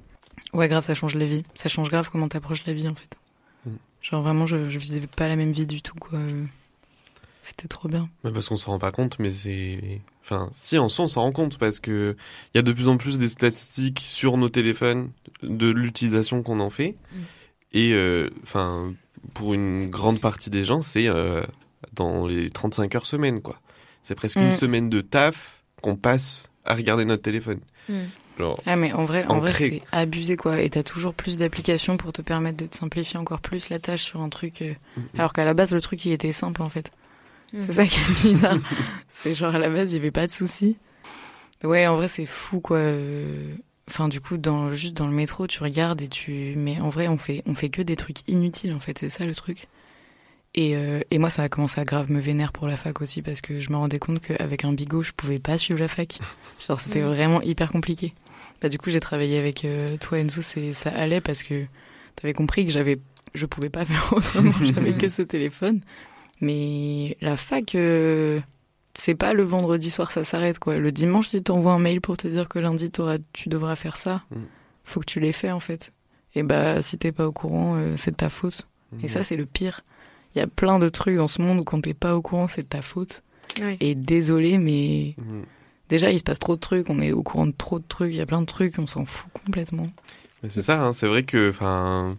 Ouais, 0.53 0.67
grave, 0.67 0.83
ça 0.83 0.95
change 0.95 1.15
la 1.15 1.25
vie. 1.25 1.43
Ça 1.53 1.69
change 1.69 1.89
grave 1.89 2.09
comment 2.11 2.27
t'approches 2.27 2.65
la 2.65 2.73
vie, 2.73 2.87
en 2.87 2.95
fait. 2.95 3.17
Mhm. 3.65 3.77
Genre 4.01 4.21
vraiment, 4.21 4.45
je, 4.45 4.69
je 4.69 4.79
visais 4.79 5.01
pas 5.01 5.27
la 5.27 5.35
même 5.35 5.51
vie 5.51 5.67
du 5.67 5.81
tout, 5.81 5.95
quoi. 5.95 6.19
C'était 7.41 7.67
trop 7.67 7.87
bien. 7.87 8.09
parce 8.23 8.49
qu'on 8.49 8.57
s'en 8.57 8.73
rend 8.73 8.79
pas 8.79 8.91
compte, 8.91 9.19
mais 9.19 9.31
c'est. 9.31 10.01
Enfin, 10.29 10.49
si, 10.51 10.77
en 10.77 10.89
soi, 10.89 11.05
on 11.05 11.07
s'en 11.07 11.21
rend 11.21 11.31
compte 11.31 11.57
parce 11.57 11.79
que 11.79 12.17
il 12.53 12.57
y 12.57 12.59
a 12.59 12.61
de 12.61 12.73
plus 12.73 12.89
en 12.89 12.97
plus 12.97 13.17
des 13.17 13.29
statistiques 13.29 14.01
sur 14.01 14.35
nos 14.35 14.49
téléphones 14.49 15.11
de 15.41 15.69
l'utilisation 15.69 16.43
qu'on 16.43 16.59
en 16.59 16.69
fait. 16.69 16.97
Mm. 17.13 17.19
Et 17.71 17.93
euh, 17.93 18.29
enfin, 18.43 18.93
pour 19.33 19.53
une 19.53 19.89
grande 19.89 20.19
partie 20.19 20.49
des 20.49 20.65
gens, 20.65 20.81
c'est 20.81 21.07
euh, 21.07 21.41
dans 21.93 22.27
les 22.27 22.49
35 22.49 22.93
heures 22.95 23.05
semaine, 23.05 23.41
quoi. 23.41 23.61
C'est 24.03 24.15
presque 24.15 24.35
une 24.35 24.49
mm. 24.49 24.53
semaine 24.53 24.89
de 24.89 24.99
taf 24.99 25.63
qu'on 25.81 25.95
passe 25.95 26.49
à 26.65 26.75
regarder 26.75 27.05
notre 27.05 27.23
téléphone. 27.23 27.61
Mm. 27.87 27.93
ah 28.65 28.75
mais 28.75 28.91
en 28.91 29.05
vrai, 29.05 29.25
en 29.27 29.39
vrai 29.39 29.51
c'est 29.51 29.81
abusé 29.93 30.35
quoi. 30.35 30.59
Et 30.59 30.69
t'as 30.69 30.83
toujours 30.83 31.13
plus 31.13 31.37
d'applications 31.37 31.95
pour 31.95 32.11
te 32.11 32.21
permettre 32.21 32.57
de 32.57 32.65
te 32.65 32.75
simplifier 32.75 33.17
encore 33.17 33.39
plus 33.39 33.69
la 33.69 33.79
tâche 33.79 34.03
sur 34.03 34.21
un 34.21 34.29
truc. 34.29 34.61
Euh, 34.61 34.73
mm-hmm. 34.97 35.19
Alors 35.19 35.31
qu'à 35.31 35.45
la 35.45 35.53
base 35.53 35.73
le 35.73 35.79
truc 35.79 36.03
il 36.03 36.11
était 36.11 36.33
simple 36.33 36.61
en 36.61 36.69
fait. 36.69 36.91
C'est 37.53 37.73
ça 37.73 37.85
qui 37.85 37.99
est 37.99 38.21
bizarre. 38.23 38.57
c'est 39.07 39.33
genre 39.33 39.55
à 39.55 39.59
la 39.59 39.69
base 39.69 39.91
il 39.91 39.95
y 39.95 39.99
avait 39.99 40.11
pas 40.11 40.27
de 40.27 40.31
souci. 40.31 40.77
Ouais 41.63 41.87
en 41.87 41.95
vrai 41.95 42.07
c'est 42.07 42.25
fou 42.25 42.59
quoi. 42.59 42.81
Enfin, 43.89 44.09
du 44.09 44.19
coup, 44.19 44.37
dans, 44.37 44.71
juste 44.73 44.97
dans 44.97 45.07
le 45.07 45.13
métro, 45.13 45.47
tu 45.47 45.63
regardes 45.63 46.01
et 46.01 46.07
tu. 46.07 46.53
Mais 46.57 46.79
en 46.81 46.89
vrai, 46.89 47.07
on 47.07 47.17
fait, 47.17 47.41
on 47.45 47.55
fait 47.55 47.69
que 47.69 47.81
des 47.81 47.95
trucs 47.95 48.27
inutiles, 48.27 48.73
en 48.73 48.79
fait, 48.79 48.97
c'est 48.99 49.09
ça 49.09 49.25
le 49.25 49.33
truc. 49.33 49.63
Et, 50.55 50.75
euh, 50.75 50.99
et 51.11 51.19
moi, 51.19 51.29
ça 51.29 51.43
a 51.43 51.49
commencé 51.49 51.79
à 51.79 51.85
grave 51.85 52.11
me 52.11 52.19
vénère 52.19 52.51
pour 52.51 52.67
la 52.67 52.75
fac 52.75 52.99
aussi, 53.01 53.21
parce 53.21 53.41
que 53.41 53.59
je 53.59 53.69
me 53.69 53.77
rendais 53.77 53.99
compte 53.99 54.19
qu'avec 54.19 54.65
un 54.65 54.73
bigot, 54.73 55.03
je 55.03 55.13
pouvais 55.13 55.39
pas 55.39 55.57
suivre 55.57 55.79
la 55.79 55.87
fac. 55.87 56.19
Genre, 56.67 56.81
c'était 56.81 57.01
vraiment 57.01 57.41
hyper 57.41 57.71
compliqué. 57.71 58.13
Bah, 58.61 58.67
du 58.67 58.77
coup, 58.77 58.89
j'ai 58.89 58.99
travaillé 58.99 59.37
avec 59.37 59.63
euh, 59.63 59.95
toi, 59.97 60.19
Enzo, 60.19 60.41
et 60.57 60.73
ça 60.73 60.89
allait 60.89 61.21
parce 61.21 61.43
que 61.43 61.65
t'avais 62.15 62.33
compris 62.33 62.65
que 62.65 62.71
j'avais, 62.71 62.99
je 63.35 63.45
pouvais 63.45 63.69
pas 63.69 63.85
faire 63.85 64.11
autrement, 64.11 64.51
j'avais 64.61 64.93
que 64.93 65.07
ce 65.07 65.21
téléphone. 65.21 65.81
Mais 66.41 67.17
la 67.21 67.37
fac, 67.37 67.75
euh, 67.75 68.39
c'est 68.93 69.15
pas 69.15 69.33
le 69.33 69.43
vendredi 69.43 69.89
soir 69.89 70.11
ça 70.11 70.23
s'arrête 70.23 70.59
quoi. 70.59 70.77
Le 70.77 70.91
dimanche 70.91 71.27
si 71.27 71.41
t'envoies 71.41 71.73
un 71.73 71.79
mail 71.79 72.01
pour 72.01 72.17
te 72.17 72.27
dire 72.27 72.49
que 72.49 72.59
lundi 72.59 72.91
tu 73.33 73.49
devras 73.49 73.75
faire 73.75 73.97
ça, 73.97 74.23
mm. 74.31 74.37
faut 74.83 74.99
que 74.99 75.05
tu 75.05 75.19
l'aies 75.19 75.31
fait 75.31 75.51
en 75.51 75.59
fait. 75.59 75.93
Et 76.35 76.43
bah 76.43 76.81
si 76.81 76.97
t'es 76.97 77.11
pas 77.11 77.27
au 77.27 77.31
courant, 77.31 77.75
euh, 77.77 77.93
c'est 77.95 78.11
de 78.11 78.15
ta 78.17 78.29
faute. 78.29 78.67
Et 79.01 79.05
mm. 79.05 79.09
ça 79.09 79.23
c'est 79.23 79.35
le 79.35 79.45
pire. 79.45 79.81
Il 80.35 80.39
y 80.39 80.41
a 80.41 80.47
plein 80.47 80.79
de 80.79 80.89
trucs 80.89 81.15
dans 81.15 81.27
ce 81.27 81.41
monde 81.41 81.59
où 81.59 81.63
quand 81.63 81.81
t'es 81.81 81.93
pas 81.93 82.15
au 82.15 82.21
courant 82.21 82.47
c'est 82.47 82.63
de 82.63 82.67
ta 82.67 82.81
faute. 82.81 83.23
Et 83.79 83.95
désolé 83.95 84.59
mais 84.59 85.15
mm. 85.17 85.41
déjà 85.89 86.11
il 86.11 86.19
se 86.19 86.23
passe 86.23 86.39
trop 86.39 86.55
de 86.55 86.61
trucs, 86.61 86.89
on 86.89 86.99
est 86.99 87.11
au 87.11 87.23
courant 87.23 87.47
de 87.47 87.53
trop 87.57 87.79
de 87.79 87.85
trucs, 87.87 88.13
il 88.13 88.17
y 88.17 88.21
a 88.21 88.25
plein 88.25 88.41
de 88.41 88.45
trucs, 88.45 88.77
on 88.77 88.87
s'en 88.87 89.05
fout 89.05 89.31
complètement. 89.45 89.87
c'est 90.47 90.61
ça, 90.61 90.83
hein, 90.83 90.93
c'est 90.93 91.07
vrai 91.07 91.23
que 91.23 91.49
enfin 91.49 92.15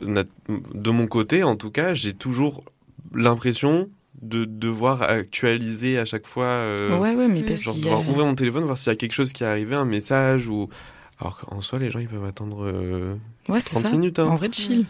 de 0.00 0.90
mon 0.90 1.06
côté 1.06 1.42
en 1.42 1.56
tout 1.56 1.70
cas 1.70 1.94
j'ai 1.94 2.12
toujours 2.12 2.64
l'impression 3.14 3.90
de 4.22 4.44
devoir 4.44 5.02
actualiser 5.02 5.98
à 5.98 6.04
chaque 6.04 6.26
fois. 6.26 6.46
Euh, 6.46 6.98
ouais, 6.98 7.14
ouais, 7.14 7.28
mais 7.28 7.42
parce 7.42 7.62
genre 7.62 7.74
devoir 7.74 8.08
ouvrir 8.08 8.26
mon 8.26 8.34
téléphone, 8.34 8.64
voir 8.64 8.78
s'il 8.78 8.90
y 8.90 8.92
a 8.92 8.96
quelque 8.96 9.12
chose 9.12 9.32
qui 9.32 9.44
est 9.44 9.46
arrivé, 9.46 9.74
un 9.74 9.84
message 9.84 10.48
ou. 10.48 10.68
Alors 11.18 11.38
qu'en 11.38 11.62
soi, 11.62 11.78
les 11.78 11.90
gens, 11.90 11.98
ils 11.98 12.08
peuvent 12.08 12.24
attendre 12.24 12.66
euh, 12.66 13.14
ouais, 13.48 13.60
30 13.60 13.84
ça. 13.84 13.90
minutes. 13.90 14.18
Hein. 14.18 14.26
En 14.26 14.36
vrai, 14.36 14.50
chill. 14.52 14.84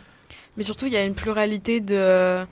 Mais 0.57 0.65
surtout, 0.65 0.87
il 0.87 0.93
y 0.93 0.97
a 0.97 1.05
une 1.05 1.15
pluralité 1.15 1.81
de 1.81 2.45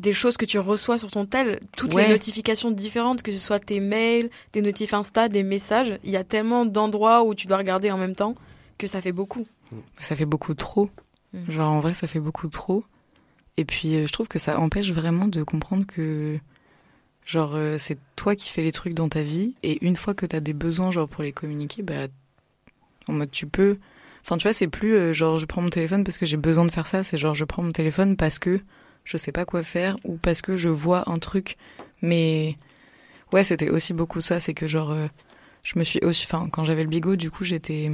des 0.00 0.14
choses 0.14 0.38
que 0.38 0.46
tu 0.46 0.58
reçois 0.58 0.96
sur 0.96 1.10
ton 1.10 1.26
tel, 1.26 1.60
toutes 1.76 1.94
les 1.94 2.08
notifications 2.08 2.70
différentes, 2.70 3.22
que 3.22 3.30
ce 3.30 3.38
soit 3.38 3.58
tes 3.58 3.80
mails, 3.80 4.30
des 4.54 4.62
notifs 4.62 4.94
Insta, 4.94 5.28
des 5.28 5.42
messages. 5.42 5.98
Il 6.04 6.10
y 6.10 6.16
a 6.16 6.24
tellement 6.24 6.64
d'endroits 6.64 7.22
où 7.22 7.34
tu 7.34 7.46
dois 7.46 7.58
regarder 7.58 7.90
en 7.90 7.98
même 7.98 8.14
temps 8.14 8.34
que 8.78 8.86
ça 8.86 9.02
fait 9.02 9.12
beaucoup. 9.12 9.46
Ça 10.00 10.16
fait 10.16 10.24
beaucoup 10.24 10.54
trop. 10.54 10.88
Mm. 11.34 11.50
Genre, 11.50 11.70
en 11.70 11.80
vrai, 11.80 11.92
ça 11.92 12.06
fait 12.06 12.18
beaucoup 12.18 12.48
trop. 12.48 12.84
Et 13.56 13.64
puis, 13.64 13.96
euh, 13.96 14.06
je 14.06 14.12
trouve 14.12 14.28
que 14.28 14.38
ça 14.38 14.58
empêche 14.58 14.90
vraiment 14.90 15.28
de 15.28 15.42
comprendre 15.42 15.86
que, 15.86 16.38
genre, 17.24 17.54
euh, 17.54 17.78
c'est 17.78 17.98
toi 18.16 18.36
qui 18.36 18.50
fais 18.50 18.62
les 18.62 18.72
trucs 18.72 18.94
dans 18.94 19.08
ta 19.08 19.22
vie. 19.22 19.54
Et 19.62 19.84
une 19.84 19.96
fois 19.96 20.14
que 20.14 20.26
t'as 20.26 20.40
des 20.40 20.52
besoins, 20.52 20.90
genre, 20.90 21.08
pour 21.08 21.22
les 21.22 21.32
communiquer, 21.32 21.82
bah, 21.82 22.08
en 23.08 23.12
mode, 23.12 23.30
tu 23.30 23.46
peux. 23.46 23.78
Enfin, 24.22 24.36
tu 24.36 24.44
vois, 24.44 24.52
c'est 24.52 24.68
plus 24.68 24.94
euh, 24.94 25.12
genre, 25.12 25.36
je 25.36 25.46
prends 25.46 25.62
mon 25.62 25.70
téléphone 25.70 26.04
parce 26.04 26.18
que 26.18 26.26
j'ai 26.26 26.36
besoin 26.36 26.64
de 26.64 26.70
faire 26.70 26.86
ça. 26.86 27.04
C'est 27.04 27.18
genre, 27.18 27.34
je 27.34 27.44
prends 27.44 27.62
mon 27.62 27.72
téléphone 27.72 28.16
parce 28.16 28.38
que 28.38 28.60
je 29.04 29.16
sais 29.16 29.32
pas 29.32 29.44
quoi 29.44 29.62
faire 29.62 29.96
ou 30.04 30.16
parce 30.16 30.42
que 30.42 30.56
je 30.56 30.68
vois 30.68 31.10
un 31.10 31.18
truc. 31.18 31.56
Mais, 32.02 32.56
ouais, 33.32 33.44
c'était 33.44 33.70
aussi 33.70 33.92
beaucoup 33.94 34.20
ça. 34.20 34.40
C'est 34.40 34.54
que, 34.54 34.68
genre, 34.68 34.94
je 35.64 35.78
me 35.78 35.84
suis 35.84 36.00
aussi. 36.00 36.26
Enfin, 36.26 36.48
quand 36.50 36.64
j'avais 36.64 36.82
le 36.82 36.88
bigot, 36.90 37.16
du 37.16 37.30
coup, 37.30 37.44
j'étais. 37.44 37.90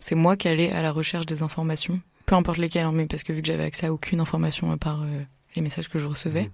C'est 0.00 0.14
moi 0.14 0.36
qui 0.36 0.48
allais 0.48 0.70
à 0.72 0.82
la 0.82 0.92
recherche 0.92 1.26
des 1.26 1.42
informations 1.42 2.00
peu 2.28 2.34
importe 2.34 2.58
lesquels, 2.58 2.84
hein, 2.84 2.92
mais 2.92 3.06
parce 3.06 3.22
que 3.22 3.32
vu 3.32 3.40
que 3.40 3.46
j'avais 3.46 3.64
accès 3.64 3.86
à 3.86 3.92
aucune 3.92 4.20
information 4.20 4.70
à 4.70 4.76
part 4.76 5.00
euh, 5.02 5.22
les 5.56 5.62
messages 5.62 5.88
que 5.88 5.98
je 5.98 6.06
recevais, 6.06 6.44
mmh. 6.44 6.50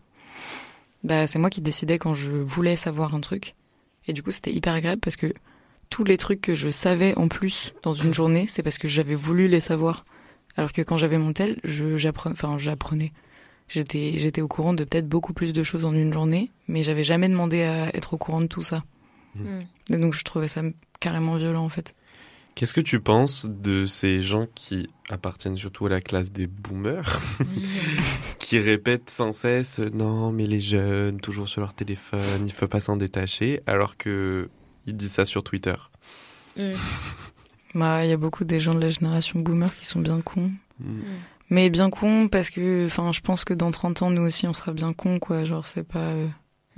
bah 1.02 1.26
c'est 1.26 1.40
moi 1.40 1.50
qui 1.50 1.60
décidais 1.60 1.98
quand 1.98 2.14
je 2.14 2.30
voulais 2.30 2.76
savoir 2.76 3.12
un 3.16 3.20
truc. 3.20 3.56
Et 4.06 4.12
du 4.12 4.22
coup, 4.22 4.30
c'était 4.30 4.52
hyper 4.52 4.72
agréable 4.72 5.00
parce 5.00 5.16
que 5.16 5.34
tous 5.90 6.04
les 6.04 6.16
trucs 6.16 6.40
que 6.40 6.54
je 6.54 6.70
savais 6.70 7.16
en 7.18 7.26
plus 7.26 7.74
dans 7.82 7.92
une 7.92 8.14
journée, 8.14 8.46
c'est 8.48 8.62
parce 8.62 8.78
que 8.78 8.86
j'avais 8.86 9.16
voulu 9.16 9.48
les 9.48 9.60
savoir. 9.60 10.04
Alors 10.56 10.72
que 10.72 10.80
quand 10.80 10.96
j'avais 10.96 11.18
mon 11.18 11.32
tel, 11.32 11.58
je 11.64 11.96
j'apprenais, 11.96 12.34
enfin 12.34 12.56
j'apprenais. 12.56 13.12
J'étais 13.66 14.12
j'étais 14.16 14.42
au 14.42 14.48
courant 14.48 14.74
de 14.74 14.84
peut-être 14.84 15.08
beaucoup 15.08 15.32
plus 15.32 15.52
de 15.52 15.64
choses 15.64 15.84
en 15.84 15.92
une 15.92 16.12
journée, 16.12 16.52
mais 16.68 16.84
j'avais 16.84 17.02
jamais 17.02 17.28
demandé 17.28 17.62
à 17.62 17.88
être 17.96 18.14
au 18.14 18.18
courant 18.18 18.40
de 18.40 18.46
tout 18.46 18.62
ça. 18.62 18.84
Mmh. 19.34 19.46
Et 19.90 19.96
donc 19.96 20.14
je 20.14 20.22
trouvais 20.22 20.46
ça 20.46 20.62
carrément 21.00 21.34
violent 21.34 21.64
en 21.64 21.68
fait. 21.68 21.96
Qu'est-ce 22.54 22.74
que 22.74 22.80
tu 22.80 23.00
penses 23.00 23.46
de 23.46 23.84
ces 23.84 24.22
gens 24.22 24.46
qui 24.54 24.88
appartiennent 25.08 25.56
surtout 25.56 25.86
à 25.86 25.88
la 25.88 26.00
classe 26.00 26.30
des 26.30 26.46
boomers, 26.46 27.20
qui 28.38 28.60
répètent 28.60 29.10
sans 29.10 29.32
cesse 29.32 29.80
non 29.80 30.30
mais 30.30 30.46
les 30.46 30.60
jeunes 30.60 31.20
toujours 31.20 31.48
sur 31.48 31.60
leur 31.62 31.74
téléphone, 31.74 32.46
il 32.46 32.52
faut 32.52 32.68
pas 32.68 32.78
s'en 32.78 32.96
détacher, 32.96 33.60
alors 33.66 33.96
que 33.96 34.48
ils 34.86 34.96
disent 34.96 35.12
ça 35.12 35.24
sur 35.24 35.42
Twitter. 35.42 35.74
Mm. 36.56 36.72
Bah 37.76 38.04
il 38.04 38.08
y 38.10 38.12
a 38.12 38.16
beaucoup 38.16 38.44
des 38.44 38.60
gens 38.60 38.72
de 38.72 38.78
la 38.78 38.88
génération 38.88 39.40
boomer 39.40 39.76
qui 39.76 39.84
sont 39.84 39.98
bien 39.98 40.20
cons. 40.20 40.52
Mm. 40.78 40.98
Mm. 40.98 41.02
Mais 41.50 41.70
bien 41.70 41.90
cons 41.90 42.28
parce 42.28 42.50
que 42.50 42.86
enfin 42.86 43.10
je 43.10 43.20
pense 43.20 43.44
que 43.44 43.52
dans 43.52 43.72
30 43.72 44.02
ans 44.02 44.10
nous 44.10 44.22
aussi 44.22 44.46
on 44.46 44.54
sera 44.54 44.72
bien 44.72 44.92
cons 44.92 45.18
quoi, 45.18 45.44
genre 45.44 45.66
c'est 45.66 45.82
pas 45.82 46.14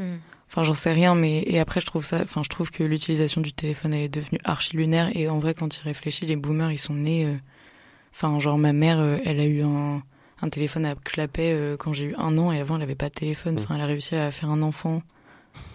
euh, 0.00 0.16
Enfin, 0.48 0.62
j'en 0.62 0.74
sais 0.74 0.92
rien, 0.92 1.14
mais 1.14 1.42
et 1.46 1.58
après, 1.58 1.80
je 1.80 1.86
trouve 1.86 2.04
ça. 2.04 2.20
Enfin, 2.22 2.42
je 2.42 2.48
trouve 2.48 2.70
que 2.70 2.82
l'utilisation 2.84 3.40
du 3.40 3.52
téléphone 3.52 3.92
elle 3.94 4.02
est 4.02 4.08
devenue 4.08 4.38
archi 4.44 4.76
lunaire. 4.76 5.10
Et 5.14 5.28
en 5.28 5.38
vrai, 5.38 5.54
quand 5.54 5.76
il 5.76 5.82
réfléchit, 5.82 6.26
les 6.26 6.36
boomers, 6.36 6.72
ils 6.72 6.78
sont 6.78 6.94
nés. 6.94 7.26
Euh, 7.26 7.34
enfin, 8.14 8.38
genre 8.40 8.58
ma 8.58 8.72
mère, 8.72 9.00
euh, 9.00 9.18
elle 9.24 9.40
a 9.40 9.46
eu 9.46 9.62
un, 9.62 10.02
un 10.40 10.48
téléphone 10.48 10.86
à 10.86 10.94
clapet 10.94 11.52
euh, 11.52 11.76
quand 11.76 11.92
j'ai 11.92 12.06
eu 12.06 12.14
un 12.16 12.38
an, 12.38 12.52
et 12.52 12.60
avant, 12.60 12.76
elle 12.76 12.82
avait 12.82 12.94
pas 12.94 13.08
de 13.08 13.14
téléphone. 13.14 13.56
Enfin, 13.58 13.74
elle 13.74 13.80
a 13.82 13.86
réussi 13.86 14.14
à 14.14 14.30
faire 14.30 14.50
un 14.50 14.62
enfant. 14.62 15.02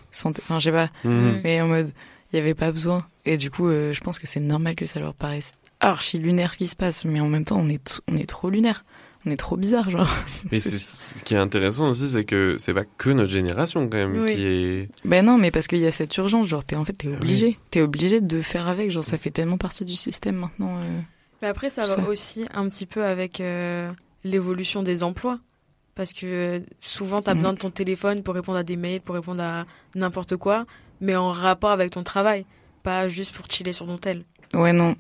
Sans 0.09 0.31
enfin, 0.31 0.59
je 0.59 0.65
sais 0.65 0.71
pas. 0.71 0.89
Mmh. 1.03 1.29
Mais 1.43 1.61
en 1.61 1.67
mode, 1.67 1.91
il 2.31 2.37
y 2.37 2.39
avait 2.39 2.53
pas 2.53 2.71
besoin. 2.71 3.05
Et 3.25 3.37
du 3.37 3.51
coup, 3.51 3.69
je 3.69 3.99
pense 3.99 4.19
que 4.19 4.27
c'est 4.27 4.39
normal 4.39 4.75
que 4.75 4.85
ça 4.85 4.99
leur 4.99 5.13
paraisse 5.13 5.53
archi 5.79 6.17
lunaire 6.17 6.53
ce 6.53 6.57
qui 6.59 6.67
se 6.67 6.75
passe. 6.75 7.05
Mais 7.05 7.19
en 7.19 7.29
même 7.29 7.45
temps, 7.45 7.59
on 7.59 7.69
est 7.69 8.01
on 8.09 8.17
est 8.17 8.27
trop 8.27 8.49
lunaire 8.49 8.83
on 9.25 9.31
est 9.31 9.37
trop 9.37 9.55
bizarre, 9.55 9.89
genre. 9.89 10.09
Mais 10.51 10.59
ce 10.59 11.23
qui 11.23 11.35
est 11.35 11.37
intéressant 11.37 11.89
aussi, 11.89 12.07
c'est 12.09 12.25
que 12.25 12.57
c'est 12.59 12.73
pas 12.73 12.85
que 12.85 13.09
notre 13.11 13.29
génération 13.29 13.87
quand 13.87 13.97
même 13.97 14.25
qui 14.25 14.45
est. 14.45 14.89
Ben 15.05 15.25
non, 15.25 15.37
mais 15.37 15.51
parce 15.51 15.67
qu'il 15.67 15.79
y 15.79 15.85
a 15.85 15.91
cette 15.91 16.15
urgence, 16.17 16.47
genre 16.47 16.63
t'es 16.63 16.75
en 16.75 16.85
fait 16.85 16.93
t'es 16.93 17.07
obligé, 17.07 17.59
t'es 17.69 17.81
obligé 17.81 18.21
de 18.21 18.41
faire 18.41 18.67
avec, 18.67 18.91
genre 18.91 19.03
ça 19.03 19.17
fait 19.17 19.29
tellement 19.29 19.57
partie 19.57 19.85
du 19.85 19.95
système 19.95 20.37
maintenant. 20.37 20.77
Euh. 20.77 21.01
Mais 21.41 21.47
après 21.47 21.69
ça 21.69 21.85
va 21.85 22.07
aussi 22.07 22.45
un 22.53 22.67
petit 22.67 22.85
peu 22.85 23.03
avec 23.03 23.39
euh, 23.39 23.91
l'évolution 24.23 24.81
des 24.81 25.03
emplois, 25.03 25.39
parce 25.93 26.13
que 26.13 26.25
euh, 26.25 26.59
souvent 26.79 27.21
t'as 27.21 27.31
as 27.31 27.33
mhm. 27.35 27.39
besoin 27.39 27.53
de 27.53 27.59
ton 27.59 27.71
téléphone 27.71 28.23
pour 28.23 28.33
répondre 28.33 28.57
à 28.57 28.63
des 28.63 28.75
mails, 28.75 29.01
pour 29.01 29.15
répondre 29.15 29.43
à 29.43 29.65
n'importe 29.93 30.35
quoi, 30.37 30.65
mais 30.99 31.15
en 31.15 31.31
rapport 31.31 31.71
avec 31.71 31.91
ton 31.91 32.03
travail, 32.03 32.45
pas 32.81 33.07
juste 33.07 33.35
pour 33.35 33.45
chiller 33.49 33.73
sur 33.73 33.85
ton 33.85 33.97
tel. 33.97 34.23
Ouais, 34.53 34.73
non. 34.73 34.95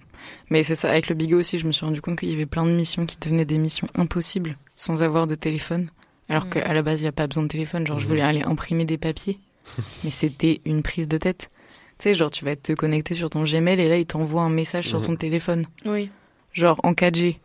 Mais 0.49 0.63
c'est 0.63 0.75
ça, 0.75 0.89
avec 0.89 1.09
le 1.09 1.15
bigot 1.15 1.39
aussi, 1.39 1.59
je 1.59 1.65
me 1.65 1.71
suis 1.71 1.85
rendu 1.85 2.01
compte 2.01 2.19
qu'il 2.19 2.29
y 2.29 2.33
avait 2.33 2.45
plein 2.45 2.65
de 2.65 2.71
missions 2.71 3.05
qui 3.05 3.17
devenaient 3.17 3.45
des 3.45 3.57
missions 3.57 3.87
impossibles 3.95 4.57
sans 4.75 5.03
avoir 5.03 5.27
de 5.27 5.35
téléphone. 5.35 5.89
Alors 6.29 6.45
mm. 6.45 6.49
qu'à 6.49 6.73
la 6.73 6.81
base, 6.81 7.01
il 7.01 7.03
n'y 7.03 7.09
a 7.09 7.13
pas 7.13 7.27
besoin 7.27 7.43
de 7.43 7.47
téléphone. 7.47 7.85
Genre, 7.85 7.99
je 7.99 8.07
voulais 8.07 8.23
mm. 8.23 8.25
aller 8.25 8.43
imprimer 8.43 8.85
des 8.85 8.97
papiers. 8.97 9.39
mais 10.03 10.09
c'était 10.09 10.61
une 10.65 10.81
prise 10.83 11.07
de 11.07 11.17
tête. 11.17 11.51
Tu 11.99 12.03
sais, 12.03 12.13
genre, 12.13 12.31
tu 12.31 12.45
vas 12.45 12.55
te 12.55 12.73
connecter 12.73 13.13
sur 13.13 13.29
ton 13.29 13.43
Gmail 13.43 13.79
et 13.79 13.89
là, 13.89 13.97
il 13.97 14.05
t'envoie 14.05 14.41
un 14.41 14.49
message 14.49 14.87
sur 14.87 14.99
mm. 14.99 15.05
ton 15.05 15.15
téléphone. 15.15 15.65
Oui. 15.85 16.09
Genre, 16.53 16.79
en 16.83 16.93
4G. 16.93 17.37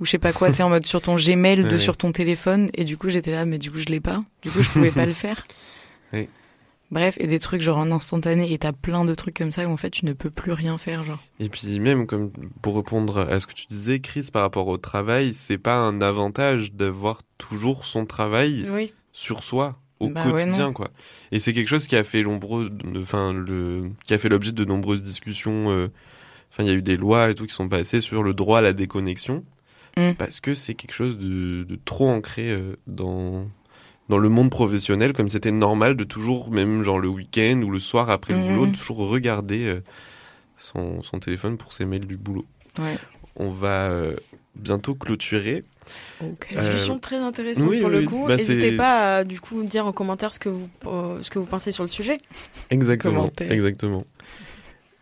Ou 0.00 0.04
je 0.04 0.10
sais 0.10 0.18
pas 0.18 0.32
quoi, 0.32 0.48
tu 0.48 0.56
sais, 0.56 0.62
en 0.62 0.70
mode 0.70 0.86
sur 0.86 1.00
ton 1.00 1.14
Gmail 1.16 1.64
de 1.64 1.78
sur 1.78 1.96
ton 1.96 2.10
téléphone. 2.10 2.68
Et 2.74 2.84
du 2.84 2.96
coup, 2.96 3.08
j'étais 3.10 3.30
là, 3.30 3.44
mais 3.44 3.58
du 3.58 3.70
coup, 3.70 3.78
je 3.78 3.86
l'ai 3.86 4.00
pas. 4.00 4.24
Du 4.42 4.50
coup, 4.50 4.62
je 4.62 4.70
pouvais 4.70 4.90
pas 4.90 5.06
le 5.06 5.12
faire. 5.12 5.46
Oui. 6.12 6.28
Bref, 6.94 7.16
et 7.18 7.26
des 7.26 7.40
trucs 7.40 7.60
genre 7.60 7.78
en 7.78 7.90
instantané, 7.90 8.52
et 8.52 8.58
t'as 8.58 8.70
plein 8.70 9.04
de 9.04 9.16
trucs 9.16 9.36
comme 9.36 9.50
ça 9.50 9.66
où 9.66 9.72
en 9.72 9.76
fait 9.76 9.90
tu 9.90 10.06
ne 10.06 10.12
peux 10.12 10.30
plus 10.30 10.52
rien 10.52 10.78
faire, 10.78 11.02
genre. 11.02 11.18
Et 11.40 11.48
puis 11.48 11.80
même 11.80 12.06
comme 12.06 12.30
pour 12.62 12.76
répondre 12.76 13.18
à 13.18 13.40
ce 13.40 13.48
que 13.48 13.52
tu 13.52 13.66
disais, 13.66 13.98
Chris, 13.98 14.28
par 14.32 14.42
rapport 14.42 14.68
au 14.68 14.76
travail, 14.76 15.34
c'est 15.34 15.58
pas 15.58 15.74
un 15.74 16.00
avantage 16.00 16.72
d'avoir 16.72 17.22
toujours 17.36 17.84
son 17.84 18.06
travail 18.06 18.64
sur 19.12 19.42
soi 19.42 19.76
au 19.98 20.08
bah 20.08 20.22
quotidien, 20.22 20.72
quoi. 20.72 20.90
Et 21.32 21.40
c'est 21.40 21.52
quelque 21.52 21.66
chose 21.66 21.88
qui 21.88 21.96
a 21.96 22.04
fait 22.04 22.24
enfin 22.24 23.32
le, 23.32 23.90
qui 24.06 24.14
a 24.14 24.18
fait 24.18 24.28
l'objet 24.28 24.52
de 24.52 24.64
nombreuses 24.64 25.02
discussions. 25.02 25.72
Euh, 25.72 25.90
enfin, 26.52 26.62
il 26.62 26.68
y 26.68 26.70
a 26.70 26.74
eu 26.74 26.82
des 26.82 26.96
lois 26.96 27.28
et 27.28 27.34
tout 27.34 27.46
qui 27.46 27.54
sont 27.54 27.68
passées 27.68 28.00
sur 28.00 28.22
le 28.22 28.34
droit 28.34 28.60
à 28.60 28.62
la 28.62 28.72
déconnexion. 28.72 29.44
Mm. 29.96 30.12
Parce 30.16 30.38
que 30.38 30.54
c'est 30.54 30.74
quelque 30.74 30.94
chose 30.94 31.18
de, 31.18 31.64
de 31.64 31.78
trop 31.84 32.08
ancré 32.08 32.52
euh, 32.52 32.76
dans 32.86 33.48
dans 34.08 34.18
le 34.18 34.28
monde 34.28 34.50
professionnel, 34.50 35.12
comme 35.12 35.28
c'était 35.28 35.50
normal 35.50 35.96
de 35.96 36.04
toujours, 36.04 36.50
même 36.50 36.82
genre 36.82 36.98
le 36.98 37.08
week-end 37.08 37.62
ou 37.64 37.70
le 37.70 37.78
soir 37.78 38.10
après 38.10 38.34
le 38.34 38.40
mhm. 38.40 38.48
boulot, 38.48 38.66
de 38.66 38.76
toujours 38.76 39.08
regarder 39.08 39.66
euh, 39.66 39.82
son, 40.58 41.02
son, 41.02 41.18
téléphone 41.18 41.56
pour 41.56 41.72
ses 41.72 41.84
mails 41.84 42.06
du 42.06 42.16
boulot. 42.16 42.44
Ouais. 42.78 42.98
On 43.36 43.50
va 43.50 43.90
euh, 43.90 44.16
bientôt 44.54 44.94
clôturer. 44.94 45.64
Okay. 46.20 46.54
Discussion 46.54 46.98
très 46.98 47.16
intéressante 47.16 47.78
pour 47.80 47.88
le 47.88 48.02
coup. 48.02 48.24
Bah, 48.26 48.36
N'hésitez 48.36 48.76
pas 48.76 49.16
à 49.16 49.24
du 49.24 49.40
coup 49.40 49.62
dire 49.64 49.86
en 49.86 49.92
commentaire 49.92 50.32
ce 50.32 50.38
que 50.38 50.48
vous 50.48 50.68
ce 51.22 51.28
que 51.30 51.38
vous 51.38 51.44
pensez 51.46 51.72
sur 51.72 51.84
le 51.84 51.88
sujet. 51.88 52.18
Exactement, 52.70 53.30
exactement. 53.40 54.04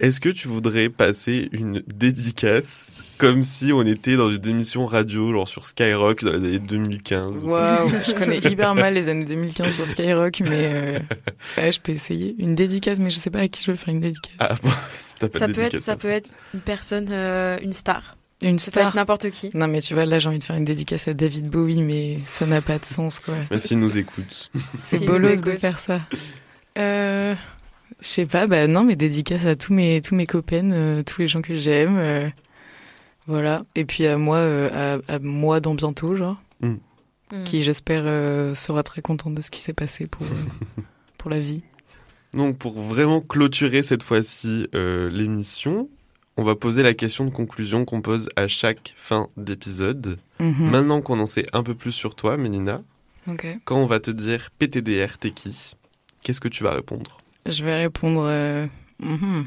Est-ce 0.03 0.21
que 0.21 0.31
tu 0.31 0.49
voudrais 0.49 0.89
passer 0.89 1.49
une 1.53 1.81
dédicace 1.87 2.93
comme 3.19 3.45
si 3.45 3.73
on 3.73 3.83
était 3.83 4.17
dans 4.17 4.31
une 4.31 4.45
émission 4.49 4.85
radio, 4.85 5.31
genre 5.31 5.47
sur 5.47 5.69
Skyrock 5.69 6.25
dans 6.25 6.33
les 6.33 6.39
années 6.39 6.59
2015 6.59 7.45
Waouh, 7.45 7.89
je 8.05 8.13
connais 8.13 8.39
hyper 8.39 8.75
mal 8.75 8.95
les 8.95 9.09
années 9.09 9.25
2015 9.25 9.73
sur 9.73 9.87
Skyrock, 9.87 10.41
mais 10.41 10.99
euh, 11.57 11.71
je 11.71 11.79
peux 11.79 11.93
essayer. 11.93 12.35
Une 12.39 12.57
dédicace, 12.57 12.99
mais 12.99 13.11
je 13.11 13.19
sais 13.19 13.31
pas 13.31 13.39
à 13.39 13.47
qui 13.47 13.63
je 13.63 13.71
veux 13.71 13.77
faire 13.77 13.95
une 13.95 14.01
dédicace. 14.01 14.35
Ah, 14.41 14.57
bon, 14.61 14.71
ça 14.93 15.29
peut 15.29 15.61
être, 15.61 15.79
ça 15.79 15.95
peut 15.95 16.11
être 16.11 16.33
une 16.53 16.61
personne, 16.63 17.07
euh, 17.13 17.59
une 17.63 17.73
star. 17.73 18.17
Une 18.41 18.59
ça 18.59 18.73
star. 18.73 18.83
peut 18.83 18.89
être 18.89 18.97
n'importe 18.97 19.31
qui. 19.31 19.51
Non, 19.55 19.69
mais 19.69 19.83
tu 19.83 19.95
vois, 19.95 20.05
là, 20.05 20.19
j'ai 20.19 20.29
envie 20.29 20.41
de 20.41 20.45
faire 20.45 20.57
une 20.57 20.65
dédicace 20.65 21.07
à 21.07 21.15
David 21.15 21.49
Bowie, 21.49 21.81
mais 21.81 22.19
ça 22.25 22.45
n'a 22.45 22.61
pas 22.61 22.81
de 22.81 22.85
sens, 22.85 23.21
quoi. 23.21 23.35
Mais 23.53 23.61
s'il 23.61 23.79
nous 23.79 23.97
écoute. 23.97 24.51
C'est 24.77 25.07
bolos 25.07 25.43
de 25.43 25.53
faire 25.53 25.79
ça. 25.79 26.01
Euh... 26.77 27.37
Je 28.01 28.07
sais 28.07 28.27
pas, 28.27 28.47
bah 28.47 28.67
non, 28.67 28.85
mais 28.85 28.97
dédicace 28.97 29.47
à 29.47 29.57
tous 29.57 29.73
mes 29.73 30.01
tous 30.01 30.15
mes 30.15 30.27
copains, 30.27 30.71
euh, 30.71 31.03
tous 31.03 31.21
les 31.21 31.29
gens 31.29 31.43
que 31.43 31.57
j'aime, 31.57 31.97
euh, 31.99 32.29
voilà. 33.27 33.65
Et 33.75 33.85
puis 33.85 34.07
à 34.07 34.19
moi, 34.19 34.37
euh, 34.39 35.01
à, 35.09 35.19
moi 35.19 35.61
dans 35.61 35.75
bientôt, 35.75 36.15
genre, 36.15 36.41
mm. 36.61 36.77
Mm. 37.33 37.45
qui 37.45 37.63
j'espère 37.63 38.05
sera 38.57 38.83
très 38.83 39.03
content 39.03 39.31
de 39.31 39.41
ce 39.41 39.51
qui 39.51 39.61
s'est 39.61 39.73
passé 39.73 40.07
pour 40.07 40.27
pour 41.19 41.31
la 41.31 41.41
vie. 41.41 41.63
Donc 42.35 42.57
pour 42.59 42.81
vraiment 42.81 43.21
clôturer 43.21 43.83
cette 43.83 44.03
fois-ci 44.03 44.67
l'émission, 44.73 45.89
on 46.37 46.45
va 46.45 46.57
poser 46.57 46.83
la 46.83 46.95
question 46.95 47.25
de 47.25 47.31
conclusion 47.31 47.85
qu'on 47.85 48.01
pose 48.01 48.29
à 48.37 48.49
chaque 48.49 48.95
fin 48.97 49.29
d'épisode. 49.37 50.19
Mhm. 50.41 50.71
Maintenant 50.71 51.01
qu'on 51.03 51.21
en 51.21 51.27
sait 51.27 51.47
un 51.53 51.63
peu 51.63 51.75
plus 51.75 51.93
sur 51.93 52.15
toi, 52.15 52.37
Mélina, 52.37 52.81
quand 53.65 53.77
on 53.77 53.87
va 53.87 54.01
te 54.01 54.11
dire 54.11 54.51
PTDR, 54.59 55.19
t'es 55.19 55.31
qui? 55.31 55.75
Qu'est-ce 56.23 56.41
que 56.41 56.49
tu 56.49 56.65
vas 56.65 56.75
répondre? 56.75 57.22
Je 57.47 57.65
vais 57.65 57.83
répondre. 57.83 58.25
Euh, 58.25 58.67
mhm. 59.01 59.47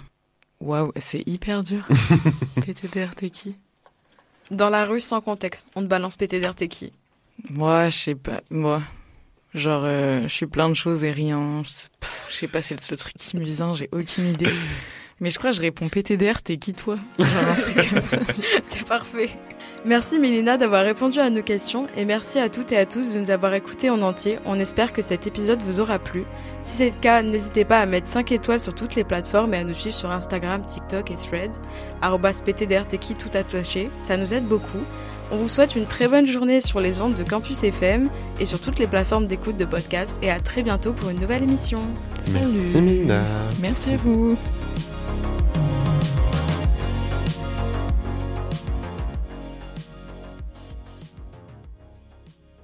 Waouh, 0.62 0.92
c'est 0.98 1.24
hyper 1.28 1.64
dur. 1.64 1.88
PTDR, 2.56 3.16
t'es 3.16 3.30
qui 3.30 3.58
Dans 4.52 4.70
la 4.70 4.86
rue, 4.86 5.02
sans 5.02 5.22
contexte, 5.22 5.68
on 5.76 5.82
te 5.82 5.88
balance 5.88 6.16
PTDR, 6.16 6.56
t'es 6.56 6.68
qui 6.68 6.92
Moi, 7.50 7.90
je 7.90 7.98
sais 7.98 8.16
pas. 8.16 8.42
Moi, 8.50 8.82
genre, 9.54 9.84
euh, 9.86 10.24
je 10.24 10.34
suis 10.34 10.48
plein 10.48 10.70
de 10.70 10.74
choses 10.74 11.04
et 11.04 11.12
rien. 11.12 11.64
Je 11.66 12.34
sais, 12.34 12.48
pas, 12.48 12.62
c'est 12.62 12.80
le 12.90 12.98
truc 12.98 13.14
qui 13.16 13.38
me 13.38 13.44
vient, 13.44 13.74
j'ai 13.76 13.90
aucune 13.92 14.28
idée. 14.30 14.50
Mais 15.22 15.30
je 15.30 15.38
crois 15.38 15.52
que 15.52 15.56
je 15.56 15.62
réponds 15.62 15.88
PTDR, 15.88 16.42
t'es 16.42 16.58
qui 16.58 16.74
toi 16.74 16.98
Genre 17.20 17.50
un 17.50 17.56
truc 17.56 17.90
comme 17.90 18.02
ça. 18.02 18.20
c'est 18.68 18.86
parfait. 18.86 19.30
Merci 19.86 20.18
Mélina 20.18 20.58
d'avoir 20.58 20.84
répondu 20.84 21.20
à 21.20 21.30
nos 21.30 21.44
questions 21.44 21.86
et 21.96 22.06
merci 22.06 22.40
à 22.40 22.50
toutes 22.50 22.72
et 22.72 22.78
à 22.78 22.88
tous 22.88 23.14
de 23.14 23.20
nous 23.20 23.30
avoir 23.30 23.54
écoutés 23.54 23.92
en 23.92 24.02
entier. 24.02 24.40
On 24.44 24.60
espère 24.60 24.92
que 24.94 25.04
cet 25.04 25.28
épisode 25.28 25.62
vous 25.62 25.80
aura 25.80 26.00
plu. 26.00 26.24
Si 26.64 26.78
c'est 26.78 26.90
le 26.90 26.96
cas, 27.00 27.22
n'hésitez 27.22 27.66
pas 27.66 27.80
à 27.80 27.86
mettre 27.86 28.08
5 28.08 28.32
étoiles 28.32 28.60
sur 28.60 28.74
toutes 28.74 28.96
les 28.96 29.04
plateformes 29.04 29.54
et 29.54 29.58
à 29.58 29.64
nous 29.64 29.76
suivre 29.76 29.96
sur 29.96 30.12
Instagram, 30.12 30.64
TikTok 30.66 31.12
et 31.12 31.16
Thread. 31.16 31.52
PTDRTeki 32.46 33.14
tout 33.14 33.30
attaché, 33.36 33.90
ça 34.02 34.18
nous 34.18 34.34
aide 34.34 34.46
beaucoup. 34.46 34.82
On 35.32 35.38
vous 35.38 35.50
souhaite 35.50 35.76
une 35.76 35.86
très 35.86 36.08
bonne 36.08 36.26
journée 36.26 36.62
sur 36.62 36.80
les 36.80 37.02
ondes 37.02 37.16
de 37.16 37.24
Campus 37.24 37.64
FM 37.64 38.10
et 38.40 38.46
sur 38.46 38.60
toutes 38.60 38.80
les 38.80 38.88
plateformes 38.88 39.26
d'écoute 39.26 39.58
de 39.58 39.66
podcast 39.66 40.18
et 40.24 40.32
à 40.32 40.40
très 40.40 40.64
bientôt 40.64 40.94
pour 40.94 41.10
une 41.12 41.20
nouvelle 41.20 41.44
émission. 41.44 41.80
Merci 42.32 42.82
Mina. 42.82 43.22
Merci 43.62 43.92
à 43.92 43.98
vous. 43.98 44.36